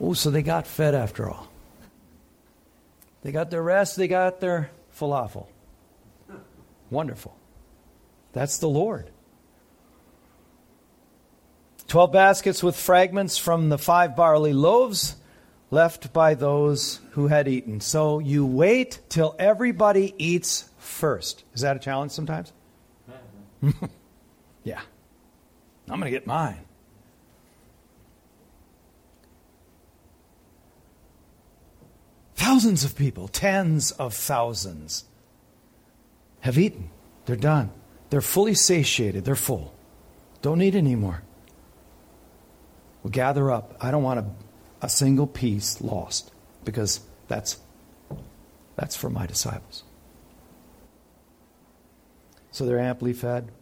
Oh, 0.00 0.14
so 0.14 0.30
they 0.30 0.42
got 0.42 0.66
fed 0.66 0.94
after 0.94 1.28
all. 1.28 1.48
They 3.22 3.32
got 3.32 3.50
their 3.50 3.62
rest, 3.62 3.96
they 3.96 4.08
got 4.08 4.40
their 4.40 4.70
falafel. 4.96 5.46
Wonderful. 6.90 7.36
That's 8.32 8.58
the 8.58 8.68
Lord. 8.68 9.10
Twelve 11.86 12.12
baskets 12.12 12.62
with 12.62 12.76
fragments 12.76 13.36
from 13.36 13.68
the 13.68 13.78
five 13.78 14.16
barley 14.16 14.52
loaves 14.52 15.16
left 15.70 16.12
by 16.12 16.34
those 16.34 17.00
who 17.10 17.26
had 17.26 17.48
eaten. 17.48 17.80
So 17.80 18.18
you 18.18 18.46
wait 18.46 19.00
till 19.08 19.34
everybody 19.38 20.14
eats 20.16 20.70
first. 20.78 21.44
Is 21.54 21.62
that 21.62 21.76
a 21.76 21.78
challenge 21.80 22.12
sometimes? 22.12 22.52
yeah. 24.64 24.80
I'm 25.88 26.00
going 26.00 26.10
to 26.12 26.16
get 26.16 26.26
mine. 26.26 26.58
Thousands 32.40 32.84
of 32.84 32.96
people, 32.96 33.28
tens 33.28 33.90
of 33.90 34.14
thousands, 34.14 35.04
have 36.40 36.56
eaten. 36.56 36.88
They're 37.26 37.36
done. 37.36 37.70
They're 38.08 38.22
fully 38.22 38.54
satiated. 38.54 39.26
They're 39.26 39.36
full. 39.36 39.74
Don't 40.40 40.58
need 40.58 40.74
any 40.74 40.96
more. 40.96 41.22
We'll 43.02 43.10
gather 43.10 43.50
up. 43.50 43.76
I 43.78 43.90
don't 43.90 44.02
want 44.02 44.20
a, 44.20 44.24
a 44.80 44.88
single 44.88 45.26
piece 45.26 45.82
lost 45.82 46.32
because 46.64 47.00
that's, 47.28 47.58
that's 48.74 48.96
for 48.96 49.10
my 49.10 49.26
disciples. 49.26 49.84
So 52.52 52.64
they're 52.64 52.80
amply 52.80 53.12
fed. 53.12 53.52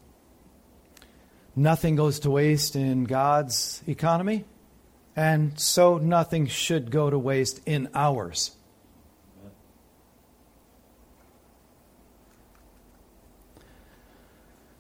Nothing 1.57 1.97
goes 1.97 2.21
to 2.21 2.31
waste 2.31 2.77
in 2.77 3.07
God's 3.07 3.83
economy, 3.89 4.45
and 5.17 5.59
so 5.59 5.99
nothing 5.99 6.47
should 6.47 6.93
go 6.93 7.11
to 7.11 7.19
waste 7.19 7.61
in 7.67 7.89
ours. 7.93 8.53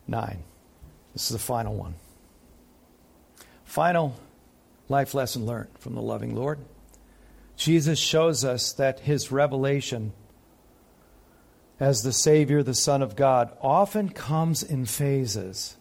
Nine. 0.08 0.42
This 1.12 1.30
is 1.30 1.36
the 1.36 1.38
final 1.38 1.74
one. 1.74 1.94
Final 3.64 4.16
life 4.88 5.14
lesson 5.14 5.44
learned 5.44 5.68
from 5.78 5.94
the 5.94 6.02
loving 6.02 6.34
Lord. 6.34 6.58
Jesus 7.56 7.98
shows 7.98 8.44
us 8.44 8.72
that 8.72 9.00
his 9.00 9.30
revelation 9.30 10.12
as 11.80 12.02
the 12.02 12.12
Savior, 12.12 12.62
the 12.62 12.74
Son 12.74 13.02
of 13.02 13.14
God, 13.14 13.56
often 13.60 14.08
comes 14.08 14.62
in 14.62 14.84
phases. 14.84 15.76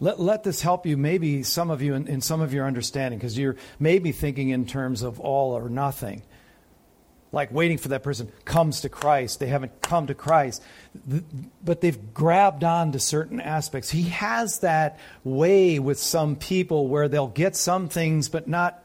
Let, 0.00 0.20
let 0.20 0.44
this 0.44 0.60
help 0.60 0.84
you, 0.84 0.96
maybe 0.98 1.42
some 1.42 1.70
of 1.70 1.80
you, 1.80 1.94
in, 1.94 2.06
in 2.06 2.20
some 2.20 2.42
of 2.42 2.52
your 2.52 2.66
understanding, 2.66 3.18
because 3.18 3.38
you're 3.38 3.56
maybe 3.78 4.12
thinking 4.12 4.50
in 4.50 4.66
terms 4.66 5.02
of 5.02 5.18
all 5.18 5.52
or 5.52 5.70
nothing 5.70 6.22
like 7.36 7.52
waiting 7.52 7.76
for 7.76 7.88
that 7.88 8.02
person 8.02 8.32
comes 8.46 8.80
to 8.80 8.88
Christ. 8.88 9.40
They 9.40 9.46
haven't 9.46 9.82
come 9.82 10.06
to 10.06 10.14
Christ, 10.14 10.62
but 11.62 11.82
they've 11.82 12.14
grabbed 12.14 12.64
on 12.64 12.92
to 12.92 12.98
certain 12.98 13.42
aspects. 13.42 13.90
He 13.90 14.04
has 14.04 14.60
that 14.60 14.98
way 15.22 15.78
with 15.78 15.98
some 15.98 16.36
people 16.36 16.88
where 16.88 17.08
they'll 17.08 17.28
get 17.28 17.54
some 17.54 17.90
things, 17.90 18.30
but 18.30 18.48
not 18.48 18.82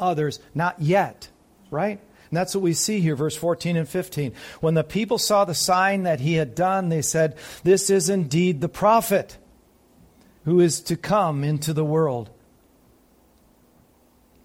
others, 0.00 0.40
not 0.54 0.80
yet, 0.80 1.28
right? 1.70 2.00
And 2.30 2.36
that's 2.36 2.54
what 2.54 2.62
we 2.62 2.72
see 2.72 3.00
here, 3.00 3.14
verse 3.14 3.36
14 3.36 3.76
and 3.76 3.86
15. 3.86 4.32
When 4.62 4.72
the 4.72 4.84
people 4.84 5.18
saw 5.18 5.44
the 5.44 5.54
sign 5.54 6.04
that 6.04 6.18
he 6.18 6.32
had 6.32 6.54
done, 6.54 6.88
they 6.88 7.02
said, 7.02 7.36
This 7.62 7.90
is 7.90 8.08
indeed 8.08 8.62
the 8.62 8.70
prophet 8.70 9.36
who 10.46 10.60
is 10.60 10.80
to 10.80 10.96
come 10.96 11.44
into 11.44 11.74
the 11.74 11.84
world. 11.84 12.30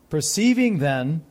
Perceiving 0.09 0.79
then 0.79 1.23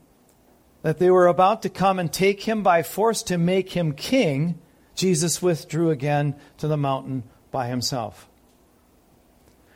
that 0.87 1.01
they 1.01 1.11
were 1.11 1.27
about 1.27 1.63
to 1.63 1.69
come 1.69 1.99
and 1.99 2.13
take 2.13 2.45
him 2.45 2.63
by 2.63 2.81
force 2.81 3.25
to 3.25 3.37
make 3.37 3.73
him 3.73 3.93
king, 3.93 4.57
Jesus 4.95 5.43
withdrew 5.43 5.91
again 5.91 6.37
to 6.59 6.69
the 6.69 6.77
mountain 6.77 7.25
by 7.51 7.67
himself. 7.67 8.29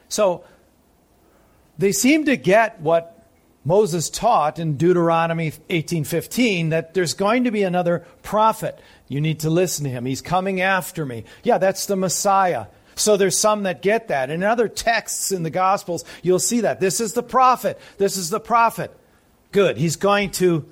So 0.08 0.44
they 1.76 1.90
seem 1.90 2.26
to 2.26 2.36
get 2.36 2.80
what 2.80 3.26
Moses 3.64 4.08
taught 4.08 4.60
in 4.60 4.76
Deuteronomy 4.76 5.50
18:15 5.68 6.68
that 6.68 6.94
there's 6.94 7.14
going 7.14 7.42
to 7.42 7.50
be 7.50 7.64
another 7.64 8.06
prophet. 8.22 8.78
You 9.08 9.20
need 9.20 9.40
to 9.40 9.50
listen 9.50 9.82
to 9.86 9.90
him. 9.90 10.04
He's 10.04 10.22
coming 10.22 10.60
after 10.60 11.04
me. 11.04 11.24
Yeah, 11.42 11.58
that's 11.58 11.86
the 11.86 11.96
Messiah. 11.96 12.66
So 12.94 13.16
there's 13.16 13.36
some 13.36 13.64
that 13.64 13.82
get 13.82 14.06
that. 14.06 14.30
In 14.30 14.44
other 14.44 14.68
texts 14.68 15.32
in 15.32 15.42
the 15.42 15.50
Gospels, 15.50 16.04
you'll 16.22 16.38
see 16.38 16.60
that. 16.60 16.78
This 16.78 17.00
is 17.00 17.14
the 17.14 17.24
prophet. 17.24 17.80
This 17.98 18.16
is 18.16 18.30
the 18.30 18.38
prophet. 18.38 18.96
Good. 19.50 19.76
He's 19.76 19.96
going 19.96 20.30
to 20.32 20.66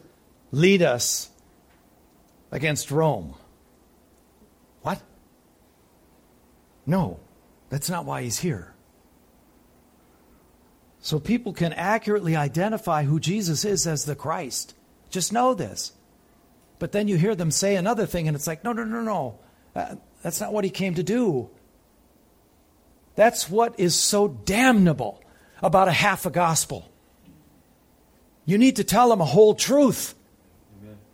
lead 0.50 0.82
us 0.82 1.30
against 2.50 2.90
Rome. 2.90 3.34
What? 4.82 5.02
No, 6.86 7.20
that's 7.68 7.90
not 7.90 8.04
why 8.04 8.22
he's 8.22 8.38
here. 8.38 8.74
So 11.00 11.18
people 11.18 11.52
can 11.52 11.72
accurately 11.72 12.36
identify 12.36 13.04
who 13.04 13.20
Jesus 13.20 13.64
is 13.64 13.86
as 13.86 14.04
the 14.04 14.16
Christ. 14.16 14.74
Just 15.10 15.32
know 15.32 15.54
this. 15.54 15.92
But 16.78 16.92
then 16.92 17.08
you 17.08 17.16
hear 17.16 17.34
them 17.34 17.50
say 17.50 17.76
another 17.76 18.06
thing, 18.06 18.28
and 18.28 18.36
it's 18.36 18.46
like, 18.46 18.64
no, 18.64 18.72
no, 18.72 18.84
no, 18.84 19.02
no. 19.02 19.38
Uh, 19.74 19.96
that's 20.22 20.40
not 20.40 20.52
what 20.52 20.64
he 20.64 20.70
came 20.70 20.94
to 20.94 21.02
do. 21.02 21.50
That's 23.14 23.50
what 23.50 23.78
is 23.78 23.94
so 23.96 24.28
damnable 24.28 25.22
about 25.62 25.88
a 25.88 25.92
half 25.92 26.24
a 26.24 26.30
gospel. 26.30 26.90
You 28.44 28.58
need 28.58 28.76
to 28.76 28.84
tell 28.84 29.08
them 29.08 29.20
a 29.20 29.26
whole 29.26 29.54
truth. 29.54 30.14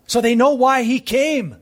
So 0.07 0.21
they 0.21 0.35
know 0.35 0.55
why 0.55 0.83
he 0.83 1.01
came. 1.01 1.57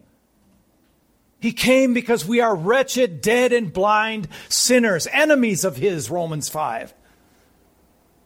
He 1.41 1.53
came 1.53 1.93
because 1.93 2.25
we 2.25 2.41
are 2.41 2.55
wretched, 2.55 3.21
dead, 3.21 3.53
and 3.53 3.73
blind 3.73 4.29
sinners, 4.49 5.09
enemies 5.11 5.65
of 5.65 5.77
his, 5.77 6.09
Romans 6.09 6.49
5. 6.49 6.95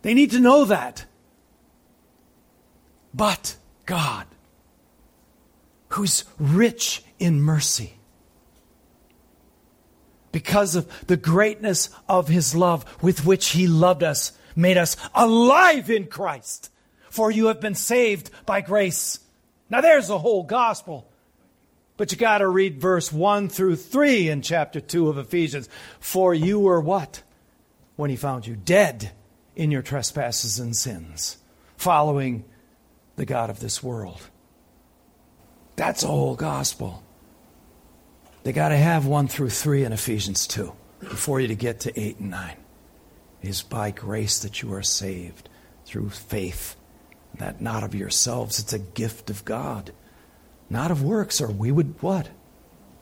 They 0.02 0.14
need 0.14 0.32
to 0.32 0.40
know 0.40 0.66
that. 0.66 1.06
But 3.14 3.56
God, 3.86 4.26
who's 5.88 6.24
rich 6.38 7.02
in 7.18 7.40
mercy, 7.40 7.94
because 10.30 10.76
of 10.76 11.06
the 11.06 11.16
greatness 11.16 11.88
of 12.10 12.28
his 12.28 12.54
love 12.54 12.84
with 13.02 13.24
which 13.24 13.48
he 13.48 13.66
loved 13.66 14.02
us, 14.02 14.32
made 14.54 14.76
us 14.76 14.94
alive 15.14 15.90
in 15.90 16.06
Christ. 16.06 16.70
For 17.08 17.30
you 17.30 17.46
have 17.46 17.62
been 17.62 17.74
saved 17.74 18.30
by 18.44 18.60
grace 18.60 19.20
now 19.70 19.80
there's 19.80 20.08
the 20.08 20.18
whole 20.18 20.42
gospel. 20.42 21.10
But 21.96 22.12
you 22.12 22.18
got 22.18 22.38
to 22.38 22.48
read 22.48 22.80
verse 22.80 23.10
1 23.10 23.48
through 23.48 23.76
3 23.76 24.28
in 24.28 24.42
chapter 24.42 24.80
2 24.80 25.08
of 25.08 25.18
Ephesians. 25.18 25.68
For 25.98 26.34
you 26.34 26.60
were 26.60 26.80
what? 26.80 27.22
When 27.96 28.10
he 28.10 28.16
found 28.16 28.46
you 28.46 28.54
dead 28.54 29.12
in 29.54 29.70
your 29.70 29.80
trespasses 29.80 30.58
and 30.58 30.76
sins, 30.76 31.38
following 31.76 32.44
the 33.16 33.24
God 33.24 33.48
of 33.48 33.60
this 33.60 33.82
world. 33.82 34.20
That's 35.76 36.02
the 36.02 36.08
whole 36.08 36.36
gospel. 36.36 37.02
They 38.42 38.52
got 38.52 38.68
to 38.68 38.76
have 38.76 39.06
1 39.06 39.28
through 39.28 39.50
3 39.50 39.84
in 39.84 39.92
Ephesians 39.92 40.46
2 40.46 40.72
before 41.00 41.40
you 41.40 41.48
to 41.48 41.54
get 41.54 41.80
to 41.80 41.98
8 42.00 42.18
and 42.18 42.30
9. 42.30 42.56
It 43.42 43.48
is 43.48 43.62
by 43.62 43.90
grace 43.90 44.38
that 44.40 44.62
you 44.62 44.72
are 44.74 44.82
saved 44.82 45.48
through 45.86 46.10
faith 46.10 46.76
that 47.38 47.60
not 47.60 47.82
of 47.82 47.94
yourselves, 47.94 48.58
it's 48.58 48.72
a 48.72 48.78
gift 48.78 49.30
of 49.30 49.44
God, 49.44 49.92
not 50.70 50.90
of 50.90 51.02
works, 51.02 51.40
or 51.40 51.48
we 51.48 51.70
would 51.70 52.00
what? 52.02 52.28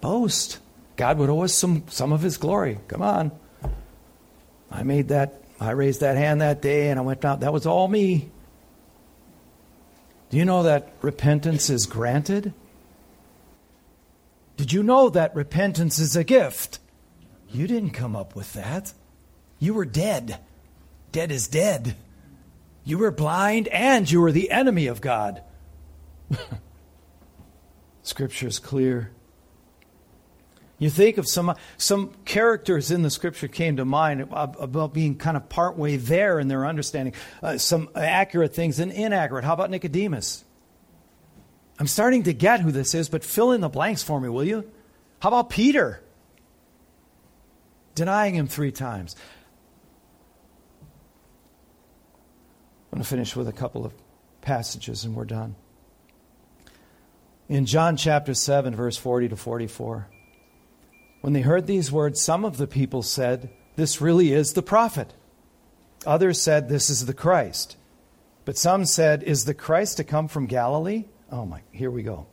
Boast. 0.01 0.59
God 0.97 1.19
would 1.19 1.31
owe 1.31 1.43
us 1.43 1.55
some, 1.55 1.85
some 1.89 2.13
of 2.13 2.23
his 2.23 2.37
glory. 2.37 2.79
Come 2.89 3.03
on. 3.03 3.33
I 4.71 4.83
made 4.83 5.09
that, 5.09 5.43
I 5.61 5.71
raised 5.71 6.01
that 6.01 6.17
hand 6.17 6.41
that 6.41 6.63
day 6.63 6.91
and 6.91 6.99
I 6.99 7.03
went 7.03 7.21
down. 7.21 7.41
That 7.41 7.53
was 7.53 7.67
all 7.67 7.89
me. 7.89 8.31
Do 10.31 10.37
you 10.37 10.45
know 10.45 10.65
that 10.65 10.93
repentance 11.01 11.71
is 11.71 11.87
granted? 11.87 12.53
Did 14.57 14.73
you 14.73 14.83
know 14.83 15.11
that 15.11 15.35
repentance 15.35 15.99
is 15.99 16.17
a 16.17 16.25
gift? 16.25 16.79
You 17.51 17.67
didn't 17.67 17.91
come 17.91 18.17
up 18.17 18.35
with 18.35 18.53
that. 18.55 18.93
You 19.59 19.75
were 19.75 19.85
dead. 19.85 20.41
Dead 21.13 21.31
is 21.31 21.47
dead. 21.47 21.97
You 22.85 22.99
were 22.99 23.11
blind 23.11 23.69
and 23.69 24.11
you 24.11 24.21
were 24.21 24.33
the 24.33 24.51
enemy 24.51 24.87
of 24.87 25.01
God. 25.01 25.43
Scripture 28.03 28.49
is 28.49 28.59
clear. 28.59 29.11
You 30.79 30.91
think 30.91 31.17
of 31.19 31.27
some 31.27 31.55
some 31.79 32.13
characters 32.25 32.91
in 32.91 33.03
the 33.03 33.11
scripture 33.11 33.49
came 33.49 33.77
to 33.77 33.85
mind 33.85 34.21
about 34.33 34.93
being 34.93 35.17
kind 35.17 35.37
of 35.37 35.49
partway 35.49 35.97
there 35.97 36.41
in 36.41 36.49
their 36.49 36.67
understanding. 36.67 37.15
Uh, 37.43 37.59
some 37.59 37.89
accurate 37.95 38.55
things 38.55 38.81
and 38.81 38.91
inaccurate. 38.93 39.45
How 39.45 39.55
about 39.55 39.71
Nicodemus? 39.71 40.45
I'm 41.79 41.87
starting 41.87 42.25
to 42.25 42.33
get 42.33 42.61
who 42.61 42.71
this 42.71 42.95
is, 42.95 43.09
but 43.09 43.25
fill 43.25 43.53
in 43.53 43.61
the 43.61 43.69
blanks 43.69 44.03
for 44.03 44.21
me, 44.21 44.29
will 44.29 44.45
you? 44.45 44.71
How 45.21 45.29
about 45.29 45.49
Peter? 45.49 46.03
Denying 47.95 48.35
him 48.35 48.49
three 48.49 48.73
times. 48.73 49.17
I'm 52.95 52.99
going 52.99 53.03
to 53.07 53.11
finish 53.11 53.35
with 53.35 53.49
a 53.49 53.53
couple 53.53 53.85
of 53.85 53.93
passages 54.41 55.05
and 55.05 55.17
we're 55.17 55.25
done. 55.25 55.57
In 57.49 57.67
John 57.67 57.97
chapter 57.97 58.35
7, 58.35 58.73
verse 58.73 58.97
40 58.97 59.31
to 59.31 59.37
44. 59.37 60.07
When 61.21 61.33
they 61.33 61.41
heard 61.41 61.67
these 61.67 61.91
words, 61.91 62.23
some 62.23 62.45
of 62.45 62.57
the 62.57 62.69
people 62.69 63.03
said, 63.03 63.51
This 63.75 64.01
really 64.01 64.31
is 64.31 64.53
the 64.53 64.63
prophet. 64.63 65.13
Others 66.07 66.41
said, 66.41 66.69
This 66.69 66.89
is 66.89 67.07
the 67.07 67.15
Christ. 67.15 67.77
But 68.45 68.57
some 68.57 68.85
said, 68.87 69.25
Is 69.25 69.45
the 69.45 69.55
Christ 69.55 69.97
to 69.97 70.05
come 70.05 70.29
from 70.29 70.47
Galilee? 70.47 71.07
Oh 71.33 71.47
my, 71.47 71.63
here 71.73 71.91
we 71.91 72.05
go. 72.05 72.29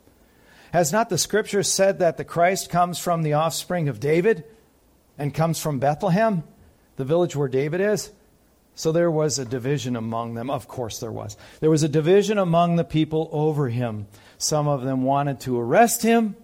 Has 0.73 0.91
not 0.91 1.09
the 1.09 1.17
scripture 1.17 1.63
said 1.63 1.97
that 1.97 2.17
the 2.17 2.23
Christ 2.23 2.69
comes 2.69 2.99
from 2.99 3.23
the 3.23 3.33
offspring 3.33 3.89
of 3.89 3.99
David 3.99 4.43
and 5.17 5.33
comes 5.33 5.59
from 5.59 5.79
Bethlehem, 5.79 6.43
the 6.97 7.03
village 7.03 7.35
where 7.35 7.47
David 7.47 7.81
is? 7.81 8.11
So 8.81 8.91
there 8.91 9.11
was 9.11 9.37
a 9.37 9.45
division 9.45 9.95
among 9.95 10.33
them. 10.33 10.49
Of 10.49 10.67
course, 10.67 11.01
there 11.01 11.11
was. 11.11 11.37
There 11.59 11.69
was 11.69 11.83
a 11.83 11.87
division 11.87 12.39
among 12.39 12.77
the 12.77 12.83
people 12.83 13.29
over 13.31 13.69
him. 13.69 14.07
Some 14.39 14.67
of 14.67 14.81
them 14.81 15.03
wanted 15.03 15.39
to 15.41 15.59
arrest 15.59 16.01
him, 16.01 16.35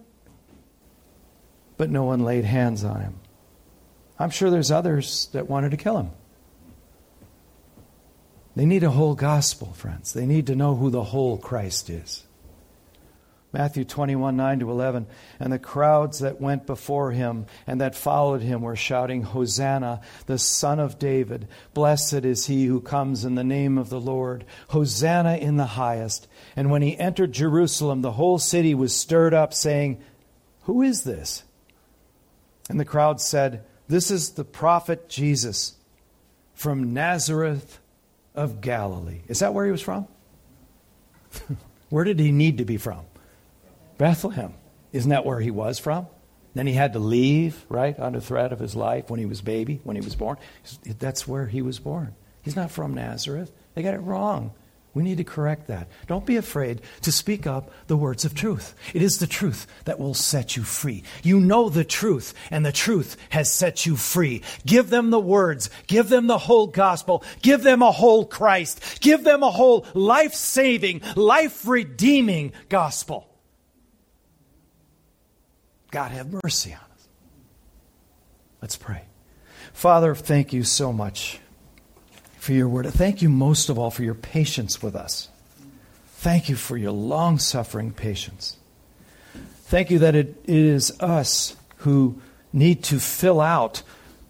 but 1.76 1.90
no 1.90 2.04
one 2.04 2.22
laid 2.24 2.44
hands 2.44 2.84
on 2.84 3.00
him. 3.00 3.18
I'm 4.20 4.30
sure 4.30 4.50
there's 4.50 4.70
others 4.70 5.28
that 5.32 5.50
wanted 5.50 5.72
to 5.72 5.76
kill 5.76 5.98
him. 5.98 6.10
They 8.54 8.66
need 8.66 8.84
a 8.84 8.90
whole 8.90 9.16
gospel, 9.16 9.72
friends. 9.72 10.12
They 10.12 10.24
need 10.24 10.46
to 10.46 10.54
know 10.54 10.76
who 10.76 10.90
the 10.90 11.02
whole 11.02 11.38
Christ 11.38 11.90
is. 11.90 12.22
Matthew 13.52 13.84
21, 13.84 14.36
9 14.36 14.60
to 14.60 14.70
11. 14.70 15.06
And 15.40 15.52
the 15.52 15.58
crowds 15.58 16.18
that 16.18 16.40
went 16.40 16.66
before 16.66 17.12
him 17.12 17.46
and 17.66 17.80
that 17.80 17.94
followed 17.94 18.42
him 18.42 18.60
were 18.60 18.76
shouting, 18.76 19.22
Hosanna, 19.22 20.02
the 20.26 20.38
Son 20.38 20.78
of 20.78 20.98
David. 20.98 21.48
Blessed 21.72 22.24
is 22.24 22.46
he 22.46 22.66
who 22.66 22.80
comes 22.80 23.24
in 23.24 23.36
the 23.36 23.44
name 23.44 23.78
of 23.78 23.88
the 23.88 24.00
Lord. 24.00 24.44
Hosanna 24.68 25.36
in 25.36 25.56
the 25.56 25.64
highest. 25.64 26.28
And 26.56 26.70
when 26.70 26.82
he 26.82 26.98
entered 26.98 27.32
Jerusalem, 27.32 28.02
the 28.02 28.12
whole 28.12 28.38
city 28.38 28.74
was 28.74 28.94
stirred 28.94 29.32
up, 29.32 29.54
saying, 29.54 30.02
Who 30.62 30.82
is 30.82 31.04
this? 31.04 31.44
And 32.68 32.78
the 32.78 32.84
crowd 32.84 33.20
said, 33.20 33.64
This 33.88 34.10
is 34.10 34.32
the 34.32 34.44
prophet 34.44 35.08
Jesus 35.08 35.74
from 36.52 36.92
Nazareth 36.92 37.78
of 38.34 38.60
Galilee. 38.60 39.22
Is 39.26 39.38
that 39.38 39.54
where 39.54 39.64
he 39.64 39.72
was 39.72 39.80
from? 39.80 40.06
where 41.88 42.04
did 42.04 42.20
he 42.20 42.30
need 42.30 42.58
to 42.58 42.64
be 42.66 42.76
from? 42.76 43.04
Bethlehem. 43.98 44.54
Isn't 44.92 45.10
that 45.10 45.26
where 45.26 45.40
he 45.40 45.50
was 45.50 45.78
from? 45.78 46.06
Then 46.54 46.66
he 46.66 46.72
had 46.72 46.94
to 46.94 46.98
leave, 46.98 47.66
right, 47.68 47.98
under 48.00 48.20
threat 48.20 48.52
of 48.52 48.58
his 48.58 48.74
life 48.74 49.10
when 49.10 49.20
he 49.20 49.26
was 49.26 49.42
baby, 49.42 49.80
when 49.84 49.96
he 49.96 50.02
was 50.02 50.16
born. 50.16 50.38
That's 50.98 51.28
where 51.28 51.46
he 51.46 51.60
was 51.60 51.78
born. 51.78 52.14
He's 52.42 52.56
not 52.56 52.70
from 52.70 52.94
Nazareth. 52.94 53.52
They 53.74 53.82
got 53.82 53.94
it 53.94 53.98
wrong. 53.98 54.52
We 54.94 55.02
need 55.02 55.18
to 55.18 55.24
correct 55.24 55.68
that. 55.68 55.88
Don't 56.06 56.24
be 56.24 56.36
afraid 56.36 56.80
to 57.02 57.12
speak 57.12 57.46
up 57.46 57.70
the 57.86 57.96
words 57.96 58.24
of 58.24 58.34
truth. 58.34 58.74
It 58.94 59.02
is 59.02 59.18
the 59.18 59.26
truth 59.26 59.66
that 59.84 60.00
will 60.00 60.14
set 60.14 60.56
you 60.56 60.64
free. 60.64 61.04
You 61.22 61.38
know 61.38 61.68
the 61.68 61.84
truth, 61.84 62.34
and 62.50 62.64
the 62.64 62.72
truth 62.72 63.16
has 63.28 63.52
set 63.52 63.84
you 63.84 63.96
free. 63.96 64.42
Give 64.64 64.88
them 64.88 65.10
the 65.10 65.20
words. 65.20 65.68
Give 65.86 66.08
them 66.08 66.26
the 66.26 66.38
whole 66.38 66.66
gospel. 66.66 67.22
Give 67.42 67.62
them 67.62 67.82
a 67.82 67.92
whole 67.92 68.24
Christ. 68.24 69.00
Give 69.00 69.22
them 69.22 69.42
a 69.42 69.50
whole 69.50 69.86
life 69.94 70.34
saving, 70.34 71.02
life 71.14 71.68
redeeming 71.68 72.52
gospel. 72.68 73.27
God, 75.90 76.10
have 76.10 76.32
mercy 76.44 76.72
on 76.72 76.80
us. 76.80 77.08
Let's 78.60 78.76
pray. 78.76 79.02
Father, 79.72 80.14
thank 80.14 80.52
you 80.52 80.64
so 80.64 80.92
much 80.92 81.40
for 82.38 82.52
your 82.52 82.68
word. 82.68 82.86
Thank 82.86 83.22
you 83.22 83.28
most 83.28 83.68
of 83.68 83.78
all 83.78 83.90
for 83.90 84.02
your 84.02 84.14
patience 84.14 84.82
with 84.82 84.94
us. 84.94 85.28
Thank 86.06 86.48
you 86.48 86.56
for 86.56 86.76
your 86.76 86.90
long 86.90 87.38
suffering 87.38 87.92
patience. 87.92 88.56
Thank 89.62 89.90
you 89.90 89.98
that 90.00 90.14
it, 90.14 90.28
it 90.44 90.56
is 90.56 90.98
us 91.00 91.56
who 91.78 92.20
need 92.52 92.82
to 92.84 92.98
fill 92.98 93.40
out 93.40 93.82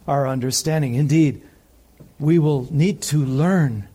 our 0.06 0.28
understanding. 0.28 0.94
Indeed, 0.94 1.42
we 2.18 2.38
will 2.38 2.66
need 2.72 3.02
to 3.02 3.24
learn. 3.24 3.88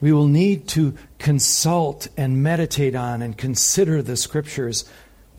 We 0.00 0.12
will 0.12 0.28
need 0.28 0.68
to 0.68 0.94
consult 1.18 2.08
and 2.16 2.42
meditate 2.42 2.94
on 2.94 3.20
and 3.20 3.36
consider 3.36 4.00
the 4.00 4.16
scriptures 4.16 4.88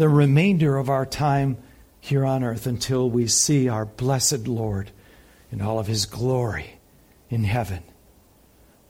the 0.01 0.09
remainder 0.09 0.77
of 0.77 0.89
our 0.89 1.05
time 1.05 1.55
here 1.99 2.25
on 2.25 2.43
earth 2.43 2.65
until 2.65 3.07
we 3.07 3.27
see 3.27 3.69
our 3.69 3.85
blessed 3.85 4.47
Lord 4.47 4.89
in 5.51 5.61
all 5.61 5.77
of 5.77 5.85
his 5.85 6.07
glory 6.07 6.79
in 7.29 7.43
heaven. 7.43 7.83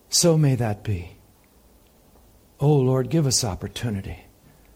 So 0.07 0.37
may 0.37 0.55
that 0.55 0.85
be. 0.85 1.17
Oh 2.61 2.77
Lord, 2.77 3.09
give 3.09 3.27
us 3.27 3.43
opportunity. 3.43 4.19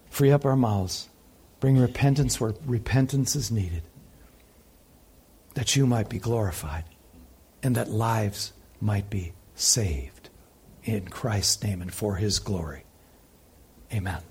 Free 0.10 0.30
up 0.30 0.44
our 0.44 0.58
mouths. 0.58 1.08
Bring 1.62 1.78
repentance 1.78 2.38
where 2.42 2.54
repentance 2.66 3.38
is 3.38 3.50
needed. 3.50 3.84
That 5.54 5.78
you 5.78 5.88
might 5.88 6.10
be 6.10 6.20
glorified 6.20 6.84
and 7.64 7.78
that 7.78 7.90
lives 7.90 8.52
might 8.82 9.10
be 9.10 9.32
saved. 9.56 10.28
In 10.84 11.08
Christ's 11.08 11.64
name 11.64 11.82
and 11.82 11.94
for 11.94 12.18
his 12.18 12.40
glory. 12.40 12.84
Amen. 13.94 14.26